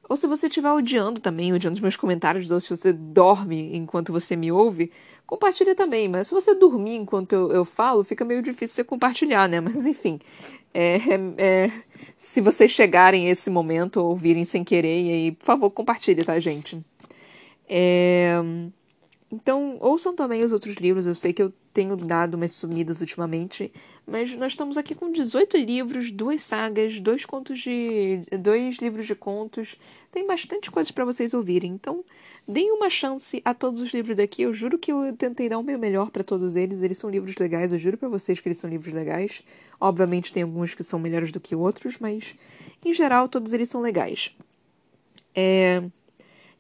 Ou 0.10 0.18
se 0.18 0.26
você 0.26 0.48
estiver 0.48 0.72
odiando 0.72 1.22
também, 1.22 1.54
odiando 1.54 1.76
os 1.76 1.82
meus 1.82 1.96
comentários, 1.96 2.50
ou 2.50 2.60
se 2.60 2.76
você 2.76 2.92
dorme 2.92 3.76
enquanto 3.76 4.12
você 4.12 4.36
me 4.36 4.52
ouve, 4.52 4.92
compartilha 5.26 5.76
também. 5.76 6.08
Mas 6.08 6.28
se 6.28 6.34
você 6.34 6.54
dormir 6.56 6.96
enquanto 6.96 7.34
eu, 7.34 7.52
eu 7.52 7.66
falo, 7.66 8.04
fica 8.04 8.24
meio 8.26 8.42
difícil 8.42 8.76
você 8.76 8.84
compartilhar, 8.84 9.48
né? 9.48 9.60
Mas 9.62 9.86
enfim, 9.86 10.20
é, 10.74 10.98
é, 11.38 11.72
se 12.18 12.42
vocês 12.42 12.72
chegarem 12.72 13.28
a 13.28 13.32
esse 13.32 13.50
momento, 13.50 13.98
ouvirem 14.02 14.44
sem 14.44 14.64
querer, 14.64 15.02
e 15.02 15.12
aí, 15.12 15.32
por 15.32 15.46
favor, 15.46 15.70
compartilhe, 15.72 16.24
tá, 16.24 16.40
gente? 16.40 16.84
É... 17.68 18.36
Então, 19.32 19.78
ouçam 19.82 20.16
também 20.16 20.44
os 20.44 20.52
outros 20.52 20.76
livros. 20.76 21.06
Eu 21.06 21.16
sei 21.16 21.34
que 21.34 21.42
eu 21.42 21.52
tenho 21.74 21.96
dado 21.96 22.36
umas 22.36 22.52
sumidas 22.52 23.02
ultimamente, 23.02 23.72
mas 24.08 24.34
nós 24.34 24.54
estamos 24.54 24.78
aqui 24.78 24.96
com 24.96 25.12
18 25.12 25.58
livros, 25.58 26.12
duas 26.12 26.42
sagas, 26.42 27.00
dois 27.00 27.26
contos 27.26 27.60
de. 27.60 28.22
dois 28.40 28.78
livros 28.78 29.06
de 29.08 29.16
contos. 29.16 29.78
Tem 30.16 30.26
bastante 30.26 30.72
coisas 30.72 30.92
para 30.92 31.04
vocês 31.04 31.34
ouvirem. 31.34 31.74
Então, 31.74 32.02
deem 32.48 32.72
uma 32.72 32.90
chance 32.90 33.42
a 33.44 33.54
todos 33.54 33.82
os 33.82 33.94
livros 33.94 34.16
daqui. 34.16 34.44
Eu 34.44 34.54
juro 34.54 34.78
que 34.80 34.90
eu 34.90 35.12
tentei 35.12 35.50
dar 35.50 35.58
o 35.58 35.62
meu 35.62 35.78
melhor 35.78 36.10
para 36.10 36.24
todos 36.24 36.56
eles. 36.56 36.82
Eles 36.82 36.98
são 36.98 37.10
livros 37.10 37.36
legais, 37.36 37.74
eu 37.74 37.78
juro 37.78 37.98
para 37.98 38.08
vocês 38.08 38.40
que 38.40 38.48
eles 38.48 38.58
são 38.58 38.70
livros 38.70 38.94
legais. 38.94 39.44
Obviamente 39.78 40.32
tem 40.32 40.44
alguns 40.44 40.74
que 40.74 40.86
são 40.86 40.98
melhores 40.98 41.34
do 41.34 41.40
que 41.42 41.54
outros, 41.54 41.98
mas 42.00 42.34
em 42.86 42.94
geral 42.94 43.28
todos 43.28 43.52
eles 43.52 43.68
são 43.68 43.82
legais. 43.82 44.34
É. 45.36 45.84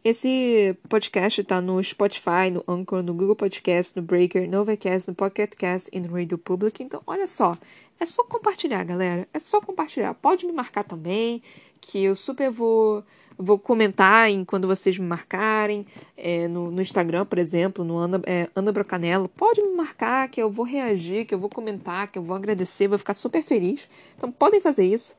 Esse 0.03 0.77
podcast 0.89 1.39
está 1.39 1.61
no 1.61 1.81
Spotify, 1.81 2.51
no 2.51 2.61
Anchor, 2.67 3.01
no 3.01 3.13
Google 3.13 3.37
Podcast, 3.37 3.95
no 3.95 4.01
Breaker, 4.01 4.49
no 4.49 4.59
Overcast, 4.59 5.09
no 5.09 5.15
Pocket 5.15 5.55
Cast 5.55 5.89
e 5.93 5.99
no 6.01 6.13
Radio 6.13 6.37
Public. 6.37 6.83
Então, 6.83 7.01
olha 7.07 7.25
só, 7.25 7.57
é 8.01 8.05
só 8.05 8.21
compartilhar, 8.25 8.83
galera. 8.83 9.25
É 9.33 9.39
só 9.39 9.61
compartilhar. 9.61 10.13
Pode 10.13 10.45
me 10.45 10.51
marcar 10.51 10.83
também, 10.83 11.41
que 11.79 12.03
eu 12.03 12.17
super 12.17 12.51
vou 12.51 13.01
vou 13.37 13.59
comentar 13.59 14.29
em 14.29 14.43
quando 14.43 14.67
vocês 14.67 14.97
me 14.97 15.05
marcarem 15.05 15.85
é, 16.17 16.47
no, 16.47 16.71
no, 16.71 16.81
Instagram, 16.81 17.25
por 17.25 17.37
exemplo, 17.37 17.83
no 17.83 17.97
Ana, 17.97 18.21
é, 18.25 18.49
Ana 18.55 18.71
Brocanello. 18.71 19.29
Pode 19.29 19.61
me 19.61 19.75
marcar 19.75 20.27
que 20.29 20.41
eu 20.41 20.49
vou 20.49 20.65
reagir, 20.65 21.25
que 21.25 21.33
eu 21.33 21.39
vou 21.39 21.49
comentar, 21.49 22.11
que 22.11 22.17
eu 22.17 22.23
vou 22.23 22.35
agradecer, 22.35 22.87
vou 22.87 22.97
ficar 22.97 23.13
super 23.13 23.43
feliz. 23.43 23.87
Então 24.17 24.31
podem 24.31 24.61
fazer 24.61 24.85
isso. 24.85 25.15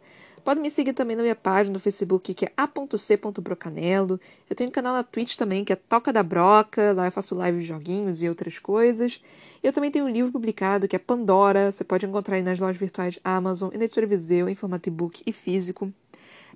Podem 0.46 0.62
me 0.62 0.70
seguir 0.70 0.92
também 0.92 1.16
na 1.16 1.22
minha 1.22 1.34
página 1.34 1.74
no 1.74 1.80
Facebook, 1.80 2.32
que 2.32 2.44
é 2.44 2.52
a.c.brocanelo. 2.56 4.20
Eu 4.48 4.54
tenho 4.54 4.70
um 4.70 4.72
canal 4.72 4.94
na 4.94 5.02
Twitch 5.02 5.34
também, 5.34 5.64
que 5.64 5.72
é 5.72 5.76
Toca 5.76 6.12
da 6.12 6.22
Broca. 6.22 6.92
Lá 6.92 7.06
eu 7.06 7.10
faço 7.10 7.34
live 7.34 7.58
de 7.58 7.64
joguinhos 7.64 8.22
e 8.22 8.28
outras 8.28 8.56
coisas. 8.60 9.20
Eu 9.60 9.72
também 9.72 9.90
tenho 9.90 10.04
um 10.04 10.08
livro 10.08 10.30
publicado, 10.30 10.86
que 10.86 10.94
é 10.94 11.00
Pandora. 11.00 11.72
Você 11.72 11.82
pode 11.82 12.06
encontrar 12.06 12.36
aí 12.36 12.42
nas 12.42 12.60
lojas 12.60 12.76
virtuais 12.76 13.18
Amazon, 13.24 13.70
e 13.74 13.76
na 13.76 13.86
editora 13.86 14.06
Viseu, 14.06 14.48
em 14.48 14.54
formato 14.54 14.88
e-book 14.88 15.20
e 15.26 15.32
físico. 15.32 15.92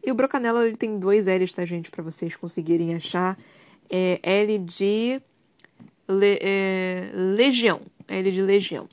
E 0.02 0.10
o 0.10 0.14
Brocanelo, 0.14 0.62
ele 0.62 0.76
tem 0.76 0.98
dois 0.98 1.26
L's, 1.26 1.52
tá, 1.52 1.64
gente? 1.64 1.90
para 1.90 2.02
vocês 2.02 2.36
conseguirem 2.36 2.94
achar. 2.94 3.38
É 3.88 4.18
L 4.22 4.58
de... 4.58 5.20
Le... 6.08 6.38
É... 6.40 7.10
Legião. 7.14 7.80
L 8.08 8.32
de 8.32 8.42
Legião. 8.42 8.88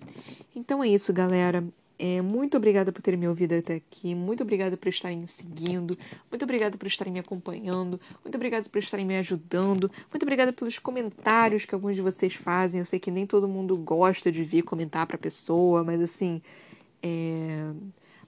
Então 0.55 0.83
é 0.83 0.87
isso, 0.87 1.13
galera. 1.13 1.63
É, 1.99 2.21
muito 2.21 2.55
obrigada 2.57 2.91
por 2.91 3.01
terem 3.01 3.19
me 3.19 3.27
ouvido 3.27 3.55
até 3.55 3.75
aqui. 3.75 4.13
Muito 4.13 4.43
obrigada 4.43 4.77
por 4.77 4.87
estarem 4.87 5.17
me 5.17 5.27
seguindo. 5.27 5.97
Muito 6.29 6.43
obrigada 6.43 6.77
por 6.77 6.85
estarem 6.85 7.11
me 7.11 7.19
acompanhando. 7.19 7.99
Muito 8.23 8.35
obrigada 8.35 8.69
por 8.69 8.77
estarem 8.77 9.05
me 9.05 9.17
ajudando. 9.17 9.89
Muito 10.11 10.21
obrigada 10.21 10.53
pelos 10.53 10.77
comentários 10.77 11.65
que 11.65 11.73
alguns 11.73 11.95
de 11.95 12.01
vocês 12.01 12.35
fazem. 12.35 12.79
Eu 12.79 12.85
sei 12.85 12.99
que 12.99 13.09
nem 13.09 13.25
todo 13.25 13.47
mundo 13.47 13.75
gosta 13.75 14.31
de 14.31 14.43
vir 14.43 14.61
comentar 14.61 15.07
pra 15.07 15.17
pessoa, 15.17 15.83
mas 15.83 15.99
assim. 16.01 16.41
É... 17.01 17.71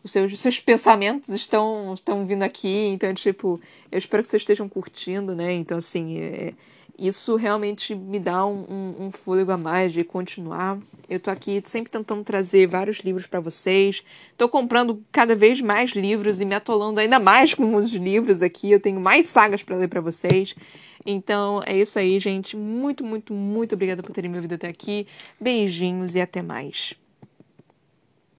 Os 0.04 0.12
seus, 0.12 0.40
seus 0.40 0.60
pensamentos 0.60 1.30
estão, 1.30 1.94
estão 1.94 2.26
vindo 2.26 2.44
aqui. 2.44 2.88
Então, 2.88 3.14
tipo, 3.14 3.60
eu 3.92 3.98
espero 3.98 4.24
que 4.24 4.30
vocês 4.30 4.42
estejam 4.42 4.70
curtindo, 4.70 5.36
né? 5.36 5.54
Então, 5.54 5.78
assim. 5.78 6.20
É 6.20 6.54
isso 7.00 7.38
realmente 7.38 7.96
me 7.96 8.20
dá 8.20 8.46
um, 8.46 8.66
um, 8.70 9.06
um, 9.06 9.12
fôlego 9.12 9.52
a 9.52 9.58
mais 9.58 9.94
de 9.94 10.04
continuar. 10.04 10.78
Eu 11.10 11.20
tô 11.20 11.32
aqui 11.32 11.62
sempre 11.64 11.90
tentando 11.90 12.24
trazer 12.24 12.68
vários 12.68 12.98
livros 12.98 13.26
para 13.26 13.40
vocês. 13.40 14.04
Tô 14.38 14.50
comprando 14.50 15.02
cada 15.12 15.36
vez 15.36 15.62
mais 15.62 15.92
livros 15.92 16.42
e 16.42 16.46
me 16.46 16.54
atolando 16.54 17.00
ainda 17.00 17.18
mais 17.18 17.54
com 17.54 17.74
os 17.76 17.94
livros 17.94 18.42
aqui. 18.42 18.72
Eu 18.72 18.80
tenho 18.80 19.00
mais 19.00 19.30
sagas 19.30 19.64
para 19.64 19.78
ler 19.78 19.88
para 19.88 20.02
vocês. 20.02 20.54
Então 21.06 21.64
é 21.66 21.78
isso 21.78 21.98
aí, 21.98 22.20
gente. 22.20 22.58
Muito, 22.58 23.04
muito, 23.04 23.34
muito 23.34 23.76
obrigada 23.76 24.04
por 24.04 24.12
terem 24.12 24.30
me 24.30 24.36
ouvido 24.36 24.56
até 24.56 24.68
aqui. 24.68 25.08
Beijinhos 25.40 26.16
e 26.16 26.22
até 26.22 26.42
mais. 26.42 26.99